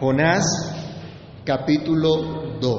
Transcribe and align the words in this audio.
Jonás 0.00 0.46
capítulo 1.44 2.58
2. 2.58 2.78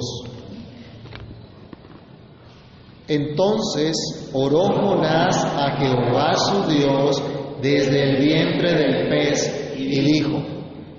Entonces 3.09 4.31
oró 4.33 4.65
Jonás 4.69 5.37
a 5.45 5.77
Jehová 5.77 6.33
su 6.33 6.63
Dios 6.67 7.21
desde 7.61 8.09
el 8.09 8.17
vientre 8.25 8.73
del 8.73 9.09
pez 9.09 9.73
y 9.77 9.99
dijo, 9.99 10.41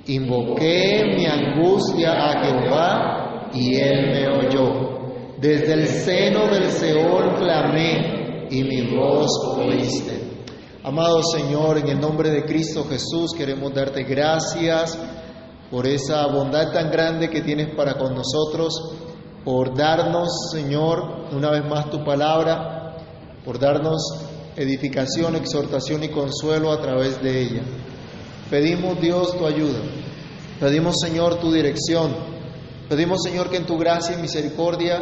invoqué 0.06 1.02
mi 1.16 1.26
angustia 1.26 2.12
a 2.12 2.44
Jehová 2.44 3.50
y 3.52 3.74
él 3.74 4.12
me 4.12 4.28
oyó. 4.28 5.36
Desde 5.40 5.72
el 5.72 5.88
seno 5.88 6.46
del 6.46 6.70
Seol 6.70 7.34
clamé 7.34 8.46
y 8.48 8.62
mi 8.62 8.94
voz 8.96 9.28
oíste. 9.58 10.20
Amado 10.84 11.20
Señor, 11.24 11.78
en 11.78 11.88
el 11.88 11.98
nombre 12.00 12.30
de 12.30 12.44
Cristo 12.44 12.84
Jesús 12.88 13.32
queremos 13.36 13.74
darte 13.74 14.04
gracias 14.04 14.96
por 15.72 15.86
esa 15.86 16.26
bondad 16.26 16.70
tan 16.70 16.90
grande 16.90 17.30
que 17.30 17.40
tienes 17.40 17.74
para 17.74 17.94
con 17.94 18.14
nosotros, 18.14 18.74
por 19.42 19.74
darnos, 19.74 20.50
Señor, 20.52 21.28
una 21.32 21.50
vez 21.50 21.64
más 21.64 21.90
tu 21.90 22.04
palabra, 22.04 22.94
por 23.42 23.58
darnos 23.58 24.02
edificación, 24.54 25.34
exhortación 25.34 26.04
y 26.04 26.10
consuelo 26.10 26.72
a 26.72 26.80
través 26.82 27.22
de 27.22 27.40
ella. 27.40 27.62
Pedimos, 28.50 29.00
Dios, 29.00 29.34
tu 29.38 29.46
ayuda. 29.46 29.80
Pedimos, 30.60 30.96
Señor, 31.00 31.36
tu 31.36 31.50
dirección. 31.50 32.16
Pedimos, 32.90 33.22
Señor, 33.22 33.48
que 33.48 33.56
en 33.56 33.64
tu 33.64 33.78
gracia 33.78 34.14
y 34.18 34.20
misericordia 34.20 35.00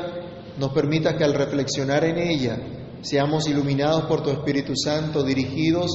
nos 0.57 0.71
permita 0.71 1.16
que 1.16 1.24
al 1.24 1.34
reflexionar 1.34 2.05
en 2.05 2.16
ella 2.16 2.59
seamos 3.01 3.48
iluminados 3.48 4.05
por 4.05 4.23
tu 4.23 4.30
Espíritu 4.30 4.74
Santo, 4.77 5.24
dirigidos 5.24 5.91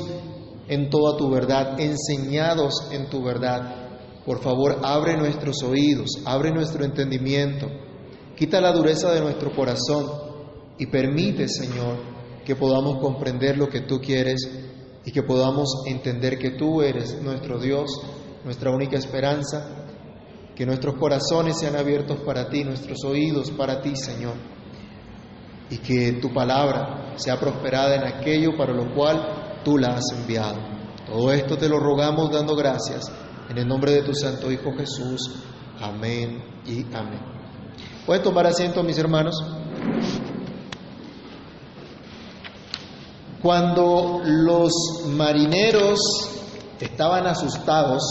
en 0.67 0.89
toda 0.89 1.15
tu 1.15 1.29
verdad, 1.29 1.79
enseñados 1.79 2.89
en 2.91 3.09
tu 3.09 3.23
verdad. 3.23 3.84
Por 4.25 4.41
favor, 4.41 4.79
abre 4.83 5.15
nuestros 5.17 5.61
oídos, 5.61 6.09
abre 6.25 6.51
nuestro 6.51 6.83
entendimiento, 6.83 7.67
quita 8.35 8.59
la 8.59 8.71
dureza 8.71 9.11
de 9.13 9.21
nuestro 9.21 9.55
corazón 9.55 10.07
y 10.79 10.87
permite, 10.87 11.47
Señor, 11.47 11.97
que 12.43 12.55
podamos 12.55 12.97
comprender 12.99 13.55
lo 13.55 13.69
que 13.69 13.81
tú 13.81 13.99
quieres 13.99 14.49
y 15.05 15.11
que 15.11 15.21
podamos 15.21 15.83
entender 15.85 16.39
que 16.39 16.51
tú 16.51 16.81
eres 16.81 17.21
nuestro 17.21 17.59
Dios, 17.59 18.01
nuestra 18.43 18.71
única 18.71 18.97
esperanza, 18.97 19.85
que 20.55 20.65
nuestros 20.65 20.95
corazones 20.95 21.59
sean 21.59 21.75
abiertos 21.75 22.17
para 22.25 22.49
ti, 22.49 22.63
nuestros 22.63 23.03
oídos 23.03 23.51
para 23.51 23.79
ti, 23.79 23.95
Señor, 23.95 24.33
y 25.69 25.77
que 25.77 26.13
tu 26.13 26.33
palabra 26.33 27.13
sea 27.17 27.39
prosperada 27.39 27.95
en 27.95 28.03
aquello 28.05 28.57
para 28.57 28.73
lo 28.73 28.91
cual 28.95 29.61
tú 29.63 29.77
la 29.77 29.89
has 29.89 30.05
enviado. 30.19 30.57
Todo 31.05 31.31
esto 31.31 31.57
te 31.57 31.69
lo 31.69 31.79
rogamos 31.79 32.31
dando 32.31 32.55
gracias 32.55 33.11
en 33.49 33.57
el 33.57 33.67
nombre 33.67 33.91
de 33.91 34.03
tu 34.03 34.13
Santo 34.13 34.51
Hijo 34.51 34.71
Jesús. 34.77 35.43
Amén 35.79 36.43
y 36.65 36.83
amén. 36.95 37.19
¿Pueden 38.05 38.23
tomar 38.23 38.47
asiento, 38.47 38.83
mis 38.83 38.97
hermanos? 38.97 39.35
Cuando 43.41 44.21
los 44.23 44.73
marineros 45.07 45.99
estaban 46.79 47.27
asustados 47.27 48.01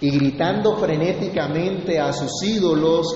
y 0.00 0.10
gritando 0.10 0.76
frenéticamente 0.76 1.98
a 1.98 2.12
sus 2.12 2.42
ídolos 2.42 3.06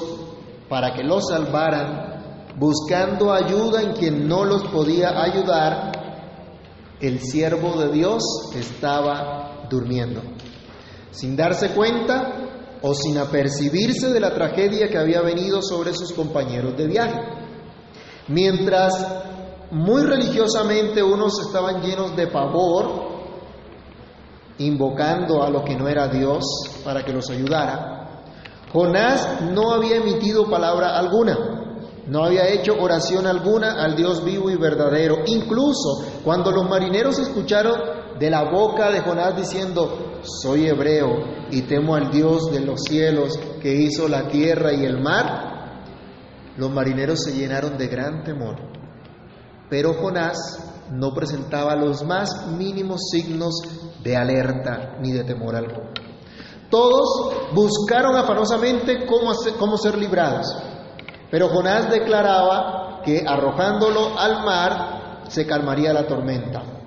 para 0.69 0.94
que 0.94 1.03
los 1.03 1.28
salvaran, 1.28 2.55
buscando 2.56 3.33
ayuda 3.33 3.83
en 3.83 3.92
quien 3.92 4.28
no 4.28 4.44
los 4.44 4.65
podía 4.69 5.22
ayudar, 5.22 5.92
el 7.00 7.20
siervo 7.20 7.78
de 7.78 7.92
Dios 7.92 8.22
estaba 8.55 9.67
durmiendo. 9.69 10.22
Sin 11.11 11.36
darse 11.36 11.70
cuenta 11.70 12.50
o 12.83 12.94
sin 12.94 13.19
apercibirse 13.19 14.11
de 14.11 14.20
la 14.20 14.33
tragedia 14.33 14.89
que 14.89 14.98
había 14.98 15.20
venido 15.20 15.61
sobre 15.62 15.92
sus 15.92 16.12
compañeros 16.12 16.77
de 16.77 16.86
viaje. 16.86 17.20
Mientras 18.28 19.06
muy 19.71 20.03
religiosamente 20.03 21.03
unos 21.03 21.41
estaban 21.41 21.82
llenos 21.82 22.16
de 22.16 22.26
pavor, 22.26 23.10
invocando 24.59 25.43
a 25.43 25.50
lo 25.50 25.65
que 25.65 25.76
no 25.76 25.88
era 25.88 26.09
Dios 26.09 26.44
para 26.84 27.04
que 27.04 27.12
los 27.12 27.28
ayudara, 27.31 28.22
Jonás 28.72 29.42
no 29.53 29.72
había 29.72 29.97
emitido 29.97 30.48
palabra 30.48 30.97
alguna, 30.97 31.37
no 32.06 32.25
había 32.25 32.48
hecho 32.48 32.72
oración 32.78 33.27
alguna 33.27 33.82
al 33.82 33.97
Dios 33.97 34.25
vivo 34.25 34.50
y 34.50 34.56
verdadero. 34.56 35.19
Incluso 35.27 36.04
cuando 36.25 36.50
los 36.50 36.69
marineros 36.69 37.19
escucharon 37.19 38.00
de 38.20 38.28
la 38.28 38.50
boca 38.50 38.91
de 38.91 39.00
Jonás 39.00 39.34
diciendo, 39.34 40.20
soy 40.42 40.66
hebreo 40.66 41.08
y 41.50 41.62
temo 41.62 41.94
al 41.94 42.10
Dios 42.10 42.53
de 42.53 42.60
los 42.60 42.82
cielos 42.82 43.32
que 43.62 43.75
hizo 43.75 44.08
la 44.08 44.28
tierra 44.28 44.75
y 44.75 44.84
el 44.84 45.00
mar, 45.00 45.84
los 46.59 46.70
marineros 46.70 47.20
se 47.22 47.32
llenaron 47.32 47.78
de 47.78 47.88
gran 47.88 48.22
temor. 48.22 48.56
Pero 49.70 49.94
Jonás 49.94 50.36
no 50.91 51.14
presentaba 51.14 51.75
los 51.75 52.04
más 52.04 52.47
mínimos 52.48 53.09
signos 53.10 53.54
de 54.03 54.14
alerta 54.14 54.98
ni 55.00 55.12
de 55.12 55.25
temor 55.25 55.56
alguno. 55.56 55.88
Todos 56.69 57.32
buscaron 57.54 58.16
afanosamente 58.16 59.06
cómo, 59.06 59.32
cómo 59.59 59.78
ser 59.78 59.97
librados, 59.97 60.47
pero 61.30 61.48
Jonás 61.48 61.91
declaraba 61.91 63.00
que 63.03 63.25
arrojándolo 63.26 64.19
al 64.19 64.44
mar 64.44 65.22
se 65.28 65.47
calmaría 65.47 65.94
la 65.94 66.06
tormenta. 66.06 66.79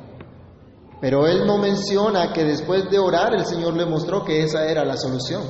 Pero 1.03 1.27
él 1.27 1.45
no 1.45 1.57
menciona 1.57 2.31
que 2.31 2.45
después 2.45 2.89
de 2.89 2.97
orar 2.97 3.35
el 3.35 3.45
Señor 3.45 3.73
le 3.73 3.85
mostró 3.85 4.23
que 4.23 4.41
esa 4.41 4.65
era 4.69 4.85
la 4.85 4.95
solución. 4.95 5.41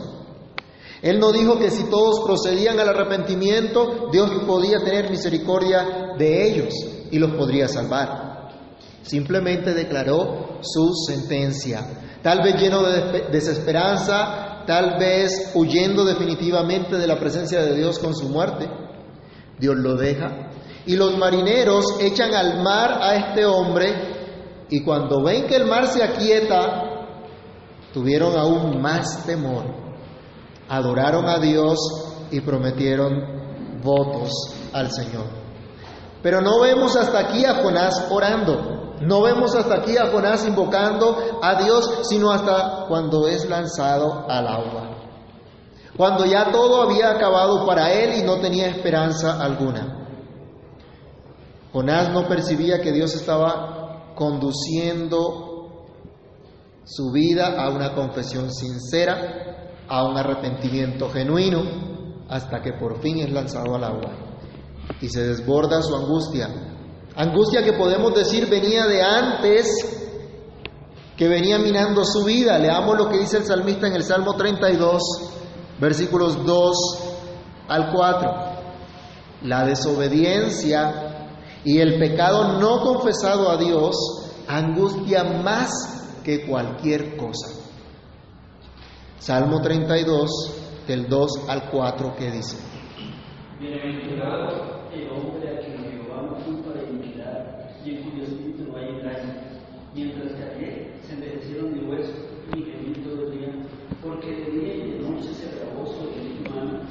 Él 0.99 1.19
no 1.19 1.31
dijo 1.31 1.59
que 1.59 1.69
si 1.69 1.83
todos 1.91 2.21
procedían 2.25 2.79
al 2.79 2.89
arrepentimiento, 2.89 4.09
Dios 4.11 4.31
podía 4.47 4.79
tener 4.83 5.11
misericordia 5.11 6.15
de 6.17 6.47
ellos 6.49 6.73
y 7.11 7.19
los 7.19 7.35
podría 7.35 7.67
salvar. 7.67 8.49
Simplemente 9.03 9.75
declaró 9.75 10.57
su 10.61 10.91
sentencia. 11.05 11.85
Tal 12.23 12.41
vez 12.41 12.59
lleno 12.59 12.81
de 12.81 13.27
desesperanza, 13.31 14.63
tal 14.65 14.97
vez 14.97 15.51
huyendo 15.53 16.03
definitivamente 16.03 16.97
de 16.97 17.05
la 17.05 17.19
presencia 17.19 17.61
de 17.61 17.75
Dios 17.75 17.99
con 17.99 18.15
su 18.15 18.27
muerte. 18.27 18.67
Dios 19.59 19.75
lo 19.75 19.97
deja. 19.97 20.49
Y 20.87 20.95
los 20.95 21.15
marineros 21.15 21.85
echan 22.01 22.33
al 22.33 22.63
mar 22.63 22.97
a 23.03 23.15
este 23.17 23.45
hombre 23.45 24.12
y 24.69 24.83
cuando 24.83 25.23
ven 25.23 25.47
que 25.47 25.55
el 25.55 25.65
mar 25.65 25.87
se 25.87 26.03
aquieta, 26.03 27.07
tuvieron 27.93 28.37
aún 28.37 28.81
más 28.81 29.25
temor. 29.25 29.65
Adoraron 30.69 31.27
a 31.27 31.37
Dios 31.39 31.77
y 32.31 32.41
prometieron 32.41 33.81
votos 33.83 34.31
al 34.73 34.91
Señor. 34.91 35.25
Pero 36.21 36.41
no 36.41 36.59
vemos 36.61 36.95
hasta 36.95 37.19
aquí 37.19 37.45
a 37.45 37.61
Jonás 37.61 38.07
orando. 38.09 38.95
No 39.01 39.21
vemos 39.21 39.53
hasta 39.55 39.75
aquí 39.75 39.97
a 39.97 40.07
Jonás 40.07 40.47
invocando 40.47 41.39
a 41.41 41.61
Dios, 41.61 41.99
sino 42.03 42.31
hasta 42.31 42.85
cuando 42.87 43.27
es 43.27 43.47
lanzado 43.49 44.25
al 44.29 44.47
agua. 44.47 44.89
Cuando 45.97 46.25
ya 46.25 46.51
todo 46.51 46.81
había 46.81 47.11
acabado 47.11 47.65
para 47.65 47.91
él 47.91 48.17
y 48.17 48.23
no 48.23 48.39
tenía 48.39 48.67
esperanza 48.67 49.39
alguna. 49.39 50.07
Jonás 51.71 52.09
no 52.11 52.27
percibía 52.27 52.81
que 52.81 52.91
Dios 52.91 53.13
estaba 53.13 53.82
conduciendo 54.15 55.53
su 56.85 57.11
vida 57.11 57.61
a 57.61 57.69
una 57.69 57.93
confesión 57.93 58.51
sincera, 58.53 59.75
a 59.87 60.05
un 60.05 60.17
arrepentimiento 60.17 61.09
genuino, 61.09 61.61
hasta 62.29 62.61
que 62.61 62.73
por 62.73 63.01
fin 63.01 63.19
es 63.19 63.31
lanzado 63.31 63.75
al 63.75 63.83
agua 63.83 64.11
y 65.01 65.09
se 65.09 65.23
desborda 65.23 65.81
su 65.81 65.95
angustia. 65.95 66.49
Angustia 67.15 67.63
que 67.63 67.73
podemos 67.73 68.13
decir 68.15 68.49
venía 68.49 68.85
de 68.87 69.01
antes, 69.01 69.67
que 71.15 71.27
venía 71.27 71.59
minando 71.59 72.03
su 72.03 72.23
vida. 72.23 72.57
Leamos 72.57 72.97
lo 72.97 73.09
que 73.09 73.19
dice 73.19 73.37
el 73.37 73.45
salmista 73.45 73.87
en 73.87 73.93
el 73.93 74.03
Salmo 74.03 74.35
32, 74.35 75.01
versículos 75.79 76.43
2 76.43 76.75
al 77.67 77.91
4. 77.91 78.31
La 79.43 79.65
desobediencia 79.65 81.12
y 81.65 81.79
el 81.79 81.97
pecado 81.97 82.59
no 82.59 82.81
confesado 82.81 83.49
a 83.49 83.57
Dios 83.57 83.95
angustia 84.47 85.23
más 85.23 85.69
que 86.23 86.45
cualquier 86.45 87.15
cosa. 87.15 87.63
Salmo 89.17 89.61
32, 89.61 90.85
del 90.87 91.07
2 91.07 91.45
al 91.47 91.69
4, 91.69 92.15
que 92.17 92.31
dice. 92.31 92.57
Bienaventurado 93.59 94.89
el 94.91 95.09
hombre 95.09 95.49
a 95.49 95.59
quien 95.61 95.77
Jehová 95.77 96.23
no 96.23 96.43
culpa 96.43 96.71
de 96.77 96.89
iniquidad 96.89 97.69
y 97.85 97.91
en 97.91 98.03
cuyo 98.03 98.23
espíritu 98.23 98.63
no 98.69 98.77
hay 98.77 98.89
engaño. 98.89 99.33
Mientras 99.95 100.33
que 100.33 100.43
ayer 100.43 100.93
se 101.01 101.13
envejecieron 101.13 101.73
de 101.73 101.85
hueso 101.85 102.13
y 102.53 102.63
gemir 102.63 103.03
todo 103.03 103.23
el 103.23 103.39
día, 103.39 103.53
porque 104.03 104.27
de 104.27 104.51
día 104.51 104.75
y 104.75 104.91
de 104.91 104.99
noche 104.99 105.33
se 105.33 105.47
acabó 105.47 105.85
su 105.85 106.09
espíritu 106.09 106.51
humano, 106.51 106.81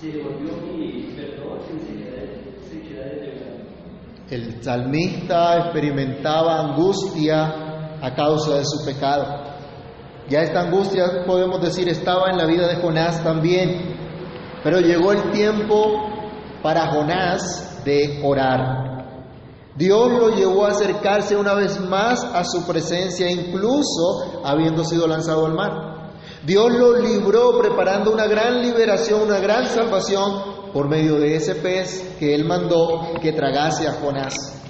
se 0.00 0.22
volvió 0.22 0.56
mi 0.72 1.12
perdón 1.14 1.58
en 1.70 1.80
sequedad 2.62 3.04
de 3.04 3.20
verdad. 3.20 3.54
El 4.30 4.62
salmista 4.62 5.58
experimentaba 5.58 6.58
angustia 6.60 7.98
a 8.00 8.14
causa 8.14 8.54
de 8.54 8.64
su 8.64 8.82
pecado. 8.82 9.26
Ya 10.30 10.40
esta 10.40 10.62
angustia, 10.62 11.24
podemos 11.26 11.60
decir, 11.60 11.86
estaba 11.90 12.30
en 12.30 12.38
la 12.38 12.46
vida 12.46 12.66
de 12.66 12.76
Jonás 12.76 13.22
también. 13.22 13.94
Pero 14.62 14.80
llegó 14.80 15.12
el 15.12 15.30
tiempo 15.30 16.08
para 16.62 16.90
Jonás 16.92 17.84
de 17.84 18.22
orar. 18.24 19.04
Dios 19.76 20.10
lo 20.10 20.30
llevó 20.30 20.64
a 20.64 20.70
acercarse 20.70 21.36
una 21.36 21.52
vez 21.52 21.78
más 21.80 22.24
a 22.24 22.44
su 22.44 22.66
presencia, 22.66 23.30
incluso 23.30 24.40
habiendo 24.42 24.84
sido 24.84 25.06
lanzado 25.06 25.44
al 25.44 25.52
mar. 25.52 26.14
Dios 26.46 26.72
lo 26.72 26.98
libró 26.98 27.58
preparando 27.58 28.10
una 28.10 28.26
gran 28.26 28.62
liberación, 28.62 29.22
una 29.22 29.38
gran 29.38 29.66
salvación 29.66 30.53
por 30.74 30.88
medio 30.88 31.20
de 31.20 31.36
ese 31.36 31.54
pez 31.54 32.16
que 32.18 32.34
él 32.34 32.44
mandó 32.44 33.14
que 33.22 33.32
tragase 33.32 33.86
a 33.86 33.92
Jonás. 33.92 34.60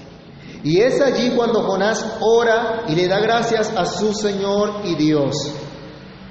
Y 0.63 0.81
es 0.81 1.01
allí 1.01 1.31
cuando 1.35 1.63
Jonás 1.63 2.19
ora 2.21 2.85
y 2.87 2.95
le 2.95 3.09
da 3.09 3.19
gracias 3.21 3.73
a 3.75 3.87
su 3.87 4.13
Señor 4.13 4.83
y 4.85 4.95
Dios. 4.97 5.35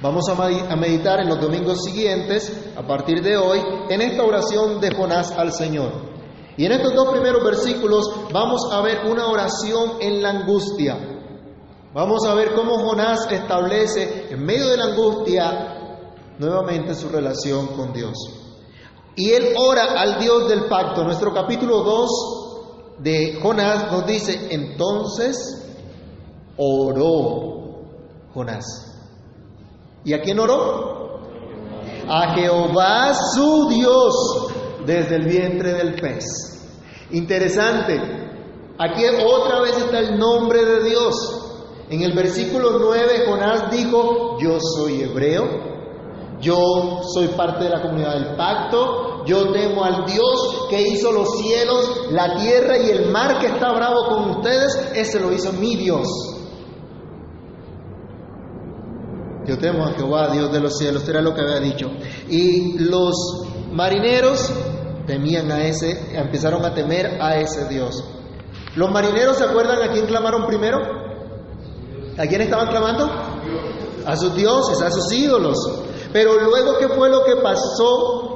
Vamos 0.00 0.28
a 0.28 0.76
meditar 0.76 1.20
en 1.20 1.28
los 1.28 1.40
domingos 1.40 1.82
siguientes, 1.82 2.72
a 2.76 2.86
partir 2.86 3.20
de 3.20 3.36
hoy, 3.36 3.60
en 3.88 4.00
esta 4.00 4.22
oración 4.22 4.80
de 4.80 4.94
Jonás 4.94 5.32
al 5.32 5.52
Señor. 5.52 5.90
Y 6.56 6.66
en 6.66 6.72
estos 6.72 6.94
dos 6.94 7.08
primeros 7.08 7.42
versículos 7.42 8.08
vamos 8.32 8.70
a 8.70 8.80
ver 8.80 9.06
una 9.10 9.26
oración 9.26 9.94
en 10.00 10.22
la 10.22 10.30
angustia. 10.30 10.98
Vamos 11.92 12.24
a 12.26 12.34
ver 12.34 12.54
cómo 12.54 12.78
Jonás 12.78 13.26
establece 13.30 14.28
en 14.30 14.44
medio 14.44 14.68
de 14.68 14.76
la 14.76 14.84
angustia 14.84 15.74
nuevamente 16.38 16.94
su 16.94 17.08
relación 17.08 17.68
con 17.68 17.92
Dios. 17.92 18.43
Y 19.16 19.30
él 19.30 19.54
ora 19.56 20.00
al 20.00 20.18
Dios 20.18 20.48
del 20.48 20.66
pacto. 20.66 21.04
Nuestro 21.04 21.32
capítulo 21.32 21.82
2 21.82 22.10
de 22.98 23.38
Jonás 23.40 23.92
nos 23.92 24.06
dice, 24.06 24.48
entonces 24.50 25.64
oró 26.56 27.54
Jonás. 28.32 28.64
¿Y 30.04 30.12
a 30.12 30.20
quién 30.20 30.38
oró? 30.38 31.20
A 32.08 32.34
Jehová 32.34 33.14
su 33.34 33.68
Dios 33.68 34.46
desde 34.84 35.16
el 35.16 35.26
vientre 35.26 35.72
del 35.74 35.94
pez. 35.94 36.24
Interesante. 37.10 38.00
Aquí 38.78 39.04
otra 39.24 39.60
vez 39.60 39.78
está 39.78 40.00
el 40.00 40.18
nombre 40.18 40.64
de 40.64 40.84
Dios. 40.88 41.14
En 41.88 42.02
el 42.02 42.12
versículo 42.12 42.78
9 42.78 43.24
Jonás 43.28 43.70
dijo, 43.70 44.38
yo 44.40 44.58
soy 44.60 45.02
hebreo, 45.02 45.44
yo 46.40 47.02
soy 47.14 47.28
parte 47.28 47.64
de 47.64 47.70
la 47.70 47.82
comunidad 47.82 48.14
del 48.14 48.36
pacto, 48.36 49.03
yo 49.26 49.52
temo 49.52 49.84
al 49.84 50.04
Dios 50.04 50.66
que 50.68 50.82
hizo 50.82 51.12
los 51.12 51.38
cielos, 51.38 52.08
la 52.10 52.36
tierra 52.36 52.78
y 52.78 52.90
el 52.90 53.10
mar 53.10 53.38
que 53.38 53.46
está 53.46 53.72
bravo 53.72 54.06
con 54.08 54.30
ustedes, 54.30 54.76
ese 54.94 55.20
lo 55.20 55.32
hizo 55.32 55.52
mi 55.52 55.76
Dios. 55.76 56.06
Yo 59.46 59.58
temo 59.58 59.84
a 59.84 59.92
Jehová, 59.92 60.28
Dios 60.28 60.50
de 60.52 60.60
los 60.60 60.78
cielos, 60.78 61.06
era 61.08 61.20
lo 61.20 61.34
que 61.34 61.42
había 61.42 61.60
dicho. 61.60 61.86
Y 62.28 62.78
los 62.78 63.14
marineros 63.72 64.50
temían 65.06 65.50
a 65.52 65.66
ese, 65.66 66.16
empezaron 66.16 66.64
a 66.64 66.74
temer 66.74 67.18
a 67.20 67.36
ese 67.36 67.68
Dios. 67.68 68.02
Los 68.74 68.90
marineros 68.90 69.36
se 69.36 69.44
acuerdan 69.44 69.82
a 69.82 69.92
quién 69.92 70.06
clamaron 70.06 70.46
primero? 70.46 70.78
¿A 72.16 72.26
quién 72.26 72.40
estaban 72.40 72.68
clamando? 72.68 73.10
A 74.06 74.16
sus 74.16 74.34
dioses, 74.34 74.80
a 74.80 74.90
sus 74.90 75.12
ídolos. 75.12 75.56
Pero 76.12 76.40
luego, 76.40 76.78
¿qué 76.78 76.88
fue 76.88 77.10
lo 77.10 77.24
que 77.24 77.36
pasó 77.36 78.33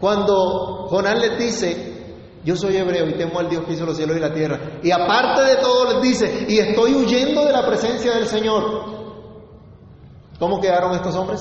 cuando 0.00 0.86
Jonás 0.88 1.18
les 1.20 1.38
dice, 1.38 1.90
yo 2.42 2.56
soy 2.56 2.76
hebreo 2.76 3.06
y 3.08 3.14
temo 3.14 3.38
al 3.38 3.50
Dios 3.50 3.64
que 3.64 3.74
hizo 3.74 3.84
los 3.84 3.96
cielos 3.96 4.16
y 4.16 4.20
la 4.20 4.32
tierra? 4.32 4.80
Y 4.82 4.90
aparte 4.90 5.42
de 5.42 5.56
todo 5.56 5.92
les 5.92 6.02
dice, 6.02 6.46
y 6.48 6.58
estoy 6.58 6.94
huyendo 6.94 7.44
de 7.44 7.52
la 7.52 7.66
presencia 7.66 8.14
del 8.14 8.26
Señor. 8.26 8.98
¿Cómo 10.38 10.58
quedaron 10.58 10.94
estos 10.94 11.14
hombres? 11.16 11.40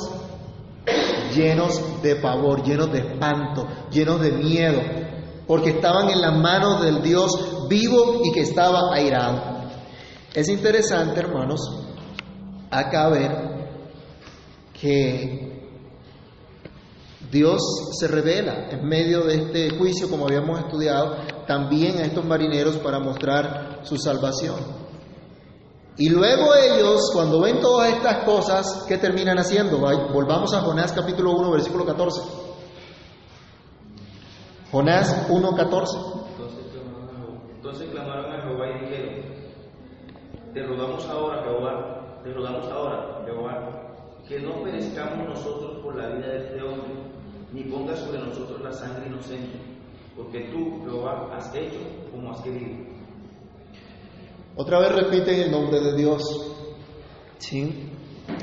Llenos 1.34 2.02
de 2.02 2.18
pavor, 2.18 2.64
llenos 2.64 2.92
de 2.92 3.00
espanto, 3.00 3.66
llenos 3.92 4.20
de 4.20 4.32
miedo, 4.34 4.82
porque 5.48 5.70
estaban 5.70 6.10
en 6.10 6.20
las 6.20 6.38
manos 6.38 6.82
del 6.82 7.02
Dios 7.02 7.68
vivo 7.70 8.22
y 8.26 8.34
que 8.34 8.42
estaba 8.42 8.94
airado. 8.94 9.60
Es 10.34 10.50
interesante, 10.50 11.22
hermanos, 11.22 11.62
acá 12.70 13.08
ver 13.08 13.32
que 14.74 15.59
Dios 17.32 17.62
se 18.00 18.08
revela 18.08 18.70
en 18.72 18.88
medio 18.88 19.22
de 19.22 19.36
este 19.36 19.78
juicio, 19.78 20.10
como 20.10 20.26
habíamos 20.26 20.60
estudiado, 20.60 21.16
también 21.46 21.98
a 21.98 22.04
estos 22.04 22.26
marineros 22.26 22.78
para 22.78 23.00
mostrar 23.00 23.82
su 23.84 23.98
salvación. 23.98 24.58
Y 25.98 26.10
luego 26.10 26.56
ellos, 26.56 27.12
cuando 27.14 27.42
ven 27.42 27.60
todas 27.60 27.94
estas 27.94 28.24
cosas, 28.24 28.86
¿qué 28.88 28.98
terminan 28.98 29.38
haciendo? 29.38 29.80
Volvamos 29.80 30.54
a 30.54 30.62
Jonás 30.62 30.94
capítulo 30.94 31.34
1, 31.34 31.52
versículo 31.52 31.86
14. 31.86 32.22
Jonás 34.72 35.28
1, 35.30 35.56
14. 35.56 35.98
Entonces 37.56 37.90
clamaron 37.90 38.32
a 38.32 38.42
Jehová 38.42 38.66
y 38.70 38.86
dijeron, 38.86 39.16
te 40.54 40.64
rogamos 40.64 41.06
ahora, 41.08 41.44
Jehová, 41.44 42.22
te 42.24 42.34
rogamos 42.34 42.72
ahora, 42.72 43.22
Jehová, 43.26 43.94
que 44.28 44.40
no 44.40 44.64
perezcamos 44.64 45.28
nosotros 45.28 45.84
por 45.84 45.96
la 45.98 46.08
vida 46.16 46.28
de 46.28 46.38
este 46.46 46.62
hombre, 46.62 47.10
ni 47.54 47.64
pongas 47.64 48.00
sobre 48.00 48.20
nosotros 48.20 48.62
la 48.62 48.72
sangre 48.72 49.08
inocente, 49.08 49.60
porque 50.16 50.50
tú, 50.52 50.84
Jehová, 50.84 51.30
has 51.36 51.54
hecho 51.56 51.80
como 52.12 52.32
has 52.32 52.42
querido. 52.42 52.90
Otra 54.56 54.80
vez 54.80 54.92
repiten 54.92 55.40
el 55.40 55.52
nombre 55.52 55.80
de 55.80 55.96
Dios. 55.96 56.22
¿Sí? 57.38 57.90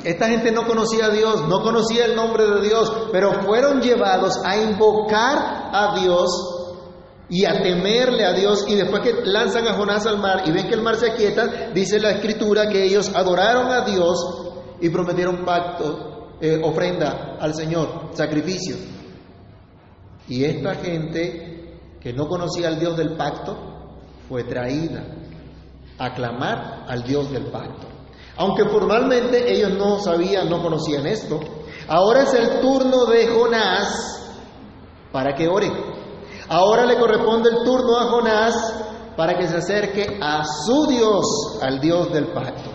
Esta 0.04 0.28
gente 0.28 0.50
no 0.50 0.66
conocía 0.66 1.06
a 1.06 1.10
Dios, 1.10 1.46
no 1.46 1.62
conocía 1.62 2.06
el 2.06 2.16
nombre 2.16 2.44
de 2.46 2.62
Dios, 2.62 3.08
pero 3.12 3.42
fueron 3.42 3.80
llevados 3.80 4.40
a 4.44 4.56
invocar 4.56 5.70
a 5.72 6.00
Dios 6.00 6.30
y 7.28 7.44
a 7.44 7.62
temerle 7.62 8.24
a 8.24 8.32
Dios. 8.32 8.64
Y 8.68 8.74
después 8.74 9.02
que 9.02 9.14
lanzan 9.24 9.68
a 9.68 9.74
Jonás 9.74 10.06
al 10.06 10.18
mar 10.18 10.42
y 10.46 10.52
ven 10.52 10.68
que 10.68 10.74
el 10.74 10.82
mar 10.82 10.96
se 10.96 11.10
aquieta, 11.10 11.70
dice 11.74 12.00
la 12.00 12.12
escritura 12.12 12.68
que 12.68 12.84
ellos 12.84 13.12
adoraron 13.14 13.70
a 13.70 13.84
Dios 13.84 14.18
y 14.80 14.88
prometieron 14.90 15.44
pacto, 15.44 16.30
eh, 16.40 16.60
ofrenda 16.62 17.36
al 17.40 17.54
Señor, 17.54 18.10
sacrificio. 18.12 18.95
Y 20.28 20.44
esta 20.44 20.74
gente 20.76 21.78
que 22.00 22.12
no 22.12 22.28
conocía 22.28 22.68
al 22.68 22.78
Dios 22.78 22.96
del 22.96 23.16
pacto 23.16 23.56
fue 24.28 24.44
traída 24.44 25.04
a 25.98 26.14
clamar 26.14 26.84
al 26.88 27.04
Dios 27.04 27.30
del 27.30 27.46
pacto. 27.46 27.86
Aunque 28.36 28.64
formalmente 28.68 29.52
ellos 29.52 29.72
no 29.78 29.98
sabían, 29.98 30.50
no 30.50 30.62
conocían 30.62 31.06
esto, 31.06 31.40
ahora 31.88 32.22
es 32.22 32.34
el 32.34 32.60
turno 32.60 33.06
de 33.06 33.28
Jonás 33.28 34.34
para 35.12 35.34
que 35.34 35.48
ore. 35.48 35.70
Ahora 36.48 36.84
le 36.84 36.98
corresponde 36.98 37.50
el 37.50 37.64
turno 37.64 37.96
a 37.96 38.10
Jonás 38.10 38.84
para 39.16 39.38
que 39.38 39.48
se 39.48 39.56
acerque 39.56 40.18
a 40.20 40.44
su 40.44 40.86
Dios, 40.86 41.58
al 41.62 41.80
Dios 41.80 42.12
del 42.12 42.26
pacto 42.28 42.70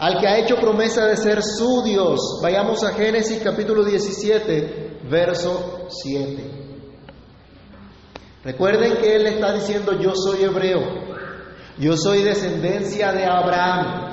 al 0.00 0.18
que 0.18 0.26
ha 0.26 0.38
hecho 0.38 0.56
promesa 0.56 1.04
de 1.04 1.16
ser 1.18 1.42
su 1.42 1.82
Dios. 1.82 2.40
Vayamos 2.42 2.82
a 2.84 2.94
Génesis 2.94 3.42
capítulo 3.44 3.84
17, 3.84 5.00
verso 5.10 5.88
7. 5.90 6.59
Recuerden 8.44 8.96
que 8.98 9.16
él 9.16 9.26
está 9.26 9.52
diciendo, 9.52 10.00
yo 10.00 10.12
soy 10.14 10.44
hebreo, 10.44 10.80
yo 11.78 11.96
soy 11.96 12.22
descendencia 12.22 13.12
de 13.12 13.24
Abraham, 13.26 14.12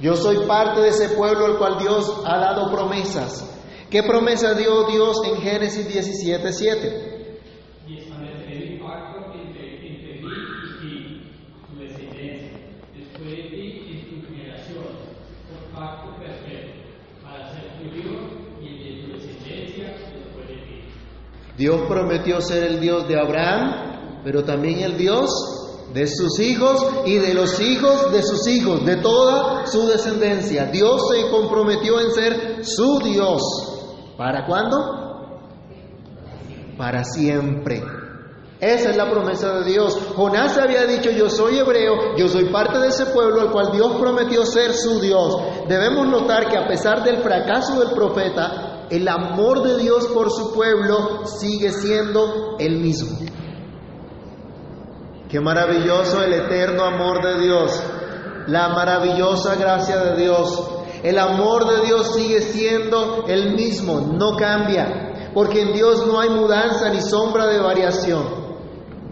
yo 0.00 0.16
soy 0.16 0.46
parte 0.46 0.80
de 0.80 0.88
ese 0.88 1.10
pueblo 1.10 1.46
al 1.46 1.58
cual 1.58 1.78
Dios 1.78 2.22
ha 2.24 2.38
dado 2.38 2.70
promesas. 2.70 3.50
¿Qué 3.90 4.02
promesa 4.02 4.54
dio 4.54 4.84
Dios 4.84 5.18
en 5.26 5.40
Génesis 5.42 5.86
17, 5.86 6.52
7? 6.52 7.13
Dios 21.56 21.82
prometió 21.88 22.40
ser 22.40 22.64
el 22.64 22.80
Dios 22.80 23.06
de 23.06 23.18
Abraham, 23.18 24.20
pero 24.24 24.42
también 24.44 24.80
el 24.80 24.96
Dios 24.96 25.30
de 25.94 26.08
sus 26.08 26.40
hijos 26.40 26.84
y 27.06 27.18
de 27.18 27.34
los 27.34 27.60
hijos 27.60 28.10
de 28.12 28.22
sus 28.22 28.46
hijos, 28.48 28.84
de 28.84 28.96
toda 28.96 29.64
su 29.66 29.86
descendencia. 29.86 30.66
Dios 30.66 31.08
se 31.08 31.30
comprometió 31.30 32.00
en 32.00 32.10
ser 32.10 32.64
su 32.64 32.98
Dios. 32.98 33.42
¿Para 34.16 34.44
cuándo? 34.46 34.76
Para 36.76 37.04
siempre. 37.04 37.82
Esa 38.60 38.90
es 38.90 38.96
la 38.96 39.08
promesa 39.08 39.60
de 39.60 39.70
Dios. 39.70 39.96
Jonás 40.16 40.56
había 40.58 40.86
dicho, 40.86 41.10
yo 41.10 41.28
soy 41.28 41.58
hebreo, 41.58 42.16
yo 42.16 42.28
soy 42.28 42.46
parte 42.46 42.78
de 42.78 42.88
ese 42.88 43.06
pueblo 43.06 43.42
al 43.42 43.52
cual 43.52 43.70
Dios 43.72 43.94
prometió 44.00 44.44
ser 44.46 44.72
su 44.72 45.00
Dios. 45.00 45.36
Debemos 45.68 46.08
notar 46.08 46.48
que 46.48 46.56
a 46.56 46.66
pesar 46.66 47.04
del 47.04 47.18
fracaso 47.18 47.78
del 47.78 47.90
profeta, 47.94 48.73
el 48.90 49.08
amor 49.08 49.62
de 49.62 49.78
Dios 49.78 50.06
por 50.08 50.30
su 50.30 50.52
pueblo 50.52 51.26
sigue 51.26 51.70
siendo 51.70 52.56
el 52.58 52.78
mismo. 52.78 53.18
Qué 55.28 55.40
maravilloso 55.40 56.22
el 56.22 56.32
eterno 56.32 56.84
amor 56.84 57.22
de 57.24 57.40
Dios, 57.42 57.82
la 58.46 58.68
maravillosa 58.68 59.56
gracia 59.56 59.96
de 59.98 60.22
Dios, 60.22 60.70
El 61.04 61.18
amor 61.18 61.66
de 61.68 61.84
Dios 61.84 62.14
sigue 62.14 62.40
siendo 62.40 63.26
el 63.28 63.54
mismo, 63.54 64.00
no 64.00 64.36
cambia, 64.36 65.30
porque 65.34 65.60
en 65.60 65.74
Dios 65.74 66.06
no 66.06 66.18
hay 66.18 66.30
mudanza 66.30 66.88
ni 66.88 67.02
sombra 67.02 67.46
de 67.46 67.60
variación. 67.60 68.24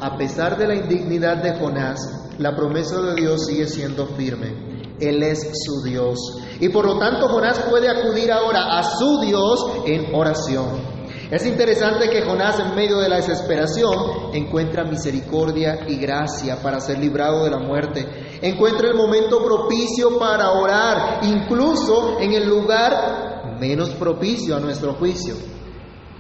A 0.01 0.17
pesar 0.17 0.57
de 0.57 0.69
la 0.69 0.75
indignidad 0.75 1.43
de 1.43 1.53
Jonás, 1.59 2.31
la 2.39 2.57
promesa 2.57 2.99
de 2.99 3.15
Dios 3.15 3.45
sigue 3.45 3.67
siendo 3.67 4.07
firme. 4.07 4.72
Él 5.09 5.23
es 5.23 5.51
su 5.53 5.83
Dios. 5.83 6.19
Y 6.61 6.69
por 6.69 6.87
lo 6.87 6.99
tanto 6.99 7.29
Jonás 7.29 7.59
puede 7.69 7.89
acudir 7.89 8.31
ahora 8.31 8.79
a 8.79 8.83
su 8.83 9.21
Dios 9.21 9.67
en 9.87 10.15
oración. 10.15 10.93
Es 11.33 11.47
interesante 11.47 12.11
que 12.11 12.23
Jonás 12.23 12.61
en 12.61 12.75
medio 12.75 12.99
de 12.99 13.09
la 13.09 13.17
desesperación 13.17 14.35
encuentra 14.35 14.85
misericordia 14.85 15.81
y 15.89 15.97
gracia 15.97 16.61
para 16.63 16.79
ser 16.79 16.99
librado 16.99 17.45
de 17.45 17.51
la 17.51 17.59
muerte. 17.59 18.07
Encuentra 18.43 18.89
el 18.89 18.95
momento 18.95 19.43
propicio 19.43 20.19
para 20.19 20.51
orar, 20.51 21.21
incluso 21.23 22.19
en 22.21 22.35
el 22.35 22.47
lugar 22.47 23.59
menos 23.59 23.91
propicio 23.91 24.57
a 24.57 24.61
nuestro 24.61 24.93
juicio. 24.95 25.35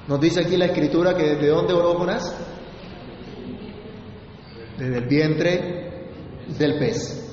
Nos 0.08 0.18
dice 0.18 0.40
aquí 0.40 0.56
la 0.56 0.66
escritura 0.66 1.14
que 1.14 1.34
desde 1.34 1.48
dónde 1.48 1.74
oró 1.74 1.94
Jonás? 1.98 2.34
Desde 4.78 4.96
el 4.96 5.08
vientre 5.08 6.08
del 6.58 6.78
pez. 6.78 7.31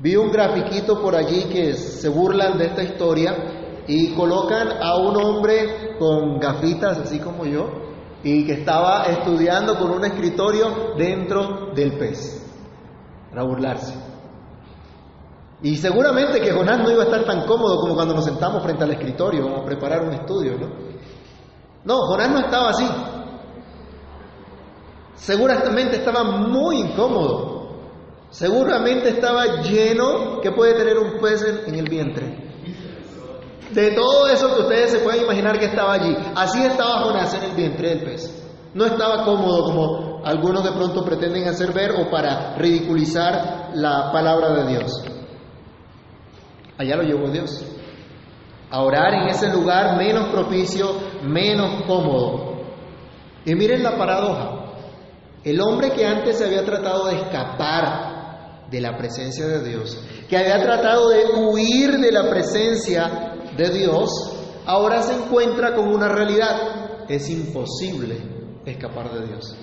Vi 0.00 0.14
un 0.16 0.30
grafiquito 0.30 1.00
por 1.02 1.16
allí 1.16 1.44
que 1.44 1.74
se 1.74 2.08
burlan 2.08 2.56
de 2.56 2.66
esta 2.66 2.82
historia 2.82 3.82
y 3.88 4.14
colocan 4.14 4.68
a 4.80 4.96
un 4.96 5.16
hombre 5.16 5.96
con 5.98 6.38
gafitas, 6.38 6.98
así 6.98 7.18
como 7.18 7.44
yo, 7.44 7.68
y 8.22 8.46
que 8.46 8.52
estaba 8.52 9.04
estudiando 9.04 9.76
con 9.76 9.90
un 9.90 10.04
escritorio 10.04 10.94
dentro 10.96 11.72
del 11.74 11.98
pez, 11.98 12.46
para 13.30 13.42
burlarse. 13.42 13.94
Y 15.62 15.76
seguramente 15.76 16.40
que 16.40 16.52
Jonás 16.52 16.78
no 16.78 16.90
iba 16.92 17.02
a 17.02 17.06
estar 17.06 17.24
tan 17.24 17.44
cómodo 17.44 17.80
como 17.80 17.96
cuando 17.96 18.14
nos 18.14 18.24
sentamos 18.24 18.62
frente 18.62 18.84
al 18.84 18.92
escritorio 18.92 19.56
a 19.56 19.64
preparar 19.64 20.02
un 20.04 20.12
estudio, 20.12 20.56
¿no? 20.56 20.68
No, 21.84 22.06
Jonás 22.06 22.30
no 22.30 22.38
estaba 22.38 22.70
así. 22.70 22.86
Seguramente 25.16 25.96
estaba 25.96 26.22
muy 26.22 26.82
incómodo. 26.82 27.57
Seguramente 28.30 29.10
estaba 29.10 29.62
lleno 29.62 30.40
que 30.40 30.52
puede 30.52 30.74
tener 30.74 30.98
un 30.98 31.18
pez 31.20 31.44
en 31.66 31.74
el 31.74 31.88
vientre 31.88 32.48
de 33.70 33.92
todo 33.92 34.28
eso 34.28 34.54
que 34.54 34.62
ustedes 34.62 34.90
se 34.90 34.98
pueden 35.00 35.24
imaginar 35.24 35.58
que 35.58 35.66
estaba 35.66 35.94
allí. 35.94 36.16
Así 36.34 36.62
estaba 36.64 37.02
Jonás 37.02 37.34
en 37.34 37.44
el 37.44 37.56
vientre 37.56 37.88
del 37.90 38.04
pez. 38.04 38.44
No 38.74 38.86
estaba 38.86 39.24
cómodo 39.24 39.64
como 39.64 40.20
algunos 40.24 40.64
de 40.64 40.72
pronto 40.72 41.04
pretenden 41.04 41.48
hacer 41.48 41.72
ver 41.72 41.92
o 41.92 42.10
para 42.10 42.56
ridiculizar 42.56 43.70
la 43.74 44.10
palabra 44.12 44.52
de 44.54 44.68
Dios. 44.68 45.04
Allá 46.76 46.96
lo 46.96 47.02
llevó 47.02 47.28
Dios. 47.30 47.64
A 48.70 48.82
orar 48.82 49.14
en 49.14 49.28
ese 49.28 49.48
lugar 49.48 49.96
menos 49.96 50.28
propicio, 50.28 50.92
menos 51.22 51.82
cómodo. 51.86 52.58
Y 53.44 53.54
miren 53.54 53.82
la 53.82 53.96
paradoja. 53.96 54.54
El 55.44 55.60
hombre 55.60 55.90
que 55.90 56.04
antes 56.04 56.38
se 56.38 56.44
había 56.44 56.64
tratado 56.64 57.06
de 57.06 57.16
escapar 57.16 58.07
de 58.70 58.80
la 58.80 58.96
presencia 58.96 59.46
de 59.46 59.68
Dios, 59.68 59.98
que 60.28 60.36
había 60.36 60.60
tratado 60.62 61.08
de 61.10 61.24
huir 61.36 61.98
de 61.98 62.12
la 62.12 62.28
presencia 62.28 63.34
de 63.56 63.70
Dios, 63.70 64.10
ahora 64.66 65.02
se 65.02 65.14
encuentra 65.14 65.74
con 65.74 65.88
una 65.88 66.08
realidad. 66.08 67.06
Es 67.08 67.28
imposible 67.30 68.16
escapar 68.66 69.12
de 69.12 69.26
Dios. 69.26 69.56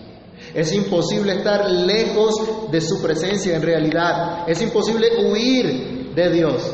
Es 0.54 0.74
imposible 0.74 1.34
estar 1.34 1.70
lejos 1.70 2.72
de 2.72 2.82
su 2.82 3.02
presencia 3.02 3.56
en 3.56 3.62
realidad. 3.62 4.50
Es 4.50 4.62
imposible 4.62 5.08
huir 5.26 6.14
de 6.16 6.30
Dios. 6.32 6.72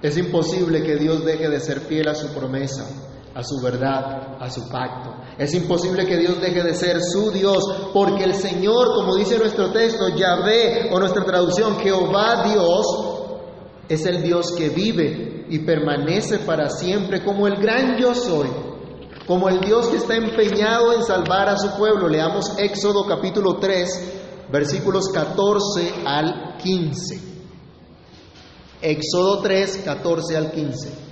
Es 0.00 0.16
imposible 0.16 0.82
que 0.82 0.96
Dios 0.96 1.24
deje 1.24 1.48
de 1.48 1.60
ser 1.60 1.80
fiel 1.80 2.08
a 2.08 2.14
su 2.14 2.28
promesa, 2.28 2.86
a 3.38 3.44
su 3.44 3.60
verdad, 3.60 4.36
a 4.40 4.50
su 4.50 4.68
pacto. 4.68 5.14
Es 5.38 5.54
imposible 5.54 6.04
que 6.04 6.16
Dios 6.16 6.40
deje 6.40 6.60
de 6.60 6.74
ser 6.74 7.00
su 7.00 7.30
Dios, 7.30 7.62
porque 7.94 8.24
el 8.24 8.34
Señor, 8.34 8.96
como 8.96 9.14
dice 9.14 9.38
nuestro 9.38 9.70
texto, 9.70 10.08
Yahvé 10.08 10.90
o 10.90 10.98
nuestra 10.98 11.24
traducción, 11.24 11.78
Jehová 11.78 12.42
Dios, 12.52 12.84
es 13.88 14.04
el 14.06 14.22
Dios 14.24 14.52
que 14.58 14.70
vive 14.70 15.46
y 15.48 15.60
permanece 15.60 16.40
para 16.40 16.68
siempre 16.68 17.22
como 17.22 17.46
el 17.46 17.58
gran 17.62 17.96
yo 17.96 18.12
soy, 18.12 18.48
como 19.28 19.48
el 19.48 19.60
Dios 19.60 19.86
que 19.86 19.98
está 19.98 20.16
empeñado 20.16 20.92
en 20.92 21.04
salvar 21.04 21.48
a 21.48 21.56
su 21.56 21.70
pueblo. 21.76 22.08
Leamos 22.08 22.58
Éxodo 22.58 23.06
capítulo 23.06 23.58
3, 23.58 24.48
versículos 24.50 25.10
14 25.10 25.94
al 26.04 26.56
15. 26.56 27.20
Éxodo 28.82 29.42
3, 29.42 29.82
14 29.84 30.36
al 30.36 30.50
15. 30.50 31.07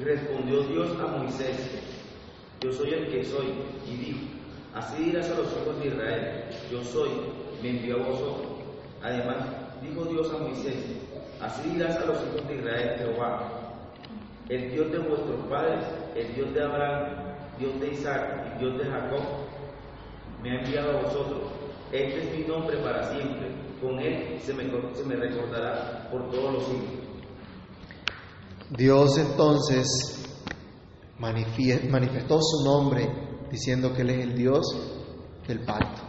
Y 0.00 0.04
respondió 0.04 0.62
Dios 0.62 0.88
a 0.98 1.18
Moisés, 1.18 1.58
yo 2.62 2.72
soy 2.72 2.94
el 2.94 3.08
que 3.08 3.22
soy, 3.22 3.48
y 3.86 3.96
dijo, 3.96 4.20
así 4.74 5.04
dirás 5.04 5.30
a 5.30 5.34
los 5.34 5.48
hijos 5.48 5.78
de 5.78 5.88
Israel, 5.88 6.44
yo 6.70 6.82
soy, 6.82 7.10
me 7.62 7.70
envió 7.70 7.96
a 7.96 8.08
vosotros. 8.08 8.46
Además, 9.02 9.36
dijo 9.82 10.06
Dios 10.06 10.32
a 10.32 10.38
Moisés, 10.38 10.76
así 11.42 11.68
dirás 11.68 11.96
a 11.96 12.06
los 12.06 12.16
hijos 12.16 12.48
de 12.48 12.56
Israel 12.56 12.96
Jehová, 12.96 13.52
el 14.48 14.72
Dios 14.72 14.90
de 14.90 14.98
vuestros 15.00 15.46
padres, 15.50 15.84
el 16.16 16.34
Dios 16.34 16.54
de 16.54 16.62
Abraham, 16.62 17.06
Dios 17.58 17.78
de 17.78 17.92
Isaac 17.92 18.54
y 18.54 18.58
Dios 18.58 18.78
de 18.78 18.84
Jacob, 18.84 19.20
me 20.42 20.50
ha 20.52 20.60
enviado 20.62 20.98
a 20.98 21.02
vosotros. 21.02 21.42
Este 21.92 22.22
es 22.22 22.38
mi 22.38 22.44
nombre 22.44 22.78
para 22.78 23.12
siempre, 23.12 23.48
con 23.82 23.98
él 23.98 24.38
se 24.42 24.54
me, 24.54 24.64
se 24.94 25.04
me 25.04 25.16
recordará 25.16 26.08
por 26.10 26.30
todos 26.30 26.54
los 26.54 26.64
siglos. 26.64 27.00
Dios 28.76 29.18
entonces 29.18 29.86
manifestó 31.18 32.40
su 32.40 32.64
nombre 32.64 33.08
diciendo 33.50 33.92
que 33.92 34.02
Él 34.02 34.10
es 34.10 34.24
el 34.24 34.36
Dios 34.36 34.66
del 35.46 35.64
pacto. 35.64 36.02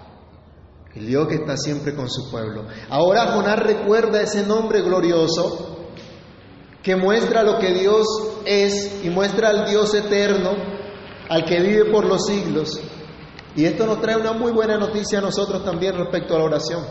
El 0.96 1.08
Dios 1.08 1.28
que 1.28 1.36
está 1.36 1.56
siempre 1.58 1.96
con 1.96 2.10
su 2.10 2.30
pueblo. 2.30 2.66
Ahora 2.90 3.32
Jonás 3.34 3.60
recuerda 3.60 4.22
ese 4.22 4.46
nombre 4.46 4.82
glorioso 4.82 5.88
que 6.84 6.96
muestra 6.96 7.44
lo 7.44 7.60
que 7.60 7.74
Dios 7.74 8.06
es 8.46 9.04
y 9.04 9.10
muestra 9.10 9.50
al 9.50 9.70
Dios 9.70 9.94
eterno, 9.94 10.52
al 11.30 11.46
que 11.46 11.62
vive 11.62 11.92
por 11.92 12.06
los 12.06 12.26
siglos. 12.26 12.80
Y 13.56 13.66
esto 13.66 13.86
nos 13.86 14.02
trae 14.02 14.18
una 14.18 14.34
muy 14.34 14.52
buena 14.52 14.78
noticia 14.78 15.20
a 15.20 15.22
nosotros 15.22 15.64
también 15.64 15.96
respecto 15.96 16.36
a 16.36 16.40
la 16.40 16.46
oración. 16.46 16.86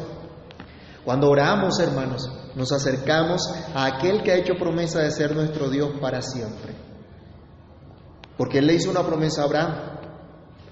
Cuando 1.05 1.29
oramos, 1.29 1.79
hermanos, 1.81 2.31
nos 2.55 2.73
acercamos 2.73 3.43
a 3.75 3.87
aquel 3.87 4.23
que 4.23 4.33
ha 4.33 4.37
hecho 4.37 4.55
promesa 4.55 5.01
de 5.01 5.11
ser 5.11 5.35
nuestro 5.35 5.69
Dios 5.71 5.93
para 6.01 6.23
siempre. 6.23 6.75
Porque 8.37 8.59
Él 8.59 8.67
le 8.67 8.75
hizo 8.75 8.91
una 8.91 9.05
promesa 9.05 9.43
a 9.43 9.45
Abraham. 9.45 9.75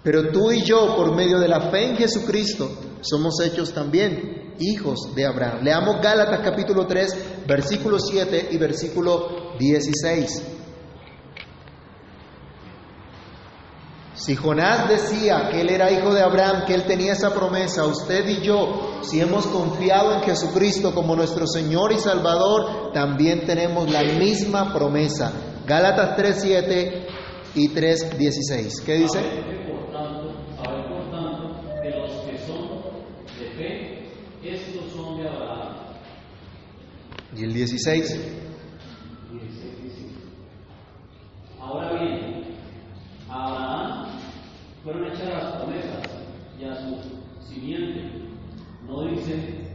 Pero 0.03 0.31
tú 0.31 0.51
y 0.53 0.63
yo, 0.63 0.97
por 0.97 1.15
medio 1.15 1.39
de 1.39 1.49
la 1.49 1.71
fe 1.71 1.91
en 1.91 1.97
Jesucristo, 1.97 2.71
somos 3.01 3.41
hechos 3.41 3.73
también 3.73 4.55
hijos 4.59 5.15
de 5.15 5.27
Abraham. 5.27 5.63
Leamos 5.63 6.01
Gálatas 6.03 6.41
capítulo 6.43 6.87
3, 6.87 7.45
versículo 7.47 7.99
7 7.99 8.49
y 8.51 8.57
versículo 8.57 9.57
16. 9.59 10.58
Si 14.19 14.35
Jonás 14.35 14.89
decía 14.89 15.49
que 15.49 15.61
él 15.61 15.71
era 15.71 15.93
hijo 15.93 16.13
de 16.13 16.21
Abraham, 16.23 16.65
que 16.67 16.75
él 16.75 16.85
tenía 16.87 17.13
esa 17.13 17.33
promesa, 17.33 17.87
usted 17.87 18.27
y 18.29 18.41
yo, 18.43 18.99
si 19.03 19.21
hemos 19.21 19.47
confiado 19.47 20.13
en 20.13 20.23
Jesucristo 20.23 20.93
como 20.93 21.15
nuestro 21.15 21.47
Señor 21.47 21.93
y 21.93 21.99
Salvador, 21.99 22.91
también 22.93 23.47
tenemos 23.47 23.89
la 23.89 24.03
misma 24.03 24.73
promesa. 24.75 25.33
Gálatas 25.65 26.17
3, 26.17 26.37
7 26.41 27.07
y 27.55 27.69
3, 27.69 28.19
16. 28.19 28.81
¿Qué 28.81 28.95
dice? 28.95 29.21
Y 37.37 37.45
el 37.45 37.55
16. 37.55 38.21
Ahora 41.61 41.93
bien, 41.93 42.57
Abraham 43.29 43.88
fueron 44.89 45.13
hechas 45.13 45.29
las 45.29 45.57
promesas 45.57 46.03
y 46.59 46.65
a 46.65 46.75
su 46.75 46.97
simiente, 47.47 48.11
no 48.87 49.03
dice 49.03 49.69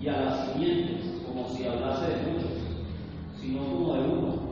y 0.00 0.08
a 0.08 0.18
las 0.18 0.52
simientes, 0.52 1.04
como 1.26 1.46
si 1.50 1.66
hablase 1.66 2.06
de 2.06 2.32
muchos, 2.32 2.52
sino 3.38 3.64
como 3.64 3.94
de 3.94 4.00
uno, 4.00 4.42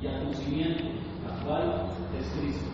y 0.00 0.06
a 0.08 0.24
tu 0.24 0.32
simiente, 0.34 0.82
la 1.24 1.44
cual 1.44 1.92
es 2.18 2.26
Cristo. 2.40 2.66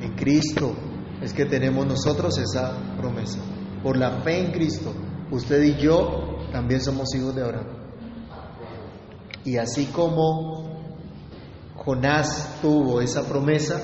En 0.00 0.14
Cristo 0.14 0.74
es 1.20 1.32
que 1.32 1.44
tenemos 1.44 1.84
nosotros 1.86 2.38
esa 2.38 2.78
promesa. 2.96 3.40
Por 3.82 3.96
la 3.96 4.20
fe 4.22 4.44
en 4.44 4.52
Cristo, 4.52 4.92
usted 5.32 5.60
y 5.64 5.76
yo 5.76 6.38
también 6.52 6.80
somos 6.80 7.12
hijos 7.16 7.34
de 7.34 7.42
Abraham. 7.42 7.66
Y 9.44 9.56
así 9.56 9.86
como 9.86 10.68
Jonás 11.74 12.60
tuvo 12.62 13.00
esa 13.00 13.22
promesa, 13.28 13.82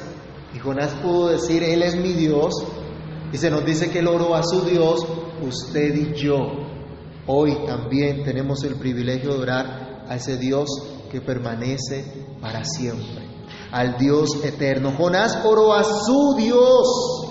y 0.54 0.58
Jonás 0.60 0.92
pudo 1.02 1.28
decir, 1.28 1.62
Él 1.62 1.82
es 1.82 1.96
mi 1.96 2.12
Dios, 2.12 2.54
Y 3.32 3.38
se 3.38 3.50
nos 3.50 3.64
dice 3.64 3.90
que 3.90 3.98
él 3.98 4.06
oró 4.06 4.36
a 4.36 4.44
su 4.44 4.60
Dios, 4.60 5.04
usted 5.42 5.92
y 5.92 6.14
yo. 6.14 6.36
Hoy 7.26 7.66
también 7.66 8.22
tenemos 8.22 8.62
el 8.62 8.76
privilegio 8.76 9.34
de 9.34 9.40
orar 9.40 10.04
a 10.08 10.14
ese 10.14 10.36
Dios 10.36 10.68
que 11.10 11.20
permanece 11.20 12.28
para 12.40 12.64
siempre, 12.64 13.26
al 13.72 13.98
Dios 13.98 14.44
eterno. 14.44 14.92
Jonás 14.96 15.36
oró 15.44 15.74
a 15.74 15.82
su 15.82 16.36
Dios, 16.38 17.26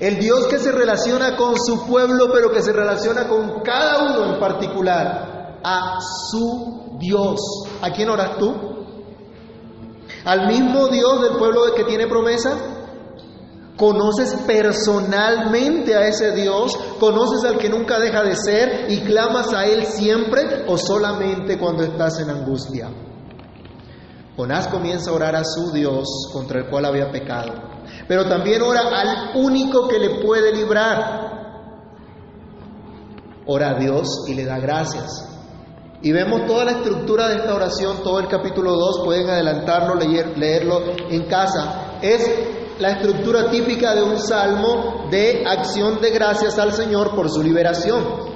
el 0.00 0.18
Dios 0.18 0.48
que 0.48 0.58
se 0.58 0.72
relaciona 0.72 1.36
con 1.36 1.54
su 1.56 1.86
pueblo, 1.86 2.30
pero 2.32 2.50
que 2.50 2.62
se 2.62 2.72
relaciona 2.72 3.28
con 3.28 3.60
cada 3.62 4.02
uno 4.02 4.34
en 4.34 4.40
particular, 4.40 5.60
a 5.62 5.98
su 6.28 6.96
Dios. 6.98 7.38
¿A 7.82 7.92
quién 7.92 8.08
oras 8.08 8.36
tú? 8.36 8.67
¿Al 10.28 10.46
mismo 10.46 10.88
Dios 10.88 11.22
del 11.22 11.38
pueblo 11.38 11.62
que 11.74 11.84
tiene 11.84 12.06
promesa? 12.06 12.50
¿Conoces 13.78 14.34
personalmente 14.46 15.94
a 15.94 16.06
ese 16.06 16.32
Dios? 16.32 16.76
¿Conoces 17.00 17.44
al 17.44 17.56
que 17.56 17.70
nunca 17.70 17.98
deja 17.98 18.22
de 18.22 18.36
ser 18.36 18.90
y 18.90 19.00
clamas 19.04 19.54
a 19.54 19.64
Él 19.64 19.86
siempre 19.86 20.66
o 20.68 20.76
solamente 20.76 21.58
cuando 21.58 21.82
estás 21.82 22.20
en 22.20 22.28
angustia? 22.28 22.90
Jonás 24.36 24.68
comienza 24.68 25.10
a 25.10 25.14
orar 25.14 25.34
a 25.34 25.44
su 25.44 25.72
Dios 25.72 26.28
contra 26.30 26.58
el 26.58 26.68
cual 26.68 26.84
había 26.84 27.10
pecado, 27.10 27.54
pero 28.06 28.28
también 28.28 28.60
ora 28.60 28.82
al 28.82 29.30
único 29.34 29.88
que 29.88 29.98
le 29.98 30.20
puede 30.22 30.54
librar. 30.54 31.38
Ora 33.46 33.70
a 33.70 33.78
Dios 33.78 34.26
y 34.28 34.34
le 34.34 34.44
da 34.44 34.58
gracias. 34.58 35.27
Y 36.00 36.12
vemos 36.12 36.46
toda 36.46 36.64
la 36.64 36.72
estructura 36.72 37.28
de 37.28 37.36
esta 37.36 37.54
oración, 37.54 38.02
todo 38.04 38.20
el 38.20 38.28
capítulo 38.28 38.72
2, 38.72 39.00
pueden 39.04 39.28
adelantarlo, 39.28 39.96
leer, 39.96 40.38
leerlo 40.38 40.80
en 41.10 41.24
casa. 41.26 41.98
Es 42.00 42.30
la 42.78 42.92
estructura 42.92 43.50
típica 43.50 43.94
de 43.96 44.04
un 44.04 44.16
salmo 44.18 45.08
de 45.10 45.42
acción 45.44 46.00
de 46.00 46.10
gracias 46.10 46.56
al 46.58 46.72
Señor 46.72 47.16
por 47.16 47.28
su 47.28 47.42
liberación. 47.42 48.28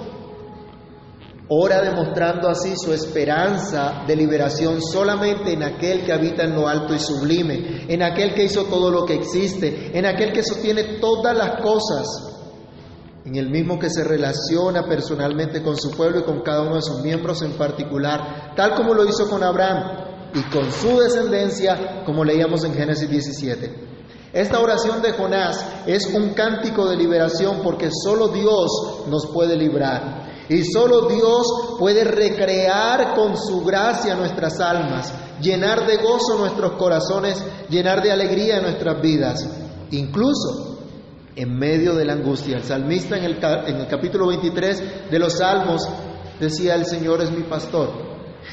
Ora 1.49 1.83
demostrando 1.83 2.49
así 2.49 2.75
su 2.77 2.93
esperanza 2.93 4.05
de 4.07 4.17
liberación 4.17 4.81
solamente 4.81 5.53
en 5.53 5.63
aquel 5.63 6.05
que 6.05 6.13
habita 6.13 6.45
en 6.45 6.55
lo 6.55 6.67
alto 6.67 6.95
y 6.95 6.99
sublime, 6.99 7.85
en 7.89 8.03
aquel 8.03 8.35
que 8.35 8.45
hizo 8.45 8.65
todo 8.65 8.91
lo 8.91 9.05
que 9.05 9.15
existe, 9.15 9.97
en 9.97 10.07
aquel 10.07 10.33
que 10.33 10.43
sostiene 10.43 10.99
todas 10.99 11.37
las 11.37 11.61
cosas, 11.61 12.32
en 13.25 13.37
el 13.37 13.51
mismo 13.51 13.79
que 13.79 13.89
se 13.89 14.03
relaciona 14.03 14.87
personalmente 14.89 15.63
con 15.63 15.77
su 15.77 15.91
pueblo 15.93 16.21
y 16.21 16.25
con 16.25 16.41
cada 16.41 16.63
uno 16.63 16.77
de 16.77 16.83
sus 16.83 17.01
miembros 17.03 17.43
en 17.43 17.53
particular, 17.53 18.53
tal 18.57 18.75
como 18.75 18.95
lo 18.95 19.05
hizo 19.05 19.29
con 19.29 19.43
Abraham 19.43 20.31
y 20.35 20.43
con 20.51 20.73
su 20.73 20.99
descendencia, 20.99 22.03
como 22.05 22.25
leíamos 22.25 22.65
en 22.65 22.75
Génesis 22.75 23.09
17. 23.09 23.93
Esta 24.33 24.61
oración 24.61 25.03
de 25.03 25.13
Jonás 25.13 25.65
es 25.87 26.07
un 26.07 26.31
cántico 26.31 26.89
de 26.89 26.97
liberación 26.97 27.61
porque 27.63 27.91
solo 27.93 28.29
Dios 28.29 29.07
nos 29.09 29.27
puede 29.27 29.57
librar. 29.57 30.23
Y 30.49 30.65
solo 30.65 31.03
Dios 31.03 31.77
puede 31.79 32.03
recrear 32.05 33.15
con 33.15 33.37
su 33.37 33.63
gracia 33.63 34.15
nuestras 34.15 34.59
almas, 34.59 35.13
llenar 35.41 35.87
de 35.87 35.99
gozo 35.99 36.39
nuestros 36.39 36.73
corazones, 36.73 37.43
llenar 37.69 38.03
de 38.03 38.11
alegría 38.11 38.61
nuestras 38.61 39.01
vidas, 39.01 39.47
incluso 39.91 40.72
en 41.37 41.59
medio 41.59 41.95
de 41.95 42.05
la 42.05 42.15
angustia. 42.15 42.57
El 42.57 42.63
salmista 42.63 43.17
en 43.17 43.25
el, 43.25 43.39
en 43.43 43.87
capítulo 43.87 44.29
23 44.29 45.11
de 45.11 45.19
los 45.19 45.39
Salmos 45.39 45.89
decía, 46.39 46.75
el 46.75 46.87
Señor 46.87 47.23
es 47.23 47.31
mi 47.31 47.43
pastor. 47.45 47.91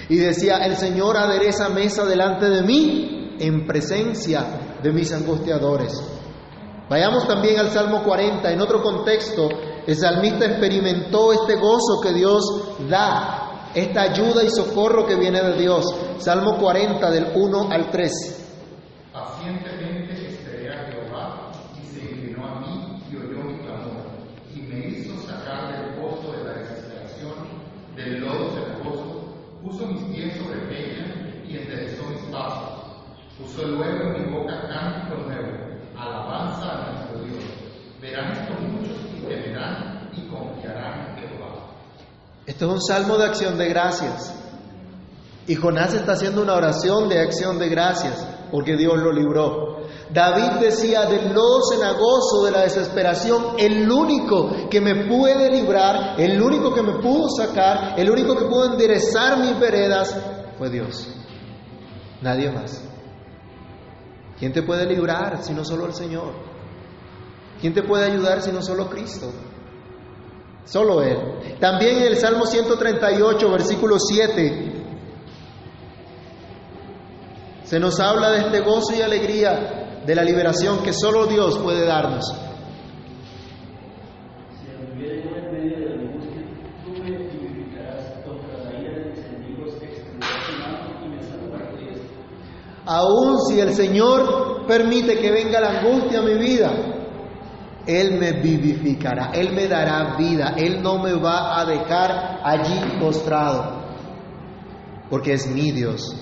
Y 0.08 0.18
decía, 0.18 0.58
el 0.66 0.76
Señor 0.76 1.18
adereza 1.18 1.70
mesa 1.70 2.06
delante 2.06 2.50
de 2.50 2.62
mí 2.64 3.36
en 3.40 3.66
presencia 3.66 4.78
de 4.82 4.92
mis 4.92 5.12
angustiadores. 5.12 6.02
Vayamos 6.90 7.28
también 7.28 7.60
al 7.60 7.70
Salmo 7.70 8.04
40. 8.04 8.52
En 8.52 8.62
otro 8.62 8.82
contexto, 8.82 9.48
el 9.86 9.96
salmista 9.96 10.46
experimentó 10.46 11.32
este 11.34 11.56
gozo 11.56 12.02
que 12.02 12.14
Dios 12.14 12.44
da, 12.90 13.70
esta 13.76 14.02
ayuda 14.02 14.44
y 14.44 14.50
socorro 14.50 15.06
que 15.06 15.16
viene 15.16 15.42
de 15.42 15.62
Dios. 15.62 15.86
Salmo 16.18 16.58
40 16.58 17.12
del 17.12 17.28
1 17.36 17.72
al 17.72 17.92
3. 17.92 18.12
Pacientemente 19.14 20.30
esperé 20.30 20.74
a 20.74 20.86
Jehová 20.92 21.52
y 21.80 21.86
se 21.86 22.00
inclinó 22.00 22.48
a 22.48 22.60
mí 22.60 23.04
y 23.12 23.16
oyó 23.18 23.44
mi 23.44 23.60
clamor 23.60 24.06
y 24.56 24.62
me 24.62 24.88
hizo 24.88 25.16
sacar 25.22 25.72
del 25.72 26.02
pozo 26.02 26.32
de 26.32 26.44
la 26.44 26.54
desesperación, 26.54 27.34
del 27.96 28.20
lodo 28.22 28.50
cenagoso, 28.50 29.36
puso 29.62 29.86
mis 29.86 30.04
pies 30.06 30.38
sobre 30.38 30.60
ella 30.72 31.44
y 31.48 31.58
enderezó 31.58 32.04
mis 32.10 32.22
pasos 32.32 32.80
Puso 33.40 33.66
luego 33.68 34.16
en 34.16 34.22
mi 34.22 34.38
boca 34.38 34.68
cántico 34.68 35.16
nuevo, 35.24 35.48
alabanza 35.98 36.72
a 36.72 36.92
nuestro 36.92 37.20
Dios. 37.24 37.44
Verán 38.02 38.32
esto 38.34 38.54
muchos 38.62 38.98
y 39.18 39.22
temerán 39.22 40.10
y 40.14 40.28
confiarán 40.28 41.18
en 41.18 41.30
Jehová. 41.30 41.70
Esto 42.46 42.66
es 42.66 42.72
un 42.74 42.82
salmo 42.82 43.18
de 43.18 43.26
acción 43.26 43.58
de 43.58 43.70
gracias. 43.70 44.36
Y 45.48 45.56
Jonás 45.56 45.94
está 45.94 46.14
haciendo 46.14 46.42
una 46.42 46.54
oración 46.54 47.08
de 47.08 47.22
acción 47.22 47.58
de 47.60 47.70
gracias 47.70 48.28
porque 48.52 48.76
Dios 48.76 48.98
lo 48.98 49.14
libró. 49.14 49.80
David 50.12 50.60
decía, 50.60 51.06
del 51.06 51.34
lodo 51.34 51.62
cenagoso 51.72 52.44
de 52.44 52.52
la 52.52 52.62
desesperación, 52.64 53.56
el 53.58 53.90
único 53.90 54.68
que 54.70 54.82
me 54.82 55.06
puede 55.08 55.50
librar, 55.50 56.20
el 56.20 56.42
único 56.42 56.74
que 56.74 56.82
me 56.82 57.00
pudo 57.00 57.30
sacar, 57.30 57.98
el 57.98 58.10
único 58.10 58.36
que 58.36 58.46
pudo 58.46 58.74
enderezar 58.74 59.40
mis 59.40 59.58
veredas, 59.60 60.16
fue 60.58 60.70
Dios. 60.70 61.08
Nadie 62.22 62.52
más. 62.52 62.89
¿Quién 64.40 64.54
te 64.54 64.64
puede 64.64 64.86
librar 64.86 65.44
si 65.44 65.54
no 65.54 65.66
solo 65.66 65.86
el 65.86 65.94
Señor? 65.94 66.32
¿Quién 67.60 67.74
te 67.74 67.84
puede 67.84 68.06
ayudar 68.06 68.42
si 68.42 68.52
no 68.52 68.62
solo 68.62 68.90
Cristo? 68.90 69.32
Solo 70.64 71.02
Él. 71.04 71.58
También 71.60 71.98
en 71.98 72.04
el 72.04 72.18
Salmo 72.18 72.46
138, 72.46 73.52
versículo 73.52 74.00
7, 74.00 74.80
se 77.64 77.80
nos 77.80 78.00
habla 78.00 78.32
de 78.32 78.40
este 78.40 78.62
gozo 78.62 78.96
y 78.96 79.02
alegría 79.02 80.02
de 80.06 80.16
la 80.16 80.24
liberación 80.24 80.82
que 80.84 80.94
solo 80.94 81.26
Dios 81.26 81.58
puede 81.60 81.86
darnos. 81.86 82.26
Aún 92.92 93.38
si 93.46 93.60
el 93.60 93.72
Señor 93.76 94.66
permite 94.66 95.20
que 95.20 95.30
venga 95.30 95.62
la 95.62 95.80
angustia 95.80 96.18
a 96.18 96.22
mi 96.24 96.34
vida, 96.40 96.72
Él 97.86 98.18
me 98.20 98.32
vivificará, 98.32 99.30
Él 99.32 99.54
me 99.54 99.68
dará 99.68 100.16
vida, 100.18 100.56
Él 100.58 100.82
no 100.82 100.98
me 100.98 101.14
va 101.14 101.60
a 101.62 101.66
dejar 101.66 102.40
allí 102.44 102.98
postrado, 103.00 103.84
porque 105.08 105.34
es 105.34 105.46
mi 105.52 105.72
Dios. 105.72 106.16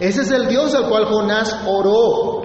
Ese 0.00 0.22
es 0.22 0.32
el 0.32 0.48
Dios 0.48 0.74
al 0.74 0.88
cual 0.88 1.04
Jonás 1.04 1.62
oró. 1.68 2.42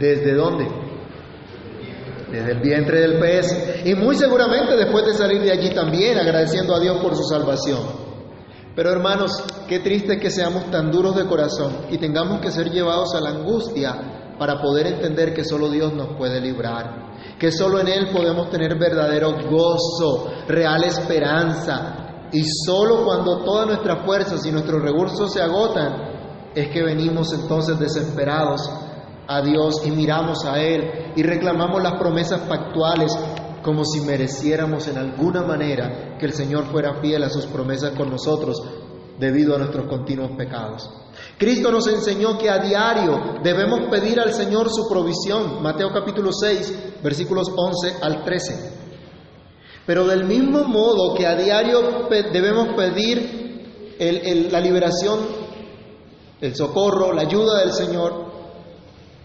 ¿Desde 0.00 0.34
dónde? 0.34 0.66
Desde 2.32 2.52
el 2.54 2.60
vientre 2.60 3.02
del 3.02 3.20
pez. 3.20 3.84
Y 3.84 3.94
muy 3.94 4.16
seguramente 4.16 4.76
después 4.76 5.06
de 5.06 5.14
salir 5.14 5.40
de 5.42 5.52
allí 5.52 5.70
también 5.72 6.18
agradeciendo 6.18 6.74
a 6.74 6.80
Dios 6.80 6.98
por 7.00 7.14
su 7.14 7.22
salvación. 7.22 8.01
Pero 8.74 8.90
hermanos, 8.90 9.44
qué 9.68 9.80
triste 9.80 10.18
que 10.18 10.30
seamos 10.30 10.70
tan 10.70 10.90
duros 10.90 11.14
de 11.14 11.26
corazón 11.26 11.86
y 11.90 11.98
tengamos 11.98 12.40
que 12.40 12.50
ser 12.50 12.70
llevados 12.70 13.14
a 13.14 13.20
la 13.20 13.30
angustia 13.30 14.34
para 14.38 14.60
poder 14.60 14.86
entender 14.86 15.34
que 15.34 15.44
solo 15.44 15.68
Dios 15.68 15.92
nos 15.92 16.16
puede 16.16 16.40
librar, 16.40 17.12
que 17.38 17.52
solo 17.52 17.80
en 17.80 17.88
Él 17.88 18.08
podemos 18.10 18.50
tener 18.50 18.78
verdadero 18.78 19.34
gozo, 19.50 20.32
real 20.48 20.84
esperanza. 20.84 22.28
Y 22.32 22.44
solo 22.66 23.04
cuando 23.04 23.44
todas 23.44 23.66
nuestras 23.66 24.06
fuerzas 24.06 24.44
y 24.46 24.50
nuestros 24.50 24.80
recursos 24.82 25.30
se 25.32 25.42
agotan, 25.42 26.50
es 26.54 26.68
que 26.68 26.82
venimos 26.82 27.32
entonces 27.34 27.78
desesperados 27.78 28.70
a 29.28 29.42
Dios 29.42 29.86
y 29.86 29.90
miramos 29.90 30.44
a 30.46 30.58
Él 30.60 31.12
y 31.14 31.22
reclamamos 31.22 31.82
las 31.82 31.98
promesas 31.98 32.40
factuales 32.48 33.16
como 33.62 33.84
si 33.84 34.00
mereciéramos 34.00 34.88
en 34.88 34.98
alguna 34.98 35.42
manera 35.42 36.16
que 36.18 36.26
el 36.26 36.32
Señor 36.32 36.66
fuera 36.66 37.00
fiel 37.00 37.22
a 37.22 37.30
sus 37.30 37.46
promesas 37.46 37.92
con 37.96 38.10
nosotros 38.10 38.62
debido 39.18 39.54
a 39.54 39.58
nuestros 39.58 39.86
continuos 39.86 40.32
pecados. 40.36 40.90
Cristo 41.38 41.70
nos 41.70 41.86
enseñó 41.86 42.38
que 42.38 42.50
a 42.50 42.58
diario 42.58 43.40
debemos 43.42 43.88
pedir 43.90 44.18
al 44.20 44.32
Señor 44.32 44.68
su 44.70 44.88
provisión, 44.88 45.62
Mateo 45.62 45.90
capítulo 45.92 46.32
6, 46.32 47.00
versículos 47.02 47.50
11 47.54 47.96
al 48.02 48.24
13. 48.24 48.82
Pero 49.86 50.06
del 50.06 50.24
mismo 50.24 50.64
modo 50.64 51.14
que 51.14 51.26
a 51.26 51.36
diario 51.36 52.08
debemos 52.32 52.68
pedir 52.76 53.42
la 54.50 54.60
liberación, 54.60 55.20
el 56.40 56.54
socorro, 56.56 57.12
la 57.12 57.22
ayuda 57.22 57.60
del 57.60 57.72
Señor, 57.72 58.32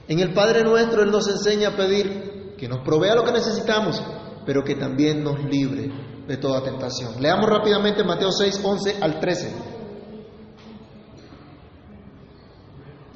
en 0.07 0.19
el 0.19 0.33
Padre 0.33 0.63
nuestro 0.63 1.03
Él 1.03 1.11
nos 1.11 1.27
enseña 1.27 1.69
a 1.69 1.75
pedir 1.75 2.55
que 2.57 2.67
nos 2.67 2.79
provea 2.79 3.15
lo 3.15 3.23
que 3.23 3.31
necesitamos, 3.31 4.01
pero 4.47 4.63
que 4.63 4.75
también 4.75 5.21
nos 5.21 5.43
libre 5.43 5.91
de 6.25 6.37
toda 6.37 6.63
tentación. 6.63 7.21
Leamos 7.21 7.49
rápidamente 7.49 8.01
Mateo 8.05 8.31
6, 8.31 8.61
11 8.63 8.95
al 9.01 9.19
13. 9.19 9.55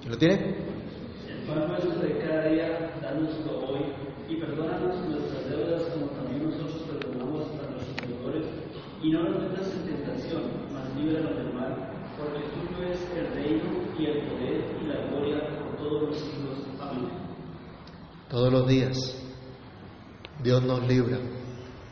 ¿Lo 0.09 0.17
tiene? 0.17 0.57
El 1.29 1.47
pan 1.47 1.69
nuestro 1.69 2.01
de 2.01 2.17
cada 2.19 2.49
día, 2.49 2.99
danoslo 3.01 3.65
hoy 3.65 3.79
y 4.27 4.41
perdónanos 4.41 5.07
nuestras 5.07 5.49
deudas 5.49 5.83
como 5.93 6.07
también 6.07 6.49
nosotros 6.49 6.81
perdonamos 6.81 7.47
a 7.47 7.71
nuestros 7.71 8.09
deudores 8.09 8.45
y 9.01 9.11
no 9.11 9.23
nos 9.23 9.41
metas 9.41 9.73
en 9.73 9.85
tentación, 9.85 10.41
mas 10.73 10.93
líbranos 10.97 11.37
del 11.37 11.53
mal, 11.53 11.93
porque 12.17 12.41
tuyo 12.41 12.91
es 12.91 12.99
el 13.15 13.33
reino 13.35 13.71
y 13.97 14.05
el 14.05 14.27
poder 14.27 14.65
y 14.81 14.85
la 14.85 15.07
gloria 15.07 15.37
por 15.63 15.77
todos 15.77 16.09
los 16.09 16.19
siglos. 16.19 16.59
Amén. 16.81 17.09
Todos 18.29 18.51
los 18.51 18.67
días 18.67 19.20
Dios 20.43 20.63
nos 20.63 20.87
libra. 20.87 21.19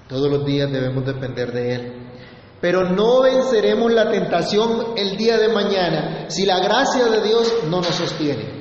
Todos 0.07 0.31
los 0.31 0.45
días 0.45 0.71
debemos 0.71 1.05
depender 1.05 1.51
de 1.51 1.75
Él. 1.75 1.93
Pero 2.61 2.89
no 2.89 3.21
venceremos 3.21 3.91
la 3.91 4.09
tentación 4.09 4.93
el 4.97 5.15
día 5.17 5.37
de 5.37 5.49
mañana 5.49 6.25
si 6.29 6.45
la 6.45 6.59
gracia 6.59 7.05
de 7.05 7.21
Dios 7.21 7.53
no 7.69 7.77
nos 7.77 7.95
sostiene. 7.95 8.59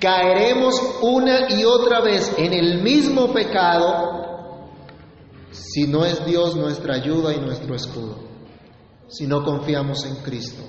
Caeremos 0.00 0.74
una 1.02 1.52
y 1.52 1.64
otra 1.64 2.00
vez 2.00 2.32
en 2.36 2.52
el 2.52 2.82
mismo 2.82 3.32
pecado 3.32 4.18
si 5.50 5.86
no 5.86 6.04
es 6.04 6.24
Dios 6.24 6.56
nuestra 6.56 6.94
ayuda 6.94 7.34
y 7.34 7.40
nuestro 7.40 7.74
escudo, 7.74 8.18
si 9.08 9.26
no 9.26 9.44
confiamos 9.44 10.04
en 10.04 10.16
Cristo. 10.16 10.62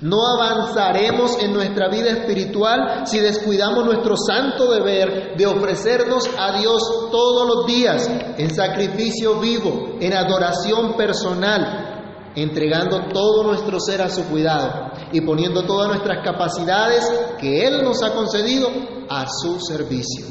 No 0.00 0.18
avanzaremos 0.26 1.42
en 1.42 1.54
nuestra 1.54 1.88
vida 1.88 2.10
espiritual 2.10 3.06
si 3.06 3.18
descuidamos 3.18 3.84
nuestro 3.84 4.14
santo 4.16 4.70
deber 4.70 5.36
de 5.36 5.46
ofrecernos 5.46 6.28
a 6.38 6.58
Dios 6.58 6.82
todos 7.10 7.46
los 7.46 7.66
días 7.66 8.06
en 8.36 8.54
sacrificio 8.54 9.40
vivo, 9.40 9.96
en 9.98 10.12
adoración 10.12 10.98
personal, 10.98 12.32
entregando 12.34 13.08
todo 13.10 13.44
nuestro 13.44 13.80
ser 13.80 14.02
a 14.02 14.10
su 14.10 14.24
cuidado 14.24 14.92
y 15.12 15.22
poniendo 15.22 15.62
todas 15.62 15.88
nuestras 15.88 16.22
capacidades 16.22 17.10
que 17.40 17.66
Él 17.66 17.82
nos 17.82 18.02
ha 18.02 18.12
concedido 18.12 18.68
a 19.08 19.26
su 19.26 19.58
servicio. 19.60 20.26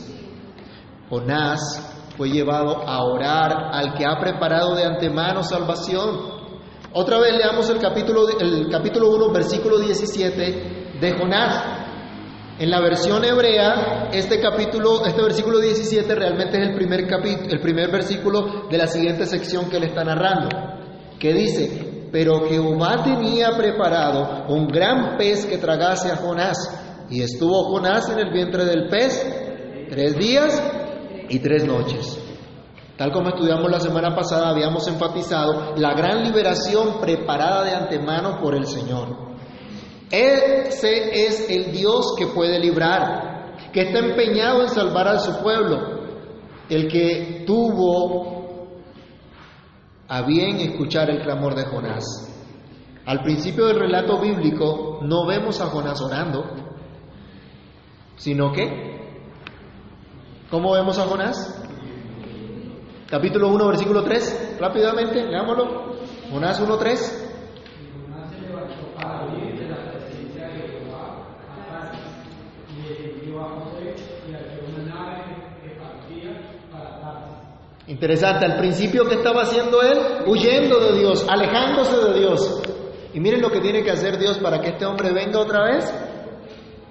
Jonás 1.10 1.60
fue 2.16 2.30
llevado 2.30 2.88
a 2.88 3.04
orar 3.04 3.52
al 3.74 3.96
que 3.96 4.06
ha 4.06 4.20
preparado 4.20 4.76
de 4.76 4.86
antemano 4.86 5.42
salvación 5.42 6.35
otra 6.98 7.20
vez 7.20 7.36
leamos 7.36 7.70
el 7.70 7.80
capítulo, 7.80 8.22
el 8.40 8.70
capítulo 8.72 9.10
1, 9.10 9.34
versículo 9.34 9.80
17 9.80 10.98
de 11.02 11.12
Jonás. 11.18 11.62
En 12.58 12.70
la 12.70 12.80
versión 12.80 13.22
hebrea, 13.26 14.08
este 14.14 14.40
capítulo, 14.40 15.06
este 15.06 15.22
versículo 15.22 15.60
17 15.60 16.16
realmente 16.16 16.58
es 16.58 16.70
el 16.70 16.74
primer, 16.74 17.06
capítulo, 17.06 17.50
el 17.50 17.60
primer 17.60 17.92
versículo 17.92 18.70
de 18.70 18.78
la 18.78 18.88
siguiente 18.88 19.26
sección 19.26 19.70
que 19.70 19.78
le 19.78 19.88
está 19.88 20.06
narrando, 20.06 20.48
que 21.20 21.34
dice, 21.34 22.08
pero 22.14 22.48
Jehová 22.48 23.04
tenía 23.04 23.50
preparado 23.58 24.46
un 24.48 24.66
gran 24.68 25.18
pez 25.18 25.46
que 25.46 25.58
tragase 25.58 26.10
a 26.10 26.16
Jonás, 26.16 26.56
y 27.10 27.22
estuvo 27.24 27.72
Jonás 27.72 28.08
en 28.08 28.20
el 28.20 28.32
vientre 28.32 28.64
del 28.64 28.88
pez 28.88 29.22
tres 29.90 30.18
días 30.18 30.64
y 31.28 31.40
tres 31.40 31.66
noches. 31.66 32.25
Tal 32.98 33.12
como 33.12 33.30
estudiamos 33.30 33.70
la 33.70 33.80
semana 33.80 34.16
pasada, 34.16 34.50
habíamos 34.50 34.88
enfatizado 34.88 35.76
la 35.76 35.94
gran 35.94 36.24
liberación 36.24 37.02
preparada 37.02 37.64
de 37.64 37.76
antemano 37.76 38.40
por 38.42 38.56
el 38.56 38.66
Señor. 38.66 39.36
Ese 40.10 41.26
es 41.26 41.50
el 41.50 41.74
Dios 41.74 42.16
que 42.18 42.28
puede 42.28 42.58
librar, 42.58 43.56
que 43.74 43.82
está 43.82 44.00
empeñado 44.00 44.62
en 44.62 44.70
salvar 44.70 45.10
a 45.10 45.20
su 45.20 45.42
pueblo, 45.42 46.06
el 46.70 46.88
que 46.88 47.44
tuvo 47.46 48.36
a 50.08 50.22
bien 50.22 50.58
escuchar 50.58 51.10
el 51.10 51.22
clamor 51.22 51.56
de 51.56 51.66
Jonás. 51.66 52.32
Al 53.06 53.24
principio 53.24 53.66
del 53.66 53.80
relato 53.80 54.20
bíblico 54.22 55.00
no 55.02 55.26
vemos 55.26 55.60
a 55.60 55.66
Jonás 55.66 56.02
orando, 56.02 56.46
sino 58.16 58.54
que, 58.54 59.22
¿cómo 60.50 60.72
vemos 60.72 60.98
a 60.98 61.04
Jonás? 61.04 61.65
Capítulo 63.10 63.50
1, 63.50 63.68
versículo 63.68 64.04
3, 64.04 64.58
rápidamente, 64.60 65.24
leámoslo. 65.24 65.96
Jonás 66.32 66.60
1, 66.60 66.78
3. 66.78 67.22
Interesante, 77.88 78.46
al 78.46 78.58
principio 78.58 79.06
que 79.06 79.16
estaba 79.16 79.44
haciendo 79.44 79.84
él, 79.84 80.00
huyendo 80.26 80.80
de 80.80 80.98
Dios, 80.98 81.24
alejándose 81.30 81.96
de 81.98 82.20
Dios. 82.20 82.64
Y 83.14 83.20
miren 83.20 83.42
lo 83.42 83.52
que 83.52 83.62
tiene 83.62 83.84
que 83.84 83.92
hacer 83.92 84.18
Dios 84.18 84.40
para 84.40 84.60
que 84.60 84.70
este 84.70 84.86
hombre 84.86 85.14
venga 85.14 85.40
otra 85.40 85.64
vez 85.66 85.94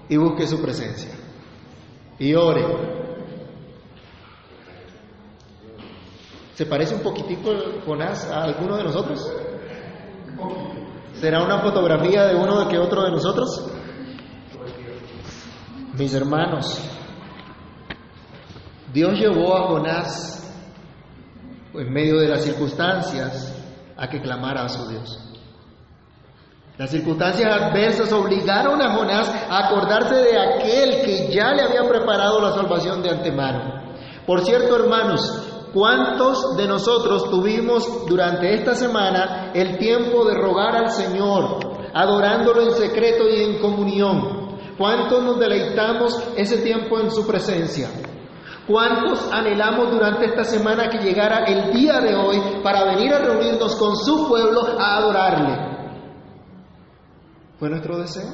y 0.08 0.16
busque 0.16 0.46
su 0.46 0.62
presencia. 0.62 1.10
Y 2.20 2.34
ore, 2.34 3.03
¿Se 6.54 6.66
parece 6.66 6.94
un 6.94 7.00
poquitico 7.02 7.50
Jonás 7.84 8.30
a 8.30 8.44
alguno 8.44 8.76
de 8.76 8.84
nosotros? 8.84 9.28
¿Será 11.14 11.42
una 11.42 11.58
fotografía 11.58 12.26
de 12.26 12.36
uno 12.36 12.60
de 12.60 12.68
que 12.68 12.78
otro 12.78 13.02
de 13.02 13.10
nosotros? 13.10 13.70
Mis 15.94 16.14
hermanos, 16.14 16.80
Dios 18.92 19.18
llevó 19.18 19.56
a 19.56 19.68
Jonás 19.68 20.54
en 21.74 21.92
medio 21.92 22.18
de 22.18 22.28
las 22.28 22.42
circunstancias 22.44 23.52
a 23.96 24.08
que 24.08 24.20
clamara 24.20 24.64
a 24.64 24.68
su 24.68 24.88
Dios. 24.88 25.20
Las 26.78 26.90
circunstancias 26.90 27.52
adversas 27.52 28.12
obligaron 28.12 28.80
a 28.80 28.94
Jonás 28.94 29.28
a 29.28 29.66
acordarse 29.66 30.14
de 30.14 30.38
aquel 30.38 31.02
que 31.04 31.32
ya 31.32 31.52
le 31.52 31.62
había 31.62 31.88
preparado 31.88 32.40
la 32.40 32.52
salvación 32.52 33.02
de 33.02 33.10
antemano. 33.10 33.82
Por 34.26 34.44
cierto, 34.44 34.76
hermanos, 34.76 35.53
¿Cuántos 35.74 36.56
de 36.56 36.68
nosotros 36.68 37.28
tuvimos 37.28 38.06
durante 38.06 38.54
esta 38.54 38.76
semana 38.76 39.50
el 39.52 39.76
tiempo 39.76 40.24
de 40.24 40.34
rogar 40.34 40.76
al 40.76 40.90
Señor, 40.92 41.58
adorándolo 41.92 42.62
en 42.62 42.70
secreto 42.70 43.28
y 43.28 43.42
en 43.42 43.58
comunión? 43.58 44.56
¿Cuántos 44.78 45.24
nos 45.24 45.40
deleitamos 45.40 46.16
ese 46.36 46.58
tiempo 46.58 47.00
en 47.00 47.10
su 47.10 47.26
presencia? 47.26 47.90
¿Cuántos 48.68 49.28
anhelamos 49.32 49.90
durante 49.90 50.26
esta 50.26 50.44
semana 50.44 50.88
que 50.88 50.98
llegara 50.98 51.44
el 51.44 51.72
día 51.72 52.00
de 52.00 52.14
hoy 52.14 52.40
para 52.62 52.84
venir 52.84 53.12
a 53.12 53.18
reunirnos 53.18 53.74
con 53.74 53.96
su 53.96 54.28
pueblo 54.28 54.60
a 54.78 54.98
adorarle? 54.98 55.74
¿Fue 57.58 57.68
nuestro 57.68 57.98
deseo? 57.98 58.30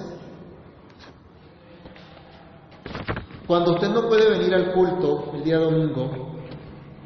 Cuando 3.46 3.72
usted 3.72 3.88
no 3.88 4.08
puede 4.08 4.28
venir 4.28 4.54
al 4.54 4.72
culto 4.72 5.32
el 5.34 5.42
día 5.42 5.58
domingo, 5.58 6.29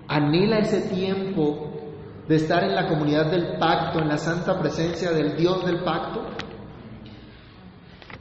anhela 0.09 0.59
ese 0.59 0.83
tiempo 0.88 1.71
de 2.29 2.37
estar 2.37 2.64
en 2.64 2.75
la 2.75 2.88
comunidad 2.88 3.31
del 3.31 3.59
pacto, 3.59 4.01
en 4.01 4.09
la 4.09 4.19
santa 4.19 4.59
presencia 4.59 5.11
del 5.11 5.37
Dios 5.37 5.64
del 5.64 5.83
pacto? 5.83 6.23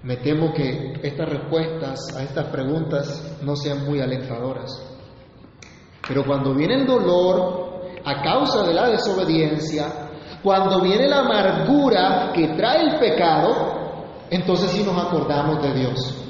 Me 0.04 0.17
temo 0.17 0.54
que 0.54 1.00
estas 1.02 1.30
respuestas 1.30 2.15
a 2.17 2.24
estas 2.24 2.48
preguntas 2.48 3.39
no 3.41 3.56
sean 3.56 3.86
muy 3.86 4.02
alentadoras. 4.02 4.72
Pero 6.06 6.26
cuando 6.26 6.54
viene 6.54 6.82
el 6.82 6.86
dolor 6.86 7.86
a 8.04 8.22
causa 8.22 8.63
de 8.63 8.74
la 8.74 8.89
desobediencia, 8.89 10.10
cuando 10.43 10.82
viene 10.82 11.08
la 11.08 11.19
amargura 11.19 12.32
que 12.34 12.50
trae 12.50 12.82
el 12.82 13.00
pecado, 13.00 14.26
entonces 14.30 14.72
sí 14.72 14.84
nos 14.84 15.02
acordamos 15.02 15.63
de 15.63 15.74
Dios. 15.74 16.23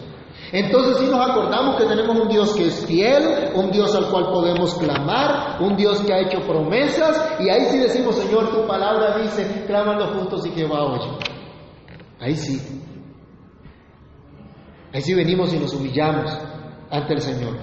Entonces 0.53 0.97
sí 0.99 1.07
nos 1.07 1.27
acordamos 1.27 1.77
que 1.77 1.85
tenemos 1.85 2.15
un 2.15 2.27
Dios 2.27 2.53
que 2.53 2.67
es 2.67 2.85
fiel, 2.85 3.49
un 3.55 3.71
Dios 3.71 3.95
al 3.95 4.05
cual 4.11 4.25
podemos 4.25 4.75
clamar, 4.75 5.59
un 5.59 5.75
Dios 5.75 5.99
que 6.01 6.13
ha 6.13 6.19
hecho 6.19 6.41
promesas, 6.41 7.39
y 7.39 7.49
ahí 7.49 7.65
sí 7.71 7.79
decimos, 7.79 8.15
Señor, 8.15 8.51
tu 8.51 8.67
palabra 8.67 9.17
dice, 9.17 9.63
claman 9.65 9.97
los 9.97 10.15
justos 10.15 10.45
y 10.45 10.51
Jehová 10.51 10.83
oye. 10.83 11.09
Ahí 12.19 12.35
sí. 12.35 12.61
Ahí 14.93 15.01
sí 15.01 15.15
venimos 15.15 15.51
y 15.55 15.57
nos 15.57 15.73
humillamos 15.73 16.37
ante 16.91 17.13
el 17.15 17.21
Señor. 17.21 17.57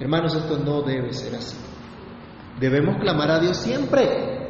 Hermanos, 0.00 0.34
esto 0.34 0.58
no 0.58 0.82
debe 0.82 1.12
ser 1.12 1.36
así. 1.36 1.56
Debemos 2.58 2.96
clamar 3.00 3.30
a 3.30 3.38
Dios 3.38 3.56
siempre. 3.56 4.48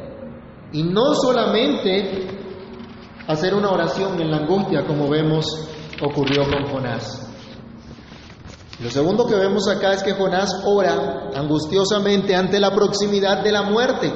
Y 0.71 0.81
no 0.81 1.13
solamente 1.13 2.27
hacer 3.27 3.53
una 3.53 3.69
oración 3.69 4.19
en 4.19 4.31
la 4.31 4.37
angustia 4.37 4.83
como 4.87 5.07
vemos 5.07 5.45
ocurrió 6.01 6.43
con 6.49 6.65
Jonás. 6.71 7.30
Lo 8.81 8.89
segundo 8.89 9.27
que 9.27 9.35
vemos 9.35 9.67
acá 9.67 9.93
es 9.93 10.01
que 10.01 10.13
Jonás 10.13 10.63
ora 10.65 11.29
angustiosamente 11.35 12.35
ante 12.35 12.59
la 12.59 12.71
proximidad 12.71 13.43
de 13.43 13.51
la 13.51 13.61
muerte. 13.61 14.11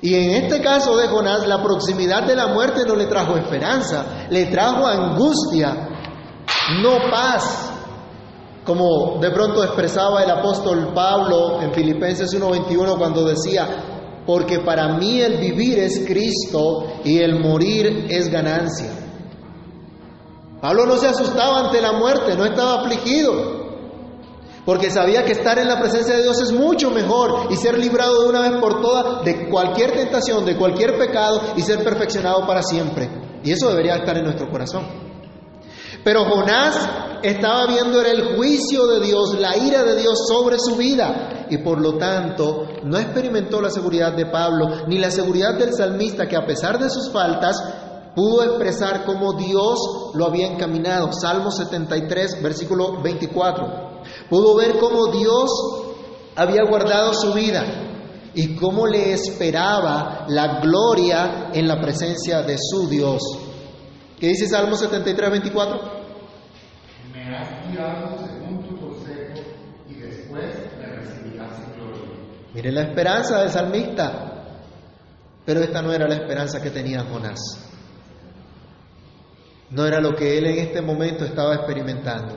Y 0.00 0.14
en 0.14 0.42
este 0.42 0.62
caso 0.62 0.96
de 0.96 1.06
Jonás, 1.08 1.46
la 1.46 1.62
proximidad 1.62 2.22
de 2.22 2.34
la 2.34 2.46
muerte 2.46 2.84
no 2.86 2.96
le 2.96 3.06
trajo 3.06 3.36
esperanza, 3.36 4.26
le 4.30 4.46
trajo 4.46 4.86
angustia, 4.86 5.88
no 6.82 7.10
paz, 7.10 7.72
como 8.64 9.18
de 9.20 9.30
pronto 9.30 9.62
expresaba 9.62 10.22
el 10.22 10.30
apóstol 10.30 10.92
Pablo 10.94 11.60
en 11.60 11.74
Filipenses 11.74 12.32
1:21 12.34 12.96
cuando 12.96 13.24
decía, 13.24 14.22
porque 14.24 14.60
para 14.60 14.96
mí 14.96 15.20
el 15.20 15.36
vivir 15.36 15.78
es 15.78 16.04
Cristo 16.06 17.00
y 17.04 17.18
el 17.18 17.38
morir 17.38 18.06
es 18.08 18.28
ganancia. 18.28 19.05
Pablo 20.66 20.84
no 20.84 20.96
se 20.96 21.06
asustaba 21.06 21.60
ante 21.60 21.80
la 21.80 21.92
muerte, 21.92 22.34
no 22.36 22.44
estaba 22.44 22.80
afligido. 22.80 23.64
porque 24.64 24.90
sabía 24.90 25.24
que 25.24 25.30
estar 25.30 25.56
en 25.60 25.68
la 25.68 25.78
presencia 25.78 26.16
de 26.16 26.24
Dios 26.24 26.40
es 26.40 26.50
mucho 26.50 26.90
mejor 26.90 27.46
y 27.50 27.56
ser 27.56 27.78
librado 27.78 28.22
de 28.22 28.28
una 28.30 28.40
vez 28.40 28.60
por 28.60 28.80
todas 28.80 29.24
de 29.24 29.48
cualquier 29.48 29.92
tentación, 29.92 30.44
de 30.44 30.56
cualquier 30.56 30.98
pecado 30.98 31.40
y 31.56 31.62
ser 31.62 31.84
perfeccionado 31.84 32.44
para 32.48 32.64
siempre. 32.64 33.08
Y 33.44 33.52
eso 33.52 33.68
debería 33.68 33.94
estar 33.94 34.18
en 34.18 34.24
nuestro 34.24 34.50
corazón. 34.50 34.82
Pero 36.02 36.24
Jonás 36.24 36.88
estaba 37.22 37.68
viendo 37.68 38.02
el 38.02 38.34
juicio 38.34 38.88
de 38.88 39.06
Dios, 39.06 39.38
la 39.38 39.56
ira 39.56 39.84
de 39.84 40.00
Dios 40.00 40.18
sobre 40.26 40.58
su 40.58 40.74
vida 40.74 41.46
y 41.48 41.58
por 41.58 41.80
lo 41.80 41.96
tanto 41.96 42.66
no 42.82 42.98
experimentó 42.98 43.60
la 43.60 43.70
seguridad 43.70 44.16
de 44.16 44.26
Pablo 44.26 44.88
ni 44.88 44.98
la 44.98 45.12
seguridad 45.12 45.54
del 45.54 45.74
salmista 45.74 46.26
que 46.26 46.36
a 46.36 46.44
pesar 46.44 46.80
de 46.80 46.90
sus 46.90 47.08
faltas 47.12 47.56
pudo 48.16 48.42
expresar 48.44 49.04
cómo 49.04 49.34
Dios 49.34 49.78
lo 50.14 50.24
había 50.24 50.46
encaminado. 50.46 51.12
Salmo 51.12 51.50
73, 51.50 52.42
versículo 52.42 53.02
24. 53.02 54.00
Pudo 54.30 54.56
ver 54.56 54.78
cómo 54.78 55.08
Dios 55.12 55.50
había 56.34 56.64
guardado 56.66 57.12
su 57.12 57.34
vida 57.34 57.62
y 58.34 58.56
cómo 58.56 58.86
le 58.86 59.12
esperaba 59.12 60.24
la 60.28 60.60
gloria 60.60 61.50
en 61.52 61.68
la 61.68 61.78
presencia 61.78 62.40
de 62.40 62.56
su 62.58 62.88
Dios. 62.88 63.20
¿Qué 64.18 64.28
dice 64.28 64.48
Salmo 64.48 64.76
73, 64.76 65.30
24? 65.30 65.80
Me 67.12 67.36
has 67.36 67.70
guiado 67.70 68.16
según 68.18 68.66
tu 68.66 68.80
consejo 68.80 69.46
y 69.90 69.94
después 69.94 70.54
me 70.78 70.86
recibirás 70.86 71.52
en 71.58 71.74
gloria. 71.74 72.02
Mire 72.54 72.72
la 72.72 72.82
esperanza 72.82 73.40
del 73.40 73.50
salmista. 73.50 74.32
Pero 75.44 75.60
esta 75.60 75.80
no 75.80 75.92
era 75.92 76.08
la 76.08 76.14
esperanza 76.14 76.60
que 76.60 76.70
tenía 76.70 77.04
Jonás. 77.04 77.66
No 79.70 79.84
era 79.84 80.00
lo 80.00 80.14
que 80.14 80.38
él 80.38 80.46
en 80.46 80.58
este 80.58 80.80
momento 80.80 81.24
estaba 81.24 81.54
experimentando. 81.54 82.36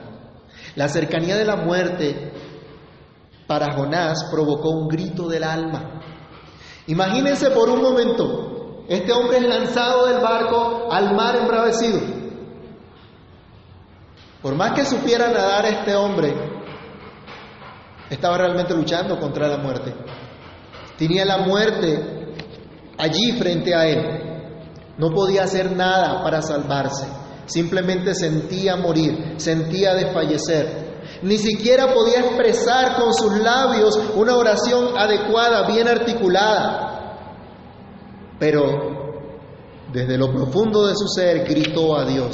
La 0.74 0.88
cercanía 0.88 1.36
de 1.36 1.44
la 1.44 1.56
muerte 1.56 2.32
para 3.46 3.74
Jonás 3.74 4.28
provocó 4.30 4.70
un 4.70 4.88
grito 4.88 5.28
del 5.28 5.44
alma. 5.44 6.00
Imagínense 6.86 7.50
por 7.50 7.68
un 7.68 7.82
momento, 7.82 8.84
este 8.88 9.12
hombre 9.12 9.38
es 9.38 9.44
lanzado 9.44 10.06
del 10.06 10.20
barco 10.20 10.88
al 10.90 11.14
mar 11.14 11.36
embravecido. 11.36 12.00
Por 14.42 14.54
más 14.54 14.72
que 14.72 14.84
supiera 14.84 15.28
nadar 15.28 15.66
este 15.66 15.94
hombre, 15.94 16.34
estaba 18.08 18.38
realmente 18.38 18.74
luchando 18.74 19.18
contra 19.20 19.46
la 19.46 19.58
muerte. 19.58 19.94
Tenía 20.96 21.24
la 21.24 21.38
muerte 21.38 22.34
allí 22.98 23.32
frente 23.38 23.74
a 23.74 23.86
él. 23.86 24.52
No 24.98 25.10
podía 25.10 25.44
hacer 25.44 25.76
nada 25.76 26.22
para 26.22 26.42
salvarse. 26.42 27.19
Simplemente 27.50 28.14
sentía 28.14 28.76
morir, 28.76 29.34
sentía 29.38 29.94
desfallecer. 29.94 31.00
Ni 31.22 31.36
siquiera 31.36 31.92
podía 31.92 32.20
expresar 32.20 32.94
con 32.96 33.12
sus 33.12 33.38
labios 33.40 33.98
una 34.14 34.36
oración 34.36 34.96
adecuada, 34.96 35.66
bien 35.66 35.88
articulada. 35.88 37.16
Pero 38.38 38.64
desde 39.92 40.16
lo 40.16 40.32
profundo 40.32 40.86
de 40.86 40.94
su 40.94 41.08
ser 41.08 41.44
gritó 41.44 41.96
a 41.96 42.04
Dios. 42.04 42.32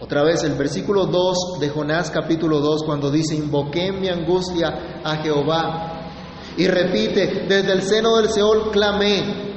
Otra 0.00 0.24
vez 0.24 0.42
el 0.42 0.54
versículo 0.54 1.06
2 1.06 1.60
de 1.60 1.68
Jonás 1.68 2.10
capítulo 2.10 2.58
2 2.58 2.82
cuando 2.84 3.08
dice, 3.08 3.36
invoqué 3.36 3.86
en 3.86 4.00
mi 4.00 4.08
angustia 4.08 5.00
a 5.04 5.16
Jehová. 5.22 6.08
Y 6.56 6.66
repite, 6.66 7.46
desde 7.48 7.72
el 7.72 7.82
seno 7.82 8.16
del 8.16 8.30
Seol 8.30 8.72
clamé. 8.72 9.49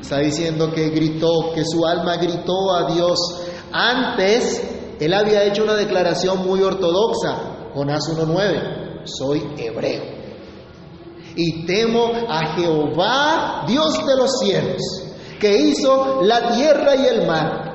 Está 0.00 0.18
diciendo 0.18 0.72
que 0.72 0.88
gritó, 0.90 1.52
que 1.54 1.64
su 1.64 1.86
alma 1.86 2.16
gritó 2.16 2.74
a 2.74 2.92
Dios. 2.92 3.18
Antes, 3.72 4.96
él 4.98 5.14
había 5.14 5.44
hecho 5.44 5.64
una 5.64 5.74
declaración 5.74 6.44
muy 6.46 6.62
ortodoxa, 6.62 7.70
Jonás 7.74 8.02
1.9, 8.16 9.02
soy 9.04 9.42
hebreo. 9.58 10.02
Y 11.36 11.64
temo 11.64 12.10
a 12.28 12.54
Jehová, 12.54 13.64
Dios 13.66 14.04
de 14.04 14.16
los 14.16 14.38
cielos, 14.40 14.82
que 15.38 15.56
hizo 15.56 16.22
la 16.22 16.54
tierra 16.54 16.96
y 16.96 17.06
el 17.06 17.26
mar. 17.26 17.70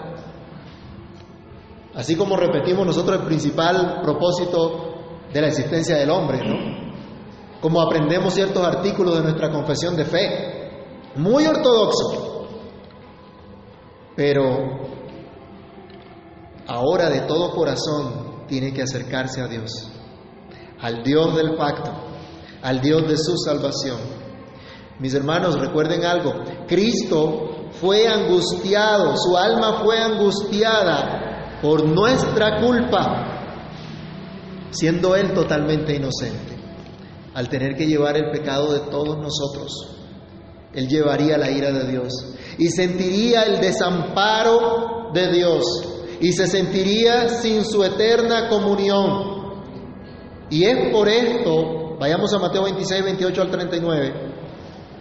Así 1.96 2.16
como 2.16 2.36
repetimos 2.36 2.86
nosotros 2.86 3.22
el 3.22 3.26
principal 3.26 4.02
propósito 4.04 4.96
de 5.32 5.42
la 5.42 5.48
existencia 5.48 5.96
del 5.96 6.10
hombre, 6.10 6.40
¿no? 6.40 6.94
Como 7.62 7.82
aprendemos 7.82 8.34
ciertos 8.34 8.64
artículos 8.64 9.16
de 9.16 9.24
nuestra 9.24 9.50
confesión 9.50 9.96
de 9.96 10.06
fe 10.06 10.55
muy 11.16 11.46
ortodoxo, 11.46 12.48
pero 14.16 14.46
ahora 16.68 17.10
de 17.10 17.22
todo 17.22 17.52
corazón 17.52 18.46
tiene 18.48 18.74
que 18.74 18.82
acercarse 18.84 19.42
a 19.42 19.48
Dios, 19.48 19.90
al 20.82 21.04
Dios 21.04 21.36
del 21.36 21.56
pacto, 21.56 21.92
al 22.62 22.82
Dios 22.82 23.08
de 23.08 23.18
su 23.18 23.38
salvación. 23.38 23.98
Mis 25.00 25.14
hermanos, 25.14 25.60
recuerden 25.60 26.06
algo, 26.06 26.34
Cristo 26.68 27.70
fue 27.72 28.08
angustiado, 28.08 29.16
su 29.18 29.38
alma 29.38 29.82
fue 29.84 30.00
angustiada 30.00 31.60
por 31.62 31.86
nuestra 31.86 32.62
culpa, 32.62 33.42
siendo 34.72 35.16
Él 35.16 35.34
totalmente 35.34 35.96
inocente, 35.96 36.56
al 37.34 37.50
tener 37.50 37.76
que 37.76 37.88
llevar 37.88 38.18
el 38.18 38.32
pecado 38.32 38.74
de 38.74 38.80
todos 38.92 39.18
nosotros. 39.18 39.96
Él 40.76 40.88
llevaría 40.88 41.38
la 41.38 41.50
ira 41.50 41.72
de 41.72 41.90
Dios 41.90 42.12
y 42.58 42.68
sentiría 42.70 43.44
el 43.44 43.62
desamparo 43.62 45.12
de 45.14 45.32
Dios 45.32 45.64
y 46.20 46.34
se 46.34 46.48
sentiría 46.48 47.30
sin 47.30 47.64
su 47.66 47.84
eterna 47.84 48.50
comunión. 48.50 49.36
Y 50.50 50.66
es 50.66 50.92
por 50.92 51.08
esto, 51.10 51.98
vayamos 52.00 52.34
a 52.34 52.40
Mateo 52.40 52.64
26, 52.64 53.04
28 53.04 53.42
al 53.42 53.52
39, 53.52 54.14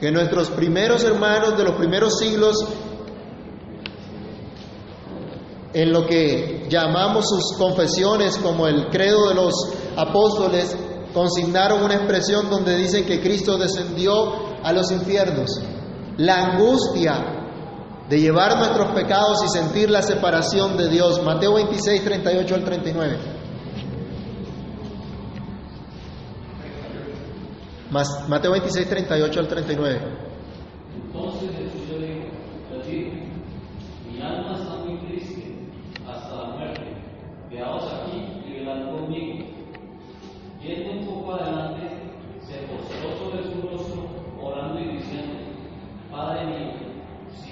que 0.01 0.11
nuestros 0.11 0.51
primeros 0.51 1.05
hermanos 1.05 1.57
de 1.57 1.65
los 1.65 1.75
primeros 1.75 2.19
siglos, 2.19 2.65
en 5.73 5.93
lo 5.93 6.07
que 6.07 6.67
llamamos 6.69 7.29
sus 7.29 7.59
confesiones 7.59 8.37
como 8.39 8.67
el 8.67 8.89
credo 8.89 9.29
de 9.29 9.35
los 9.35 9.55
apóstoles, 9.97 10.77
consignaron 11.13 11.83
una 11.83 11.95
expresión 11.95 12.49
donde 12.49 12.77
dicen 12.77 13.05
que 13.05 13.21
Cristo 13.21 13.57
descendió 13.57 14.54
a 14.65 14.73
los 14.73 14.91
infiernos. 14.91 15.61
La 16.17 16.53
angustia 16.53 17.35
de 18.09 18.21
llevar 18.21 18.57
nuestros 18.59 18.93
pecados 18.93 19.45
y 19.45 19.49
sentir 19.49 19.91
la 19.91 20.03
separación 20.03 20.77
de 20.77 20.89
Dios. 20.89 21.23
Mateo 21.23 21.55
26, 21.55 22.03
38 22.03 22.55
al 22.55 22.65
39. 22.65 23.19
Mateo 28.29 28.53
26, 28.53 28.89
38 28.89 29.41
al 29.41 29.49
39. 29.49 30.01
Entonces 30.97 31.51
Jesús 31.57 32.01
le 32.01 32.07
dijo, 32.07 32.27
dijo, 32.89 33.11
mi 34.11 34.21
alma 34.21 34.59
está 34.59 34.77
muy 34.85 34.99
triste 35.07 35.69
hasta 36.07 36.35
la 36.35 36.45
muerte. 36.57 36.95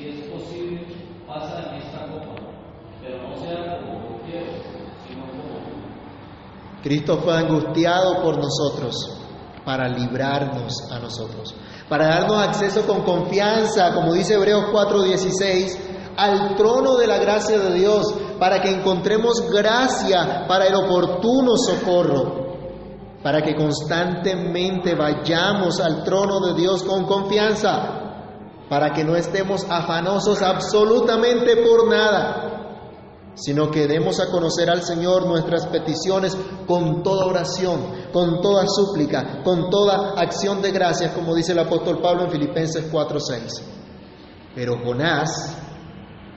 Es 0.08 0.30
posible, 0.30 0.86
pasa 1.26 1.70
mí 1.72 1.78
esta 1.78 2.06
pero 3.02 3.18
no 3.22 3.34
como 3.34 4.18
sino 5.06 5.26
como. 5.26 5.62
Cristo 6.82 7.18
fue 7.18 7.36
angustiado 7.36 8.22
por 8.22 8.38
nosotros 8.38 9.18
para 9.64 9.88
librarnos 9.88 10.90
a 10.90 10.98
nosotros, 10.98 11.54
para 11.88 12.06
darnos 12.08 12.42
acceso 12.42 12.86
con 12.86 13.02
confianza, 13.02 13.94
como 13.94 14.12
dice 14.12 14.34
Hebreos 14.34 14.66
4:16, 14.72 15.78
al 16.16 16.56
trono 16.56 16.96
de 16.96 17.06
la 17.06 17.18
gracia 17.18 17.58
de 17.58 17.74
Dios, 17.74 18.14
para 18.38 18.60
que 18.60 18.70
encontremos 18.70 19.48
gracia 19.50 20.44
para 20.46 20.66
el 20.66 20.74
oportuno 20.74 21.56
socorro, 21.56 22.42
para 23.22 23.40
que 23.40 23.54
constantemente 23.54 24.94
vayamos 24.94 25.80
al 25.80 26.02
trono 26.02 26.40
de 26.40 26.54
Dios 26.54 26.82
con 26.82 27.04
confianza, 27.04 28.01
para 28.72 28.94
que 28.94 29.04
no 29.04 29.14
estemos 29.14 29.66
afanosos 29.68 30.40
absolutamente 30.40 31.58
por 31.58 31.90
nada, 31.90 33.34
sino 33.34 33.70
que 33.70 33.86
demos 33.86 34.18
a 34.18 34.30
conocer 34.30 34.70
al 34.70 34.82
Señor 34.82 35.26
nuestras 35.26 35.66
peticiones 35.66 36.34
con 36.66 37.02
toda 37.02 37.26
oración, 37.26 37.80
con 38.14 38.40
toda 38.40 38.64
súplica, 38.66 39.42
con 39.44 39.68
toda 39.68 40.14
acción 40.16 40.62
de 40.62 40.70
gracias, 40.70 41.12
como 41.12 41.34
dice 41.34 41.52
el 41.52 41.58
apóstol 41.58 42.00
Pablo 42.00 42.24
en 42.24 42.30
Filipenses 42.30 42.90
4:6. 42.90 43.62
Pero 44.54 44.78
Jonás 44.82 45.54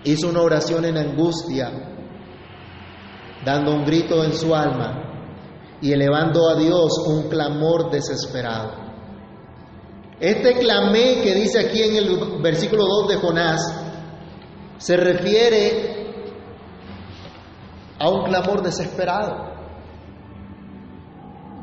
hizo 0.04 0.28
una 0.28 0.42
oración 0.42 0.84
en 0.84 0.98
angustia, 0.98 1.72
dando 3.46 3.72
un 3.72 3.86
grito 3.86 4.26
en 4.26 4.34
su 4.34 4.54
alma 4.54 5.78
y 5.80 5.94
elevando 5.94 6.50
a 6.50 6.56
Dios 6.56 6.98
un 7.08 7.30
clamor 7.30 7.90
desesperado. 7.92 8.85
Este 10.20 10.54
clamé 10.54 11.22
que 11.22 11.34
dice 11.36 11.60
aquí 11.60 11.82
en 11.84 11.96
el 11.98 12.42
versículo 12.42 12.86
2 12.86 13.08
de 13.10 13.16
Jonás 13.16 13.62
se 14.78 14.96
refiere 14.96 16.06
a 18.00 18.10
un 18.10 18.24
clamor 18.24 18.62
desesperado. 18.62 19.54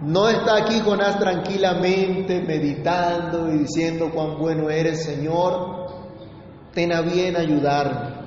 No 0.02 0.28
está 0.28 0.56
aquí 0.56 0.80
Jonás 0.80 1.18
tranquilamente 1.18 2.42
meditando 2.42 3.48
y 3.48 3.58
diciendo 3.58 4.10
cuán 4.12 4.38
bueno 4.38 4.68
eres, 4.68 5.04
Señor. 5.04 5.86
Ten 6.74 6.92
a 6.92 7.00
bien 7.00 7.36
ayudarme. 7.36 8.22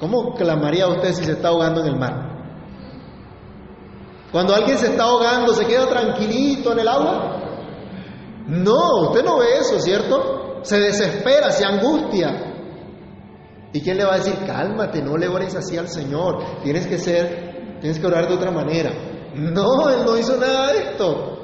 ¿Cómo 0.00 0.34
clamaría 0.34 0.88
usted 0.88 1.12
si 1.12 1.24
se 1.24 1.32
está 1.32 1.48
ahogando 1.48 1.82
en 1.82 1.86
el 1.86 1.98
mar? 1.98 2.26
Cuando 4.32 4.54
alguien 4.54 4.76
se 4.78 4.88
está 4.88 5.04
ahogando, 5.04 5.54
¿se 5.54 5.66
queda 5.66 5.88
tranquilito 5.88 6.72
en 6.72 6.78
el 6.80 6.88
agua? 6.88 7.45
No, 8.46 9.08
usted 9.08 9.24
no 9.24 9.38
ve 9.38 9.58
eso, 9.58 9.78
¿cierto? 9.80 10.60
Se 10.62 10.78
desespera, 10.78 11.50
se 11.50 11.64
angustia. 11.64 12.54
¿Y 13.72 13.80
quién 13.80 13.96
le 13.96 14.04
va 14.04 14.14
a 14.14 14.18
decir, 14.18 14.38
cálmate, 14.46 15.02
no 15.02 15.16
le 15.16 15.28
ores 15.28 15.54
así 15.54 15.76
al 15.76 15.88
Señor, 15.88 16.62
tienes 16.62 16.86
que 16.86 16.98
ser, 16.98 17.78
tienes 17.80 17.98
que 17.98 18.06
orar 18.06 18.28
de 18.28 18.34
otra 18.34 18.50
manera? 18.50 18.90
No, 19.34 19.90
Él 19.90 20.04
no 20.06 20.16
hizo 20.16 20.36
nada 20.36 20.72
de 20.72 20.78
esto. 20.78 21.38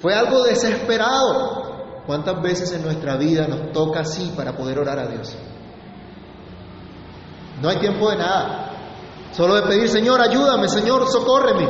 Fue 0.00 0.14
algo 0.14 0.42
desesperado. 0.42 1.62
¿Cuántas 2.06 2.42
veces 2.42 2.72
en 2.72 2.82
nuestra 2.82 3.16
vida 3.16 3.46
nos 3.46 3.72
toca 3.72 4.00
así 4.00 4.32
para 4.36 4.56
poder 4.56 4.78
orar 4.78 4.98
a 4.98 5.06
Dios? 5.06 5.36
No 7.62 7.68
hay 7.68 7.78
tiempo 7.78 8.10
de 8.10 8.16
nada. 8.16 8.72
Solo 9.32 9.54
de 9.54 9.62
pedir, 9.62 9.88
Señor, 9.88 10.20
ayúdame, 10.20 10.68
Señor, 10.68 11.06
socórreme. 11.08 11.66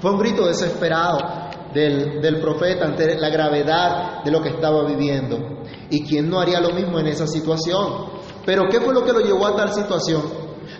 Fue 0.00 0.10
un 0.10 0.18
grito 0.18 0.46
desesperado 0.46 1.41
del, 1.72 2.20
del, 2.20 2.40
profeta 2.40 2.84
ante 2.84 3.18
la 3.18 3.28
gravedad 3.30 4.22
de 4.24 4.30
lo 4.30 4.42
que 4.42 4.50
estaba 4.50 4.84
viviendo. 4.84 5.62
¿Y 5.90 6.04
quién 6.04 6.28
no 6.28 6.40
haría 6.40 6.60
lo 6.60 6.70
mismo 6.70 6.98
en 6.98 7.06
esa 7.06 7.26
situación? 7.26 8.06
Pero 8.44 8.68
¿qué 8.70 8.80
fue 8.80 8.94
lo 8.94 9.04
que 9.04 9.12
lo 9.12 9.20
llevó 9.20 9.46
a 9.46 9.56
tal 9.56 9.72
situación? 9.72 10.22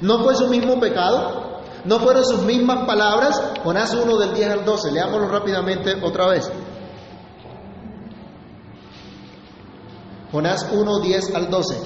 ¿No 0.00 0.22
fue 0.22 0.34
su 0.34 0.48
mismo 0.48 0.80
pecado? 0.80 1.60
¿No 1.84 1.98
fueron 1.98 2.24
sus 2.24 2.42
mismas 2.42 2.86
palabras? 2.86 3.40
Jonás 3.64 3.94
1 3.94 4.16
del 4.18 4.34
10 4.34 4.50
al 4.50 4.64
12, 4.64 4.92
leámoslo 4.92 5.28
rápidamente 5.28 5.96
otra 6.02 6.28
vez. 6.28 6.50
Jonás 10.30 10.66
1, 10.72 11.00
10 11.00 11.34
al 11.34 11.50
12. 11.50 11.76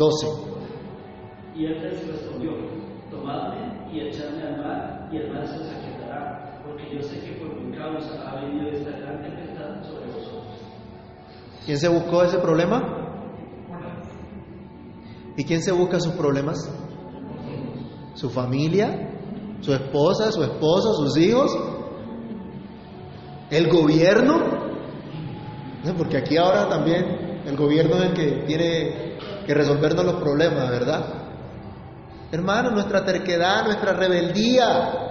12. 0.00 0.26
Y 1.54 1.66
él 1.66 1.82
les 1.82 2.06
respondió, 2.08 2.52
tomadme 3.10 3.86
y 3.92 4.00
echadme 4.00 4.42
al 4.44 4.56
mar, 4.62 5.08
y 5.12 5.16
el 5.18 5.30
mar 5.30 5.46
se 5.46 5.60
os 5.60 5.68
aquietará, 5.68 6.62
porque 6.64 6.84
yo 6.90 7.02
sé 7.02 7.20
que 7.20 7.32
por 7.32 7.54
mi 7.60 7.76
causa 7.76 8.30
ha 8.30 8.40
venido 8.40 8.70
esta 8.70 8.92
gran 8.92 9.20
tempestad 9.20 9.82
sobre 9.82 10.06
vosotros. 10.06 10.46
¿Quién 11.66 11.76
se 11.76 11.88
buscó 11.88 12.22
ese 12.22 12.38
problema? 12.38 12.80
¿Y 15.36 15.44
quién 15.44 15.62
se 15.62 15.72
busca 15.72 16.00
sus 16.00 16.14
problemas? 16.14 16.56
¿Su 18.14 18.30
familia? 18.30 19.18
¿Su 19.60 19.74
esposa? 19.74 20.32
¿Su 20.32 20.42
esposo? 20.42 20.94
¿Sus 20.94 21.18
hijos? 21.18 21.54
¿El 23.50 23.68
gobierno? 23.68 24.38
No, 25.84 25.94
Porque 25.94 26.16
aquí 26.16 26.38
ahora 26.38 26.70
también 26.70 27.42
el 27.44 27.56
gobierno 27.56 27.96
es 27.96 28.10
el 28.10 28.14
que 28.14 28.44
tiene 28.46 29.09
que 29.46 29.54
resolvernos 29.54 30.04
los 30.04 30.14
problemas, 30.16 30.68
¿verdad? 30.70 31.04
Hermano, 32.32 32.70
nuestra 32.70 33.04
terquedad, 33.04 33.64
nuestra 33.64 33.92
rebeldía, 33.92 35.10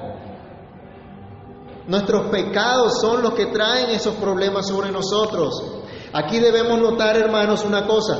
nuestros 1.87 2.29
pecados 2.29 3.01
son 3.01 3.21
los 3.23 3.33
que 3.33 3.47
traen 3.47 3.89
esos 3.89 4.15
problemas 4.15 4.67
sobre 4.67 4.91
nosotros. 4.91 5.81
Aquí 6.13 6.39
debemos 6.39 6.79
notar, 6.79 7.17
hermanos, 7.17 7.65
una 7.65 7.85
cosa. 7.85 8.17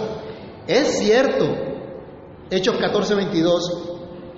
Es 0.68 1.00
cierto, 1.00 1.46
Hechos 2.50 2.76
14, 2.80 3.16
22, 3.16 3.90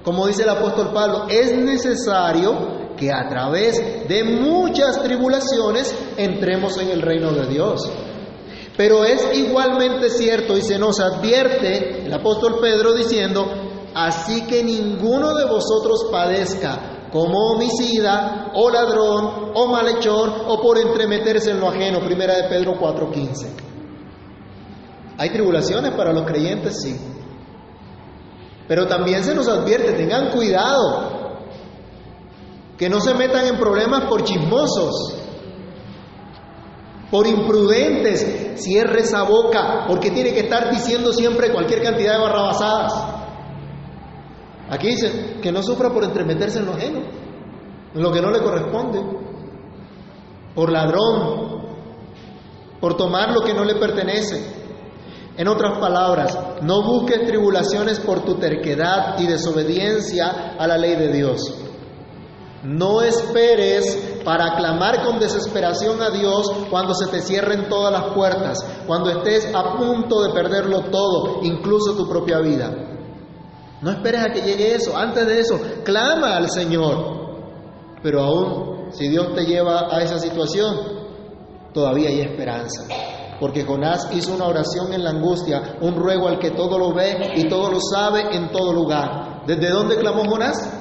como 0.03 0.27
dice 0.27 0.43
el 0.43 0.49
apóstol 0.49 0.91
Pablo, 0.93 1.27
es 1.29 1.55
necesario 1.57 2.95
que 2.97 3.12
a 3.12 3.27
través 3.29 4.07
de 4.07 4.23
muchas 4.23 5.01
tribulaciones 5.01 5.95
entremos 6.17 6.77
en 6.77 6.89
el 6.89 7.01
reino 7.01 7.31
de 7.31 7.47
Dios. 7.47 7.89
Pero 8.82 9.06
es 9.06 9.38
igualmente 9.38 10.10
cierto 10.10 10.58
y 10.58 10.63
se 10.63 10.80
nos 10.80 11.00
advierte 11.00 12.04
el 12.04 12.12
apóstol 12.12 12.58
Pedro 12.60 12.94
diciendo, 12.94 13.46
así 13.94 14.48
que 14.48 14.63
ninguno 14.63 15.36
de 15.36 15.46
vosotros 15.46 16.08
padezca 16.12 17.10
como 17.12 17.52
homicida 17.52 18.50
o 18.56 18.72
ladrón 18.72 19.52
o 19.54 19.67
malhechor 19.67 20.46
o 20.48 20.60
por 20.60 20.80
entremeterse 20.80 21.52
en 21.52 21.60
lo 21.60 21.70
ajeno. 21.70 22.00
Primera 22.00 22.36
de 22.36 22.50
Pedro 22.50 22.74
4:15. 22.80 23.50
Hay 25.20 25.30
tribulaciones 25.30 25.94
para 25.94 26.12
los 26.12 26.24
creyentes, 26.24 26.82
sí. 26.82 27.00
Pero 28.67 28.88
también 28.88 29.24
se 29.24 29.36
nos 29.36 29.48
advierte, 29.48 29.94
tengan 29.94 30.32
cuidado, 30.32 31.38
que 32.80 32.89
no 32.89 33.00
se 33.00 33.13
metan 33.13 33.46
en 33.46 33.58
problemas 33.58 34.06
por 34.06 34.24
chismosos, 34.24 35.20
por 37.12 37.28
imprudentes, 37.28 38.54
cierre 38.56 39.02
esa 39.02 39.24
boca, 39.24 39.84
porque 39.88 40.12
tiene 40.12 40.34
que 40.34 40.39
estar 40.39 40.71
diciendo 40.71 41.12
siempre 41.12 41.52
cualquier 41.52 41.84
cantidad 41.84 42.13
de 42.13 42.21
barrabasadas. 42.21 42.93
Aquí 44.69 44.88
dice 44.88 45.38
que 45.41 45.52
no 45.52 45.62
sufra 45.62 45.89
por 45.89 46.06
entremeterse 46.06 46.60
en 46.60 46.65
lo 46.65 46.71
ajeno, 46.71 47.02
en 47.93 48.02
lo 48.02 48.12
que 48.13 48.21
no 48.21 48.32
le 48.32 48.39
corresponde, 48.39 49.02
por 50.56 50.71
ladrón, 50.71 51.62
por 52.80 52.95
tomar 52.95 53.34
lo 53.34 53.41
que 53.41 53.54
no 53.54 53.65
le 53.65 53.76
pertenece. 53.76 54.62
En 55.36 55.50
otras 55.50 55.80
palabras, 55.80 56.38
no 56.62 56.84
busques 56.84 57.26
tribulaciones 57.26 58.00
por 58.00 58.24
tu 58.24 58.36
terquedad 58.36 59.19
y 59.19 59.28
desobediencia 59.28 60.56
a 60.58 60.65
la 60.65 60.78
ley 60.78 60.95
de 60.95 61.12
Dios. 61.12 61.70
No 62.63 63.02
esperes 63.02 64.21
para 64.24 64.56
clamar 64.56 65.04
con 65.04 65.19
desesperación 65.19 66.02
a 66.02 66.12
Dios 66.12 66.52
cuando 66.69 66.93
se 66.93 67.08
te 67.08 67.21
cierren 67.21 67.67
todas 67.69 67.91
las 67.91 68.13
puertas, 68.13 68.63
cuando 68.86 69.10
estés 69.10 69.54
a 69.54 69.78
punto 69.78 70.21
de 70.21 70.34
perderlo 70.34 70.91
todo, 70.91 71.39
incluso 71.41 71.93
tu 71.95 72.08
propia 72.08 72.39
vida. 72.39 72.71
No 73.82 73.89
esperes 73.89 74.21
a 74.21 74.30
que 74.32 74.41
llegue 74.41 74.76
eso. 74.76 74.95
Antes 74.95 75.26
de 75.26 75.39
eso, 75.39 75.60
clama 75.84 76.36
al 76.36 76.52
Señor. 76.52 77.21
Pero 78.04 78.21
aún, 78.21 78.91
si 78.91 79.08
Dios 79.08 79.34
te 79.34 79.45
lleva 79.45 79.88
a 79.89 80.02
esa 80.04 80.19
situación, 80.19 80.78
todavía 81.74 82.10
hay 82.10 82.21
esperanza. 82.21 82.84
Porque 83.39 83.63
Jonás 83.63 84.08
hizo 84.13 84.36
una 84.36 84.45
oración 84.45 84.93
en 84.93 85.04
la 85.04 85.10
angustia, 85.10 85.78
un 85.82 85.95
ruego 85.95 86.28
al 86.28 86.38
que 86.38 86.52
todo 86.52 86.78
lo 86.78 86.93
ve 86.93 87.32
y 87.36 87.50
todo 87.50 87.71
lo 87.71 87.80
sabe 87.82 88.36
en 88.36 88.52
todo 88.52 88.71
lugar. 88.71 89.41
¿Desde 89.47 89.69
dónde 89.69 89.97
clamó 89.97 90.26
Jonás? 90.30 90.81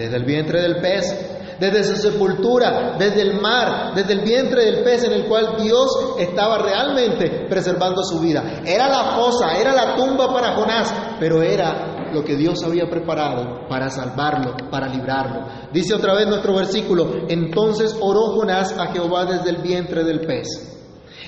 Desde 0.00 0.16
el 0.16 0.24
vientre 0.24 0.62
del 0.62 0.76
pez, 0.76 1.14
desde 1.58 1.84
su 1.84 1.96
sepultura, 1.96 2.96
desde 2.98 3.20
el 3.20 3.38
mar, 3.38 3.92
desde 3.94 4.14
el 4.14 4.22
vientre 4.22 4.64
del 4.64 4.82
pez 4.82 5.04
en 5.04 5.12
el 5.12 5.26
cual 5.26 5.56
Dios 5.60 6.14
estaba 6.18 6.56
realmente 6.56 7.46
preservando 7.50 8.02
su 8.02 8.18
vida. 8.18 8.62
Era 8.64 8.88
la 8.88 9.16
fosa, 9.16 9.58
era 9.58 9.74
la 9.74 9.96
tumba 9.96 10.32
para 10.32 10.54
Jonás, 10.54 10.90
pero 11.20 11.42
era 11.42 12.08
lo 12.14 12.24
que 12.24 12.34
Dios 12.34 12.64
había 12.64 12.88
preparado 12.88 13.68
para 13.68 13.90
salvarlo, 13.90 14.56
para 14.70 14.88
librarlo. 14.88 15.46
Dice 15.70 15.92
otra 15.92 16.14
vez 16.14 16.26
nuestro 16.26 16.54
versículo, 16.54 17.26
entonces 17.28 17.94
oró 18.00 18.32
Jonás 18.34 18.72
a 18.78 18.86
Jehová 18.86 19.26
desde 19.26 19.50
el 19.50 19.58
vientre 19.58 20.02
del 20.02 20.20
pez. 20.20 20.79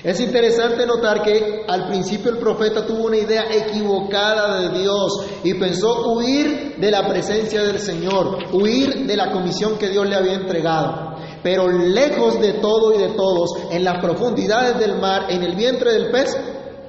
Es 0.03 0.19
interesante 0.19 0.85
notar 0.85 1.23
que 1.23 1.63
al 1.65 1.87
principio 1.87 2.31
el 2.31 2.37
profeta 2.37 2.85
tuvo 2.85 3.05
una 3.05 3.17
idea 3.17 3.45
equivocada 3.49 4.59
de 4.59 4.79
Dios 4.79 5.25
y 5.45 5.53
pensó 5.53 6.11
huir 6.11 6.75
de 6.77 6.91
la 6.91 7.07
presencia 7.07 7.61
del 7.61 7.79
Señor, 7.79 8.37
huir 8.51 9.07
de 9.07 9.15
la 9.15 9.31
comisión 9.31 9.77
que 9.77 9.87
Dios 9.87 10.05
le 10.05 10.15
había 10.15 10.33
entregado. 10.33 11.15
Pero 11.41 11.69
lejos 11.69 12.37
de 12.41 12.53
todo 12.53 12.93
y 12.93 12.97
de 12.97 13.11
todos, 13.11 13.51
en 13.71 13.85
las 13.85 14.03
profundidades 14.03 14.77
del 14.77 14.99
mar, 14.99 15.27
en 15.29 15.41
el 15.41 15.55
vientre 15.55 15.93
del 15.93 16.11
pez, 16.11 16.35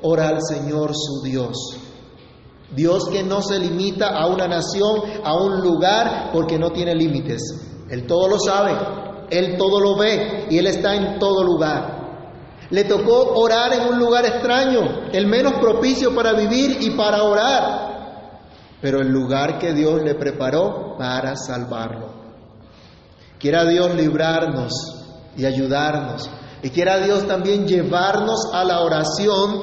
ora 0.02 0.30
al 0.30 0.42
Señor 0.42 0.90
su 0.94 1.22
Dios. 1.22 1.76
Dios 2.74 3.08
que 3.08 3.22
no 3.22 3.42
se 3.42 3.60
limita 3.60 4.08
a 4.08 4.26
una 4.26 4.48
nación, 4.48 5.02
a 5.22 5.36
un 5.36 5.60
lugar, 5.60 6.30
porque 6.32 6.58
no 6.58 6.70
tiene 6.70 6.96
límites. 6.96 7.42
Él 7.88 8.08
todo 8.08 8.28
lo 8.28 8.40
sabe, 8.40 8.72
Él 9.30 9.56
todo 9.56 9.78
lo 9.78 9.96
ve 9.96 10.46
y 10.50 10.58
Él 10.58 10.66
está 10.66 10.96
en 10.96 11.20
todo 11.20 11.44
lugar. 11.44 12.03
Le 12.74 12.82
tocó 12.82 13.38
orar 13.38 13.72
en 13.72 13.86
un 13.86 14.00
lugar 14.00 14.26
extraño, 14.26 15.04
el 15.12 15.28
menos 15.28 15.60
propicio 15.60 16.12
para 16.12 16.32
vivir 16.32 16.78
y 16.80 16.90
para 16.96 17.22
orar, 17.22 18.40
pero 18.80 19.00
el 19.00 19.12
lugar 19.12 19.60
que 19.60 19.72
Dios 19.72 20.02
le 20.02 20.16
preparó 20.16 20.96
para 20.98 21.36
salvarlo. 21.36 22.08
Quiera 23.38 23.64
Dios 23.64 23.94
librarnos 23.94 24.72
y 25.36 25.44
ayudarnos, 25.44 26.28
y 26.64 26.70
quiera 26.70 26.98
Dios 26.98 27.28
también 27.28 27.64
llevarnos 27.64 28.50
a 28.52 28.64
la 28.64 28.80
oración, 28.80 29.62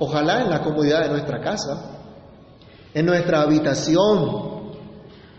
ojalá 0.00 0.40
en 0.40 0.50
la 0.50 0.60
comodidad 0.60 1.02
de 1.02 1.10
nuestra 1.10 1.40
casa, 1.40 2.00
en 2.92 3.06
nuestra 3.06 3.42
habitación, 3.42 4.50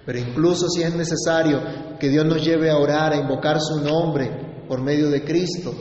Pero 0.06 0.18
incluso 0.18 0.70
si 0.70 0.82
es 0.82 0.96
necesario 0.96 1.60
que 2.00 2.08
Dios 2.08 2.26
nos 2.26 2.42
lleve 2.42 2.70
a 2.72 2.78
orar, 2.78 3.12
a 3.12 3.18
invocar 3.18 3.60
su 3.60 3.82
nombre 3.82 4.43
por 4.74 4.82
medio 4.82 5.12
de 5.12 5.24
Cristo 5.24 5.72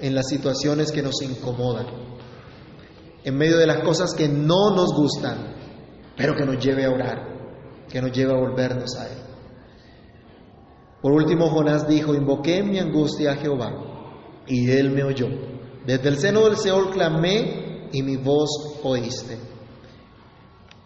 en 0.00 0.16
las 0.16 0.26
situaciones 0.26 0.90
que 0.90 1.00
nos 1.00 1.22
incomodan, 1.22 1.86
en 3.22 3.38
medio 3.38 3.56
de 3.56 3.68
las 3.68 3.84
cosas 3.84 4.14
que 4.14 4.28
no 4.28 4.74
nos 4.74 4.92
gustan, 4.92 5.54
pero 6.16 6.34
que 6.34 6.44
nos 6.44 6.58
lleve 6.58 6.86
a 6.86 6.90
orar, 6.90 7.86
que 7.88 8.02
nos 8.02 8.10
lleve 8.10 8.32
a 8.32 8.36
volvernos 8.36 8.96
a 8.98 9.06
Él. 9.06 9.18
Por 11.00 11.12
último, 11.12 11.50
Jonás 11.50 11.86
dijo, 11.86 12.12
invoqué 12.12 12.64
mi 12.64 12.80
angustia 12.80 13.30
a 13.30 13.36
Jehová, 13.36 13.70
y 14.48 14.68
Él 14.68 14.90
me 14.90 15.04
oyó. 15.04 15.28
Desde 15.86 16.08
el 16.08 16.18
seno 16.18 16.46
del 16.46 16.56
Seol 16.56 16.90
clamé, 16.90 17.90
y 17.92 18.02
mi 18.02 18.16
voz 18.16 18.80
oíste. 18.82 19.38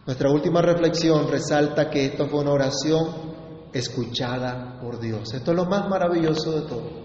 Nuestra 0.05 0.31
última 0.31 0.61
reflexión 0.61 1.27
resalta 1.31 1.89
que 1.89 2.05
esto 2.05 2.29
fue 2.29 2.41
una 2.41 2.53
oración 2.53 3.71
escuchada 3.73 4.79
por 4.79 5.01
Dios. 5.01 5.33
Esto 5.33 5.53
es 5.53 5.57
lo 5.57 5.65
más 5.65 5.89
maravilloso 5.89 6.53
de 6.53 6.69
todo. 6.69 7.04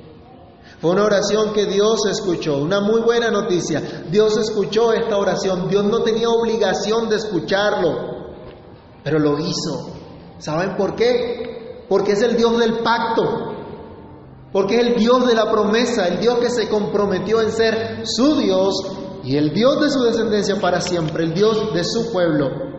Fue 0.79 0.91
una 0.91 1.03
oración 1.03 1.53
que 1.53 1.65
Dios 1.65 2.05
escuchó, 2.09 2.57
una 2.57 2.79
muy 2.79 3.01
buena 3.01 3.29
noticia. 3.29 3.81
Dios 4.09 4.37
escuchó 4.37 4.93
esta 4.93 5.17
oración, 5.17 5.67
Dios 5.69 5.85
no 5.85 6.03
tenía 6.03 6.29
obligación 6.29 7.09
de 7.09 7.17
escucharlo, 7.17 8.33
pero 9.03 9.19
lo 9.19 9.37
hizo. 9.39 9.91
¿Saben 10.37 10.77
por 10.77 10.95
qué? 10.95 11.85
Porque 11.89 12.13
es 12.13 12.21
el 12.21 12.37
Dios 12.37 12.57
del 12.57 12.79
pacto, 12.79 13.55
porque 14.53 14.79
es 14.79 14.87
el 14.87 14.95
Dios 14.95 15.27
de 15.27 15.35
la 15.35 15.51
promesa, 15.51 16.07
el 16.07 16.19
Dios 16.19 16.39
que 16.39 16.49
se 16.49 16.69
comprometió 16.69 17.41
en 17.41 17.51
ser 17.51 18.01
su 18.05 18.35
Dios 18.37 18.73
y 19.23 19.35
el 19.35 19.53
Dios 19.53 19.81
de 19.81 19.89
su 19.89 20.01
descendencia 20.03 20.55
para 20.61 20.79
siempre, 20.79 21.25
el 21.25 21.33
Dios 21.33 21.73
de 21.73 21.83
su 21.83 22.11
pueblo 22.11 22.69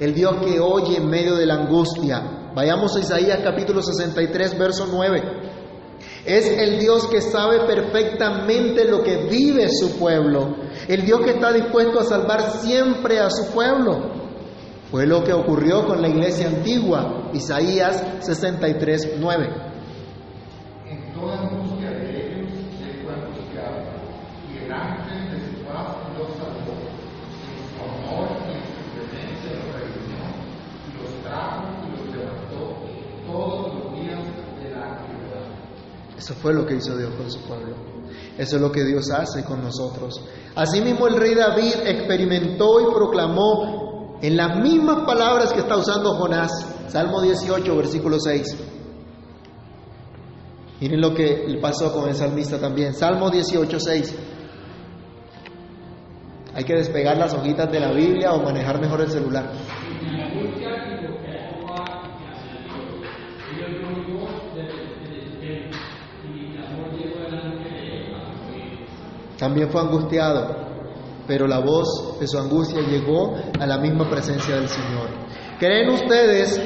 el 0.00 0.14
Dios 0.14 0.36
que 0.44 0.60
oye 0.60 0.98
en 0.98 1.08
medio 1.08 1.36
de 1.36 1.46
la 1.46 1.54
angustia. 1.54 2.50
Vayamos 2.54 2.96
a 2.96 3.00
Isaías 3.00 3.40
capítulo 3.42 3.82
63, 3.82 4.58
verso 4.58 4.86
9. 4.90 5.55
Es 6.26 6.48
el 6.48 6.80
Dios 6.80 7.06
que 7.06 7.20
sabe 7.20 7.60
perfectamente 7.66 8.84
lo 8.84 9.04
que 9.04 9.28
vive 9.30 9.68
su 9.68 9.96
pueblo, 9.96 10.56
el 10.88 11.04
Dios 11.06 11.20
que 11.20 11.30
está 11.30 11.52
dispuesto 11.52 12.00
a 12.00 12.04
salvar 12.04 12.50
siempre 12.60 13.20
a 13.20 13.30
su 13.30 13.52
pueblo. 13.52 14.10
Fue 14.90 15.06
lo 15.06 15.22
que 15.22 15.32
ocurrió 15.32 15.86
con 15.86 16.02
la 16.02 16.08
iglesia 16.08 16.48
antigua, 16.48 17.30
Isaías 17.32 18.02
63, 18.20 19.18
9. 19.20 19.48
En 20.88 21.12
toda 21.14 21.38
angustia 21.40 21.90
de 21.90 22.10
ellos 22.10 22.50
se 22.78 23.04
fue 23.04 23.14
angustiado, 23.14 23.86
y 24.52 24.64
el 24.64 24.72
ángel 24.72 25.30
de 25.30 25.38
su 25.46 25.62
paz 25.64 25.94
los 26.18 26.28
salvó. 26.38 26.74
En 27.46 27.58
su 27.70 27.78
amor 27.82 28.28
y 28.46 28.58
en 28.58 28.66
su 28.66 28.82
clemencia 28.94 29.50
los 29.58 29.68
redimió, 29.74 30.22
y 30.86 30.90
los 31.02 31.12
trajo 31.22 31.66
y 31.82 31.88
los 31.96 32.04
levantó 32.16 32.62
todos 33.26 33.74
los 33.74 33.86
días 34.00 34.22
de 34.62 34.70
la 34.70 34.82
antigüedad. 34.86 35.46
Eso 36.26 36.34
fue 36.34 36.52
lo 36.52 36.66
que 36.66 36.74
hizo 36.74 36.96
Dios 36.96 37.14
con 37.14 37.30
su 37.30 37.38
pueblo. 37.42 37.76
Eso 38.36 38.56
es 38.56 38.62
lo 38.62 38.72
que 38.72 38.82
Dios 38.84 39.12
hace 39.12 39.44
con 39.44 39.62
nosotros. 39.62 40.20
Asimismo 40.56 41.06
el 41.06 41.14
rey 41.14 41.36
David 41.36 41.74
experimentó 41.84 42.80
y 42.80 42.92
proclamó 42.92 44.18
en 44.20 44.36
las 44.36 44.58
mismas 44.58 45.06
palabras 45.06 45.52
que 45.52 45.60
está 45.60 45.76
usando 45.76 46.16
Jonás, 46.16 46.50
Salmo 46.88 47.22
18, 47.22 47.76
versículo 47.76 48.18
6. 48.18 48.56
Miren 50.80 51.00
lo 51.00 51.14
que 51.14 51.60
pasó 51.62 51.92
con 51.92 52.08
el 52.08 52.16
salmista 52.16 52.58
también, 52.58 52.92
Salmo 52.92 53.30
18, 53.30 53.78
6. 53.78 54.14
Hay 56.54 56.64
que 56.64 56.74
despegar 56.74 57.16
las 57.18 57.34
hojitas 57.34 57.70
de 57.70 57.78
la 57.78 57.92
Biblia 57.92 58.32
o 58.32 58.42
manejar 58.42 58.80
mejor 58.80 59.00
el 59.00 59.12
celular. 59.12 59.52
También 69.46 69.70
fue 69.70 69.80
angustiado, 69.80 70.56
pero 71.24 71.46
la 71.46 71.60
voz 71.60 72.18
de 72.18 72.26
su 72.26 72.36
angustia 72.36 72.80
llegó 72.80 73.36
a 73.60 73.64
la 73.64 73.78
misma 73.78 74.10
presencia 74.10 74.56
del 74.56 74.68
Señor. 74.68 75.08
¿Creen 75.60 75.88
ustedes 75.90 76.60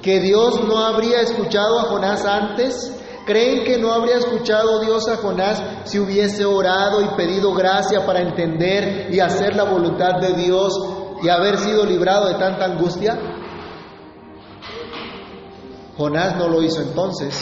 que 0.00 0.20
Dios 0.20 0.62
no 0.62 0.78
habría 0.78 1.22
escuchado 1.22 1.80
a 1.80 1.86
Jonás 1.86 2.24
antes? 2.24 2.96
¿Creen 3.26 3.64
que 3.64 3.78
no 3.78 3.92
habría 3.92 4.18
escuchado 4.18 4.78
Dios 4.78 5.08
a 5.08 5.16
Jonás 5.16 5.60
si 5.86 5.98
hubiese 5.98 6.44
orado 6.44 7.02
y 7.02 7.16
pedido 7.16 7.52
gracia 7.52 8.06
para 8.06 8.20
entender 8.20 9.12
y 9.12 9.18
hacer 9.18 9.56
la 9.56 9.64
voluntad 9.64 10.20
de 10.20 10.34
Dios 10.34 10.72
y 11.20 11.28
haber 11.28 11.58
sido 11.58 11.84
librado 11.84 12.28
de 12.28 12.34
tanta 12.34 12.64
angustia? 12.64 13.18
Jonás 15.96 16.36
no 16.36 16.46
lo 16.46 16.62
hizo 16.62 16.80
entonces, 16.80 17.36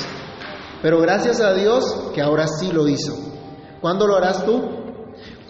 pero 0.81 0.99
gracias 0.99 1.43
a 1.43 1.53
Dios 1.53 2.11
que 2.15 2.23
ahora 2.23 2.47
sí 2.47 2.73
lo 2.73 2.89
hizo. 2.89 3.36
¿Cuándo 3.81 4.07
lo 4.07 4.17
harás 4.17 4.45
tú? 4.45 4.61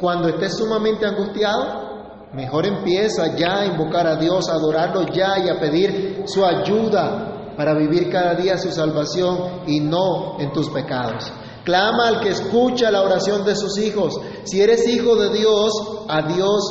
Cuando 0.00 0.28
estés 0.28 0.56
sumamente 0.56 1.06
angustiado, 1.06 2.28
mejor 2.32 2.66
empieza 2.66 3.34
ya 3.36 3.60
a 3.60 3.66
invocar 3.66 4.06
a 4.06 4.16
Dios, 4.16 4.48
a 4.48 4.54
adorarlo 4.54 5.06
ya 5.06 5.38
y 5.38 5.48
a 5.48 5.58
pedir 5.58 6.24
su 6.26 6.44
ayuda 6.44 7.54
para 7.56 7.74
vivir 7.74 8.10
cada 8.10 8.34
día 8.34 8.58
su 8.58 8.70
salvación 8.70 9.62
y 9.66 9.80
no 9.80 10.38
en 10.38 10.52
tus 10.52 10.68
pecados. 10.68 11.32
Clama 11.64 12.08
al 12.08 12.20
que 12.20 12.28
escucha 12.28 12.90
la 12.90 13.02
oración 13.02 13.44
de 13.44 13.56
sus 13.56 13.78
hijos. 13.78 14.20
Si 14.44 14.60
eres 14.60 14.86
hijo 14.86 15.16
de 15.16 15.30
Dios, 15.36 15.72
a 16.08 16.22
Dios 16.22 16.62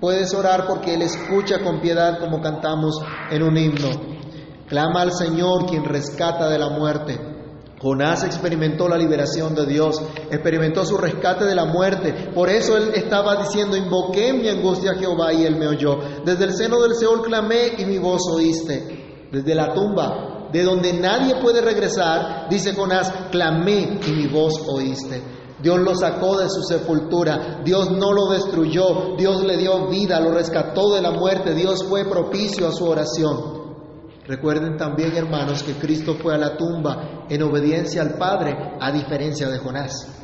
puedes 0.00 0.34
orar 0.34 0.66
porque 0.66 0.94
Él 0.94 1.02
escucha 1.02 1.60
con 1.64 1.80
piedad 1.80 2.18
como 2.20 2.40
cantamos 2.40 3.00
en 3.30 3.42
un 3.42 3.56
himno. 3.56 3.88
Clama 4.68 5.02
al 5.02 5.12
Señor 5.12 5.66
quien 5.66 5.84
rescata 5.84 6.48
de 6.48 6.58
la 6.58 6.68
muerte. 6.70 7.31
Jonás 7.82 8.22
experimentó 8.22 8.88
la 8.88 8.96
liberación 8.96 9.56
de 9.56 9.66
Dios, 9.66 10.00
experimentó 10.30 10.84
su 10.84 10.96
rescate 10.96 11.44
de 11.44 11.56
la 11.56 11.64
muerte. 11.64 12.30
Por 12.32 12.48
eso 12.48 12.76
él 12.76 12.92
estaba 12.94 13.34
diciendo, 13.42 13.76
invoqué 13.76 14.28
en 14.28 14.40
mi 14.40 14.48
angustia 14.48 14.92
a 14.92 14.94
Jehová 14.94 15.32
y 15.32 15.44
él 15.44 15.56
me 15.56 15.66
oyó. 15.66 15.98
Desde 16.24 16.44
el 16.44 16.54
seno 16.54 16.80
del 16.80 16.94
Seol 16.94 17.22
clamé 17.22 17.72
y 17.78 17.84
mi 17.84 17.98
voz 17.98 18.22
oíste. 18.32 19.28
Desde 19.32 19.54
la 19.56 19.74
tumba, 19.74 20.48
de 20.52 20.62
donde 20.62 20.92
nadie 20.92 21.34
puede 21.42 21.60
regresar, 21.60 22.46
dice 22.48 22.72
Jonás, 22.72 23.12
clamé 23.32 23.98
y 24.06 24.12
mi 24.12 24.28
voz 24.28 24.62
oíste. 24.68 25.20
Dios 25.60 25.80
lo 25.80 25.96
sacó 25.96 26.38
de 26.38 26.48
su 26.50 26.62
sepultura, 26.62 27.62
Dios 27.64 27.90
no 27.90 28.12
lo 28.12 28.30
destruyó, 28.30 29.16
Dios 29.16 29.42
le 29.42 29.56
dio 29.56 29.88
vida, 29.88 30.20
lo 30.20 30.30
rescató 30.30 30.94
de 30.94 31.02
la 31.02 31.10
muerte, 31.10 31.52
Dios 31.54 31.84
fue 31.84 32.04
propicio 32.04 32.68
a 32.68 32.72
su 32.72 32.84
oración. 32.84 33.61
Recuerden 34.26 34.76
también, 34.76 35.16
hermanos, 35.16 35.62
que 35.62 35.74
Cristo 35.74 36.14
fue 36.14 36.34
a 36.34 36.38
la 36.38 36.56
tumba 36.56 37.26
en 37.28 37.42
obediencia 37.42 38.02
al 38.02 38.14
Padre, 38.14 38.56
a 38.80 38.92
diferencia 38.92 39.48
de 39.48 39.58
Jonás. 39.58 40.22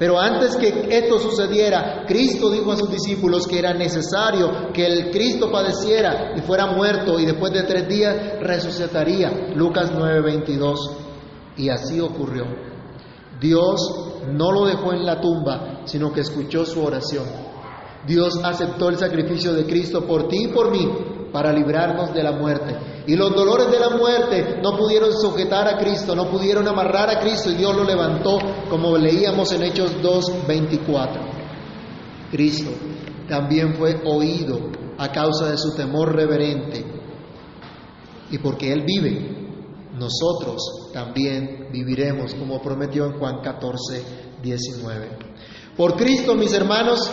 Pero 0.00 0.18
antes 0.18 0.56
que 0.56 0.88
esto 0.90 1.18
sucediera, 1.18 2.04
Cristo 2.08 2.50
dijo 2.50 2.72
a 2.72 2.76
sus 2.76 2.90
discípulos 2.90 3.46
que 3.46 3.58
era 3.58 3.74
necesario 3.74 4.72
que 4.72 4.86
el 4.86 5.10
Cristo 5.10 5.52
padeciera 5.52 6.32
y 6.36 6.40
fuera 6.40 6.72
muerto 6.72 7.20
y 7.20 7.26
después 7.26 7.52
de 7.52 7.64
tres 7.64 7.86
días 7.86 8.16
resucitaría. 8.40 9.52
Lucas 9.54 9.92
9:22. 9.92 10.78
Y 11.58 11.68
así 11.68 12.00
ocurrió. 12.00 12.46
Dios 13.38 14.22
no 14.32 14.50
lo 14.52 14.64
dejó 14.64 14.94
en 14.94 15.04
la 15.04 15.20
tumba, 15.20 15.82
sino 15.84 16.10
que 16.12 16.22
escuchó 16.22 16.64
su 16.64 16.82
oración. 16.82 17.26
Dios 18.06 18.40
aceptó 18.42 18.88
el 18.88 18.96
sacrificio 18.96 19.52
de 19.52 19.66
Cristo 19.66 20.06
por 20.06 20.28
ti 20.28 20.44
y 20.44 20.48
por 20.48 20.70
mí 20.70 20.88
para 21.30 21.52
librarnos 21.52 22.14
de 22.14 22.22
la 22.22 22.32
muerte. 22.32 22.99
Y 23.10 23.16
los 23.16 23.34
dolores 23.34 23.68
de 23.72 23.80
la 23.80 23.90
muerte 23.90 24.60
no 24.62 24.76
pudieron 24.76 25.12
sujetar 25.12 25.66
a 25.66 25.76
Cristo, 25.78 26.14
no 26.14 26.30
pudieron 26.30 26.68
amarrar 26.68 27.10
a 27.10 27.18
Cristo 27.18 27.50
y 27.50 27.56
Dios 27.56 27.74
lo 27.74 27.82
levantó 27.82 28.38
como 28.70 28.96
leíamos 28.96 29.50
en 29.50 29.64
Hechos 29.64 29.96
2.24. 30.00 31.08
Cristo 32.30 32.70
también 33.28 33.74
fue 33.74 34.00
oído 34.04 34.60
a 34.96 35.10
causa 35.10 35.50
de 35.50 35.58
su 35.58 35.74
temor 35.74 36.14
reverente 36.14 36.84
y 38.30 38.38
porque 38.38 38.72
Él 38.72 38.84
vive, 38.86 39.58
nosotros 39.98 40.92
también 40.92 41.66
viviremos 41.72 42.32
como 42.34 42.62
prometió 42.62 43.06
en 43.06 43.18
Juan 43.18 43.40
14, 43.42 44.04
19. 44.40 45.18
Por 45.76 45.96
Cristo, 45.96 46.36
mis 46.36 46.52
hermanos, 46.52 47.10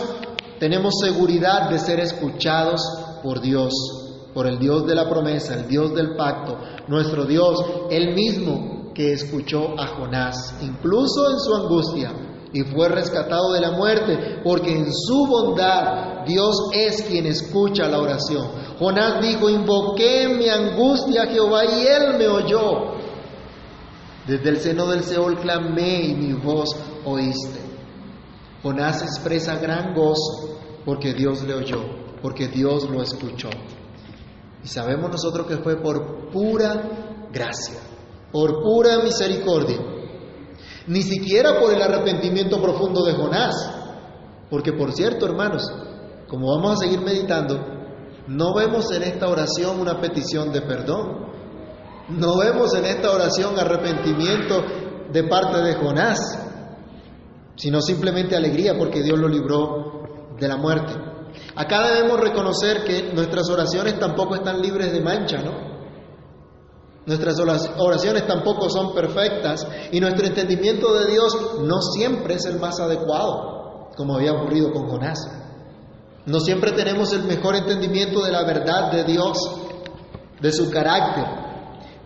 tenemos 0.60 0.94
seguridad 1.02 1.68
de 1.68 1.80
ser 1.80 1.98
escuchados 1.98 2.82
por 3.20 3.40
Dios, 3.40 3.72
por 4.34 4.46
el 4.46 4.58
Dios 4.58 4.86
de 4.86 4.94
la 4.94 5.08
promesa, 5.08 5.54
el 5.54 5.68
Dios 5.68 5.94
del 5.94 6.16
pacto, 6.16 6.58
nuestro 6.86 7.24
Dios, 7.24 7.58
el 7.90 8.14
mismo 8.14 8.92
que 8.94 9.12
escuchó 9.12 9.78
a 9.78 9.86
Jonás, 9.86 10.56
incluso 10.60 11.30
en 11.30 11.38
su 11.38 11.54
angustia, 11.54 12.12
y 12.52 12.62
fue 12.62 12.88
rescatado 12.88 13.52
de 13.52 13.60
la 13.60 13.72
muerte, 13.72 14.40
porque 14.42 14.72
en 14.72 14.92
su 14.92 15.26
bondad 15.26 16.24
Dios 16.26 16.70
es 16.72 17.02
quien 17.02 17.26
escucha 17.26 17.88
la 17.88 18.00
oración. 18.00 18.48
Jonás 18.78 19.20
dijo, 19.22 19.50
invoqué 19.50 20.28
mi 20.28 20.48
angustia 20.48 21.22
a 21.22 21.26
Jehová 21.26 21.64
y 21.64 21.86
él 21.86 22.18
me 22.18 22.26
oyó. 22.28 22.96
Desde 24.26 24.48
el 24.48 24.56
seno 24.58 24.86
del 24.86 25.04
Seol 25.04 25.38
clamé 25.38 26.02
y 26.02 26.14
mi 26.14 26.32
voz 26.32 26.76
oíste. 27.04 27.60
Jonás 28.62 29.02
expresa 29.02 29.56
gran 29.58 29.94
gozo 29.94 30.58
porque 30.84 31.14
Dios 31.14 31.42
le 31.44 31.54
oyó, 31.54 31.82
porque 32.20 32.48
Dios 32.48 32.88
lo 32.90 33.02
escuchó. 33.02 33.50
Y 34.62 34.68
sabemos 34.68 35.10
nosotros 35.10 35.46
que 35.46 35.58
fue 35.58 35.76
por 35.76 36.30
pura 36.30 37.28
gracia, 37.32 37.78
por 38.32 38.62
pura 38.62 38.98
misericordia. 39.02 39.78
Ni 40.86 41.02
siquiera 41.02 41.60
por 41.60 41.72
el 41.72 41.82
arrepentimiento 41.82 42.60
profundo 42.60 43.04
de 43.04 43.14
Jonás. 43.14 43.54
Porque 44.50 44.72
por 44.72 44.92
cierto, 44.92 45.26
hermanos, 45.26 45.62
como 46.26 46.54
vamos 46.56 46.72
a 46.72 46.84
seguir 46.84 47.00
meditando, 47.00 47.58
no 48.26 48.54
vemos 48.54 48.90
en 48.92 49.02
esta 49.02 49.28
oración 49.28 49.80
una 49.80 50.00
petición 50.00 50.52
de 50.52 50.62
perdón. 50.62 51.28
No 52.08 52.38
vemos 52.38 52.74
en 52.74 52.86
esta 52.86 53.10
oración 53.10 53.58
arrepentimiento 53.58 54.62
de 55.12 55.24
parte 55.24 55.62
de 55.62 55.74
Jonás, 55.74 56.18
sino 57.56 57.80
simplemente 57.80 58.36
alegría 58.36 58.76
porque 58.78 59.02
Dios 59.02 59.18
lo 59.18 59.28
libró 59.28 60.02
de 60.38 60.48
la 60.48 60.56
muerte. 60.56 60.94
Acá 61.58 61.88
debemos 61.88 62.20
reconocer 62.20 62.84
que 62.84 63.12
nuestras 63.12 63.50
oraciones 63.50 63.98
tampoco 63.98 64.36
están 64.36 64.62
libres 64.62 64.92
de 64.92 65.00
mancha, 65.00 65.38
¿no? 65.38 65.76
Nuestras 67.04 67.36
oraciones 67.40 68.28
tampoco 68.28 68.70
son 68.70 68.94
perfectas 68.94 69.66
y 69.90 69.98
nuestro 69.98 70.24
entendimiento 70.24 70.94
de 70.94 71.10
Dios 71.10 71.36
no 71.64 71.82
siempre 71.82 72.34
es 72.34 72.44
el 72.44 72.60
más 72.60 72.78
adecuado, 72.78 73.90
como 73.96 74.14
había 74.14 74.34
ocurrido 74.34 74.70
con 74.70 74.88
Jonás. 74.88 75.18
No 76.26 76.38
siempre 76.38 76.70
tenemos 76.70 77.12
el 77.12 77.24
mejor 77.24 77.56
entendimiento 77.56 78.22
de 78.22 78.30
la 78.30 78.44
verdad 78.44 78.92
de 78.92 79.02
Dios, 79.02 79.36
de 80.40 80.52
su 80.52 80.70
carácter, 80.70 81.24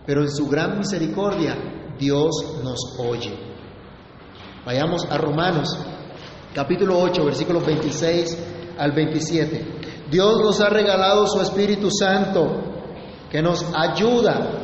pero 0.07 0.21
en 0.23 0.31
su 0.31 0.47
gran 0.47 0.79
misericordia 0.79 1.55
Dios 1.99 2.59
nos 2.63 2.79
oye. 2.97 3.37
Vayamos 4.65 5.05
a 5.11 5.15
Romanos 5.19 5.77
capítulo 6.55 6.99
8, 6.99 7.23
versículos 7.23 7.63
26 7.63 8.52
al 8.77 8.91
27. 8.91 9.65
Dios 10.09 10.39
nos 10.41 10.61
ha 10.61 10.69
regalado 10.69 11.27
su 11.27 11.41
Espíritu 11.41 11.89
Santo 11.91 12.73
que 13.29 13.41
nos 13.41 13.65
ayuda. 13.75 14.61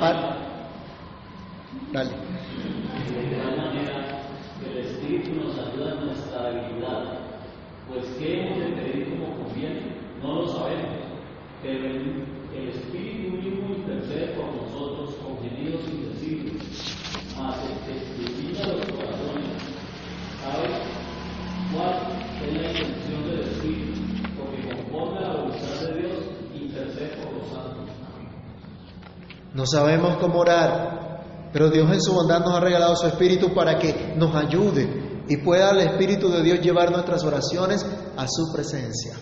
A... 0.00 0.36
Dale. 1.92 2.10
De 2.10 3.34
igual 3.34 3.56
manera, 3.56 4.22
el 4.68 4.78
Espíritu 4.78 5.34
nos 5.34 5.56
ayuda 5.58 5.92
en 5.92 6.06
nuestra 6.06 6.50
debilidad, 6.50 7.18
pues 7.88 8.06
¿qué 8.18 8.40
hemos 8.40 8.58
de 8.58 8.72
pedir 8.76 9.10
como 9.10 9.36
conviene? 9.36 9.96
No 10.20 10.42
lo 10.42 10.48
sabemos, 10.48 10.98
pero 11.62 11.86
el, 11.86 12.24
el 12.54 12.68
Espíritu 12.68 13.36
mismo 13.36 13.74
intercede 13.76 14.34
por 14.34 14.54
nosotros 14.54 15.14
con 15.22 15.38
gemidos 15.38 15.82
indecibles, 15.88 16.62
mas 17.38 17.56
el 17.64 17.78
que 17.86 17.98
escudriña 17.98 18.66
los 18.66 18.86
corazones 18.86 19.46
sabe 20.42 20.68
cuál 21.72 21.94
es 22.44 22.52
la 22.52 22.68
intención 22.70 23.28
del 23.28 23.40
Espíritu, 23.40 24.00
porque 24.36 24.74
conforme 24.74 25.18
a 25.18 25.20
la 25.20 25.36
voluntad 25.36 25.80
de 25.88 26.00
Dios 26.00 26.18
intercede 26.54 27.16
por 27.22 27.32
los 27.32 27.48
santos. 27.48 27.86
No 29.56 29.64
sabemos 29.64 30.18
cómo 30.18 30.40
orar, 30.40 31.48
pero 31.50 31.70
Dios 31.70 31.90
en 31.90 32.02
su 32.02 32.12
bondad 32.12 32.40
nos 32.40 32.54
ha 32.54 32.60
regalado 32.60 32.94
su 32.94 33.06
Espíritu 33.06 33.54
para 33.54 33.78
que 33.78 34.14
nos 34.14 34.34
ayude 34.36 35.24
y 35.26 35.38
pueda 35.38 35.70
el 35.70 35.78
Espíritu 35.78 36.28
de 36.28 36.42
Dios 36.42 36.60
llevar 36.60 36.92
nuestras 36.92 37.24
oraciones 37.24 37.86
a 38.18 38.26
su 38.28 38.52
presencia. 38.52 39.14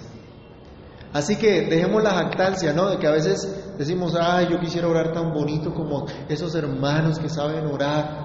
Así 1.12 1.36
que 1.36 1.66
dejemos 1.66 2.02
la 2.02 2.10
jactancia, 2.10 2.72
¿no? 2.72 2.90
De 2.90 2.98
que 2.98 3.06
a 3.06 3.12
veces 3.12 3.76
decimos, 3.78 4.16
ay, 4.20 4.48
yo 4.50 4.58
quisiera 4.58 4.88
orar 4.88 5.12
tan 5.12 5.32
bonito 5.32 5.72
como 5.72 6.04
esos 6.28 6.52
hermanos 6.56 7.20
que 7.20 7.28
saben 7.28 7.66
orar. 7.66 8.24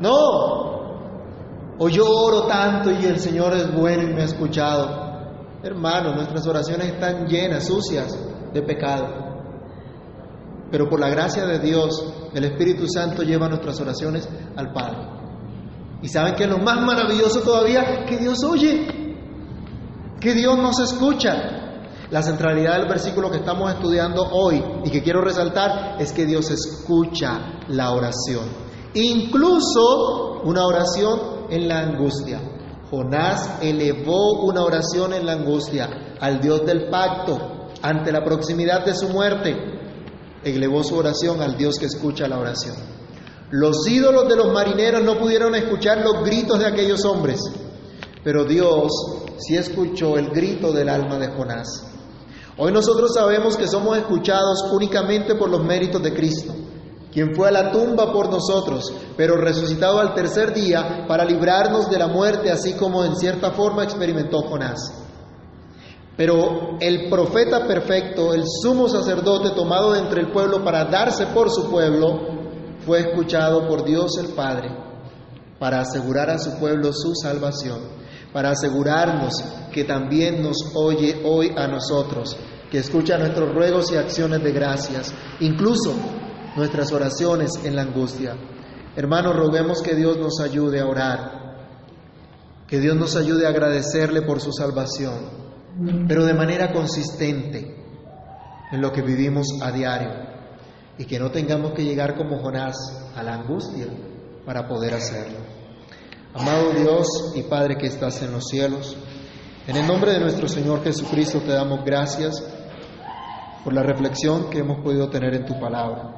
No, 0.00 1.76
o 1.78 1.88
yo 1.90 2.06
oro 2.08 2.46
tanto 2.46 2.90
y 2.92 3.04
el 3.04 3.18
Señor 3.18 3.52
es 3.52 3.70
bueno 3.74 4.04
y 4.04 4.14
me 4.14 4.22
ha 4.22 4.24
escuchado. 4.24 5.10
Hermano, 5.62 6.14
nuestras 6.14 6.46
oraciones 6.46 6.94
están 6.94 7.26
llenas, 7.26 7.66
sucias 7.66 8.18
de 8.54 8.62
pecado. 8.62 9.19
Pero 10.70 10.88
por 10.88 11.00
la 11.00 11.08
gracia 11.08 11.46
de 11.46 11.58
Dios, 11.58 12.12
el 12.32 12.44
Espíritu 12.44 12.86
Santo 12.86 13.22
lleva 13.22 13.48
nuestras 13.48 13.80
oraciones 13.80 14.28
al 14.56 14.72
Padre. 14.72 14.98
Y 16.02 16.08
saben 16.08 16.34
que 16.34 16.46
lo 16.46 16.58
más 16.58 16.80
maravilloso 16.80 17.40
todavía, 17.40 18.04
que 18.06 18.16
Dios 18.16 18.42
oye, 18.44 18.86
que 20.20 20.34
Dios 20.34 20.56
nos 20.58 20.78
escucha. 20.80 21.56
La 22.10 22.22
centralidad 22.22 22.78
del 22.78 22.88
versículo 22.88 23.30
que 23.30 23.36
estamos 23.36 23.72
estudiando 23.72 24.22
hoy 24.32 24.60
y 24.84 24.90
que 24.90 25.00
quiero 25.00 25.20
resaltar 25.20 25.96
es 26.00 26.12
que 26.12 26.26
Dios 26.26 26.50
escucha 26.50 27.60
la 27.68 27.92
oración. 27.92 28.46
Incluso 28.94 30.40
una 30.42 30.66
oración 30.66 31.46
en 31.50 31.68
la 31.68 31.80
angustia. 31.80 32.40
Jonás 32.90 33.58
elevó 33.62 34.42
una 34.42 34.64
oración 34.64 35.14
en 35.14 35.24
la 35.24 35.32
angustia 35.34 36.16
al 36.20 36.40
Dios 36.40 36.66
del 36.66 36.88
pacto 36.90 37.68
ante 37.80 38.10
la 38.10 38.24
proximidad 38.24 38.84
de 38.84 38.94
su 38.94 39.08
muerte. 39.08 39.69
Elevó 40.44 40.82
su 40.82 40.96
oración 40.96 41.42
al 41.42 41.56
Dios 41.56 41.76
que 41.78 41.86
escucha 41.86 42.26
la 42.26 42.38
oración. 42.38 42.76
Los 43.50 43.86
ídolos 43.88 44.28
de 44.28 44.36
los 44.36 44.52
marineros 44.52 45.02
no 45.02 45.18
pudieron 45.18 45.54
escuchar 45.54 46.04
los 46.04 46.24
gritos 46.24 46.58
de 46.58 46.66
aquellos 46.66 47.04
hombres, 47.04 47.40
pero 48.22 48.44
Dios 48.44 48.92
sí 49.38 49.56
escuchó 49.56 50.16
el 50.16 50.30
grito 50.30 50.72
del 50.72 50.88
alma 50.88 51.18
de 51.18 51.28
Jonás. 51.28 51.86
Hoy 52.56 52.72
nosotros 52.72 53.12
sabemos 53.14 53.56
que 53.56 53.66
somos 53.66 53.98
escuchados 53.98 54.62
únicamente 54.70 55.34
por 55.34 55.50
los 55.50 55.64
méritos 55.64 56.02
de 56.02 56.14
Cristo, 56.14 56.54
quien 57.12 57.34
fue 57.34 57.48
a 57.48 57.52
la 57.52 57.72
tumba 57.72 58.12
por 58.12 58.30
nosotros, 58.30 58.92
pero 59.16 59.36
resucitado 59.36 59.98
al 59.98 60.14
tercer 60.14 60.54
día 60.54 61.06
para 61.08 61.24
librarnos 61.24 61.90
de 61.90 61.98
la 61.98 62.06
muerte, 62.06 62.50
así 62.50 62.74
como 62.74 63.04
en 63.04 63.16
cierta 63.16 63.50
forma 63.50 63.82
experimentó 63.82 64.42
Jonás. 64.42 64.92
Pero 66.16 66.76
el 66.80 67.08
profeta 67.08 67.66
perfecto, 67.66 68.34
el 68.34 68.44
sumo 68.46 68.88
sacerdote 68.88 69.50
tomado 69.50 69.92
de 69.92 70.00
entre 70.00 70.20
el 70.22 70.32
pueblo 70.32 70.62
para 70.62 70.84
darse 70.84 71.26
por 71.26 71.50
su 71.50 71.70
pueblo, 71.70 72.40
fue 72.84 73.00
escuchado 73.00 73.66
por 73.68 73.84
Dios 73.84 74.18
el 74.18 74.34
Padre 74.34 74.70
para 75.60 75.80
asegurar 75.82 76.30
a 76.30 76.38
su 76.38 76.58
pueblo 76.58 76.90
su 76.92 77.14
salvación, 77.14 77.80
para 78.32 78.50
asegurarnos 78.50 79.34
que 79.70 79.84
también 79.84 80.42
nos 80.42 80.56
oye 80.74 81.20
hoy 81.24 81.52
a 81.56 81.68
nosotros, 81.68 82.36
que 82.70 82.78
escucha 82.78 83.18
nuestros 83.18 83.54
ruegos 83.54 83.92
y 83.92 83.96
acciones 83.96 84.42
de 84.42 84.52
gracias, 84.52 85.12
incluso 85.40 85.94
nuestras 86.56 86.90
oraciones 86.92 87.62
en 87.62 87.76
la 87.76 87.82
angustia. 87.82 88.36
Hermanos, 88.96 89.36
roguemos 89.36 89.82
que 89.82 89.94
Dios 89.94 90.16
nos 90.16 90.40
ayude 90.40 90.80
a 90.80 90.86
orar, 90.86 91.40
que 92.66 92.80
Dios 92.80 92.96
nos 92.96 93.14
ayude 93.16 93.46
a 93.46 93.50
agradecerle 93.50 94.22
por 94.22 94.40
su 94.40 94.52
salvación, 94.52 95.49
pero 96.08 96.24
de 96.24 96.34
manera 96.34 96.72
consistente 96.72 97.76
en 98.72 98.80
lo 98.80 98.92
que 98.92 99.02
vivimos 99.02 99.46
a 99.62 99.72
diario 99.72 100.10
y 100.98 101.04
que 101.04 101.18
no 101.18 101.30
tengamos 101.30 101.72
que 101.72 101.84
llegar 101.84 102.16
como 102.16 102.38
Jonás 102.40 102.76
a 103.16 103.22
la 103.22 103.34
angustia 103.34 103.86
para 104.44 104.66
poder 104.66 104.94
hacerlo. 104.94 105.38
Amado 106.34 106.72
Dios 106.72 107.32
y 107.34 107.42
Padre 107.42 107.76
que 107.76 107.86
estás 107.86 108.22
en 108.22 108.32
los 108.32 108.46
cielos, 108.46 108.96
en 109.66 109.76
el 109.76 109.86
nombre 109.86 110.12
de 110.12 110.20
nuestro 110.20 110.48
Señor 110.48 110.82
Jesucristo 110.82 111.40
te 111.40 111.52
damos 111.52 111.84
gracias 111.84 112.42
por 113.64 113.72
la 113.72 113.82
reflexión 113.82 114.48
que 114.50 114.58
hemos 114.58 114.82
podido 114.82 115.08
tener 115.10 115.34
en 115.34 115.44
tu 115.44 115.58
palabra. 115.58 116.14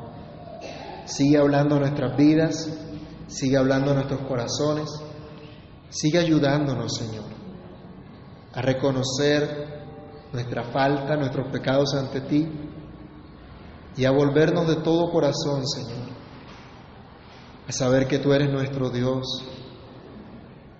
Sigue 1.06 1.38
hablando 1.38 1.78
nuestras 1.78 2.16
vidas, 2.16 2.70
sigue 3.26 3.56
hablando 3.56 3.94
nuestros 3.94 4.20
corazones, 4.20 4.88
sigue 5.90 6.18
ayudándonos, 6.18 6.94
Señor, 6.96 7.24
a 8.54 8.62
reconocer 8.62 9.82
nuestra 10.32 10.64
falta, 10.64 11.16
nuestros 11.16 11.48
pecados 11.48 11.94
ante 11.94 12.20
ti 12.22 12.48
y 13.96 14.04
a 14.04 14.10
volvernos 14.10 14.66
de 14.68 14.76
todo 14.76 15.10
corazón, 15.10 15.66
Señor, 15.66 16.08
a 17.68 17.72
saber 17.72 18.06
que 18.06 18.18
tú 18.18 18.32
eres 18.32 18.50
nuestro 18.50 18.90
Dios, 18.90 19.44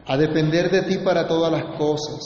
a 0.06 0.16
depender 0.16 0.70
de 0.70 0.82
ti 0.82 0.98
para 0.98 1.26
todas 1.26 1.52
las 1.52 1.76
cosas, 1.78 2.20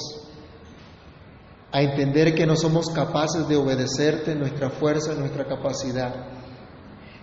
a 1.73 1.83
entender 1.83 2.35
que 2.35 2.47
no 2.47 2.57
somos 2.57 2.89
capaces 2.91 3.47
de 3.49 3.57
obedecerte 3.57 4.33
en 4.33 4.39
nuestra 4.39 4.71
fuerza, 4.71 5.13
en 5.13 5.21
nuestra 5.21 5.45
capacidad, 5.45 6.15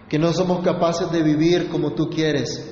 que 0.09 0.19
no 0.19 0.31
somos 0.33 0.63
capaces 0.63 1.09
de 1.11 1.23
vivir 1.23 1.69
como 1.69 1.93
tú 1.93 2.09
quieres, 2.09 2.71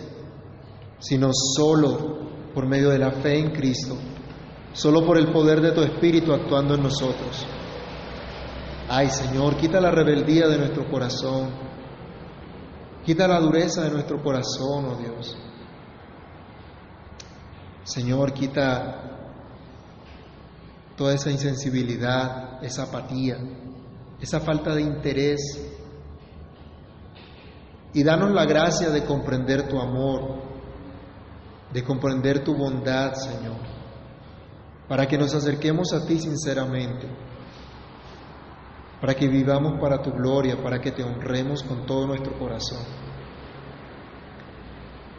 sino 0.99 1.32
solo 1.34 2.20
por 2.54 2.68
medio 2.68 2.89
de 2.89 2.99
la 2.99 3.12
fe 3.12 3.39
en 3.39 3.52
Cristo, 3.52 3.97
solo 4.74 5.05
por 5.05 5.17
el 5.17 5.32
poder 5.32 5.61
de 5.61 5.72
tu 5.72 5.82
Espíritu 5.82 6.34
actuando 6.34 6.76
en 6.76 6.84
nosotros. 6.84 7.45
Ay 8.89 9.09
Señor, 9.09 9.57
quita 9.57 9.80
la 9.80 9.91
rebeldía 9.91 10.47
de 10.47 10.57
nuestro 10.57 10.89
corazón, 10.89 11.49
quita 13.05 13.28
la 13.28 13.39
dureza 13.39 13.84
de 13.84 13.91
nuestro 13.91 14.22
corazón, 14.22 14.86
oh 14.86 14.95
Dios. 14.95 15.38
Señor, 17.84 18.34
quita 18.34 19.01
toda 20.95 21.13
esa 21.13 21.32
insensibilidad, 21.32 22.63
esa 22.63 22.84
apatía, 22.84 23.38
esa 24.19 24.39
falta 24.39 24.76
de 24.76 24.82
interés. 24.82 25.39
Y 27.93 28.03
danos 28.03 28.32
la 28.32 28.45
gracia 28.45 28.89
de 28.89 29.03
comprender 29.03 29.67
tu 29.67 29.80
amor, 29.80 30.43
de 31.74 31.84
comprender 31.84 32.43
tu 32.43 32.55
bondad, 32.55 33.13
Señor, 33.13 33.70
para 34.91 35.07
que 35.07 35.17
nos 35.17 35.33
acerquemos 35.33 35.93
a 35.93 36.05
ti 36.05 36.19
sinceramente 36.19 37.07
para 38.99 39.13
que 39.13 39.25
vivamos 39.29 39.79
para 39.79 40.01
tu 40.01 40.11
gloria, 40.11 40.61
para 40.61 40.81
que 40.81 40.91
te 40.91 41.01
honremos 41.01 41.63
con 41.63 41.85
todo 41.85 42.07
nuestro 42.07 42.37
corazón. 42.37 42.83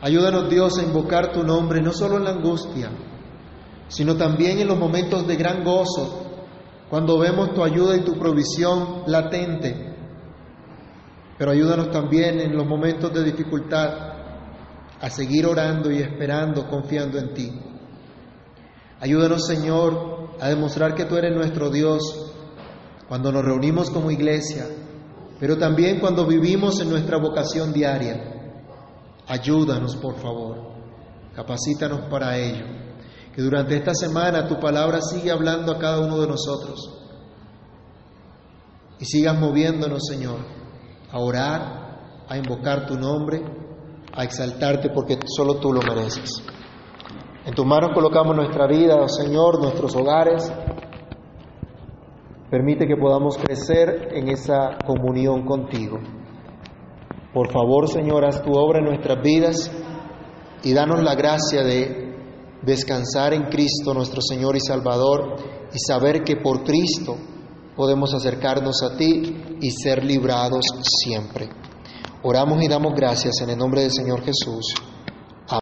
Ayúdanos 0.02 0.50
Dios 0.50 0.78
a 0.78 0.82
invocar 0.82 1.32
tu 1.32 1.42
nombre 1.42 1.80
no 1.80 1.90
solo 1.90 2.18
en 2.18 2.24
la 2.24 2.32
angustia, 2.32 2.90
sino 3.88 4.14
también 4.14 4.58
en 4.58 4.68
los 4.68 4.78
momentos 4.78 5.26
de 5.26 5.36
gran 5.36 5.64
gozo, 5.64 6.26
cuando 6.90 7.18
vemos 7.18 7.54
tu 7.54 7.64
ayuda 7.64 7.96
y 7.96 8.04
tu 8.04 8.18
provisión 8.18 9.04
latente. 9.06 9.96
Pero 11.38 11.50
ayúdanos 11.50 11.90
también 11.90 12.40
en 12.40 12.54
los 12.54 12.66
momentos 12.66 13.10
de 13.14 13.24
dificultad 13.24 13.88
a 15.00 15.08
seguir 15.08 15.46
orando 15.46 15.90
y 15.90 16.02
esperando, 16.02 16.68
confiando 16.68 17.18
en 17.18 17.32
ti. 17.32 17.71
Ayúdanos, 19.02 19.48
Señor, 19.48 20.28
a 20.40 20.48
demostrar 20.48 20.94
que 20.94 21.06
tú 21.06 21.16
eres 21.16 21.34
nuestro 21.34 21.70
Dios 21.70 22.32
cuando 23.08 23.32
nos 23.32 23.44
reunimos 23.44 23.90
como 23.90 24.12
iglesia, 24.12 24.64
pero 25.40 25.58
también 25.58 25.98
cuando 25.98 26.24
vivimos 26.24 26.80
en 26.80 26.88
nuestra 26.88 27.18
vocación 27.18 27.72
diaria. 27.72 28.62
Ayúdanos, 29.26 29.96
por 29.96 30.14
favor. 30.20 30.56
Capacítanos 31.34 32.02
para 32.08 32.38
ello. 32.38 32.64
Que 33.34 33.42
durante 33.42 33.76
esta 33.76 33.92
semana 33.92 34.46
tu 34.46 34.60
palabra 34.60 35.00
siga 35.00 35.34
hablando 35.34 35.72
a 35.72 35.78
cada 35.80 35.98
uno 35.98 36.20
de 36.20 36.28
nosotros. 36.28 36.96
Y 39.00 39.04
sigas 39.04 39.36
moviéndonos, 39.36 40.02
Señor, 40.08 40.38
a 41.10 41.18
orar, 41.18 42.24
a 42.28 42.36
invocar 42.36 42.86
tu 42.86 42.94
nombre, 42.94 43.42
a 44.12 44.22
exaltarte 44.22 44.90
porque 44.90 45.18
solo 45.26 45.56
tú 45.56 45.72
lo 45.72 45.82
mereces. 45.82 46.51
En 47.44 47.54
tus 47.54 47.66
manos 47.66 47.90
colocamos 47.92 48.36
nuestra 48.36 48.68
vida, 48.68 49.08
Señor, 49.08 49.60
nuestros 49.60 49.96
hogares. 49.96 50.52
Permite 52.48 52.86
que 52.86 52.96
podamos 52.96 53.36
crecer 53.36 54.10
en 54.12 54.28
esa 54.28 54.78
comunión 54.86 55.44
contigo. 55.44 55.98
Por 57.34 57.50
favor, 57.50 57.88
Señor, 57.88 58.24
haz 58.24 58.42
tu 58.44 58.52
obra 58.52 58.78
en 58.78 58.84
nuestras 58.84 59.20
vidas 59.22 59.72
y 60.62 60.72
danos 60.72 61.02
la 61.02 61.16
gracia 61.16 61.64
de 61.64 62.14
descansar 62.62 63.34
en 63.34 63.48
Cristo, 63.48 63.92
nuestro 63.92 64.20
Señor 64.22 64.54
y 64.54 64.60
Salvador, 64.60 65.34
y 65.74 65.78
saber 65.80 66.22
que 66.22 66.36
por 66.36 66.62
Cristo 66.62 67.16
podemos 67.74 68.14
acercarnos 68.14 68.84
a 68.84 68.96
ti 68.96 69.58
y 69.60 69.70
ser 69.72 70.04
librados 70.04 70.64
siempre. 70.80 71.48
Oramos 72.22 72.62
y 72.62 72.68
damos 72.68 72.92
gracias 72.94 73.40
en 73.42 73.50
el 73.50 73.58
nombre 73.58 73.80
del 73.80 73.90
Señor 73.90 74.20
Jesús. 74.22 74.91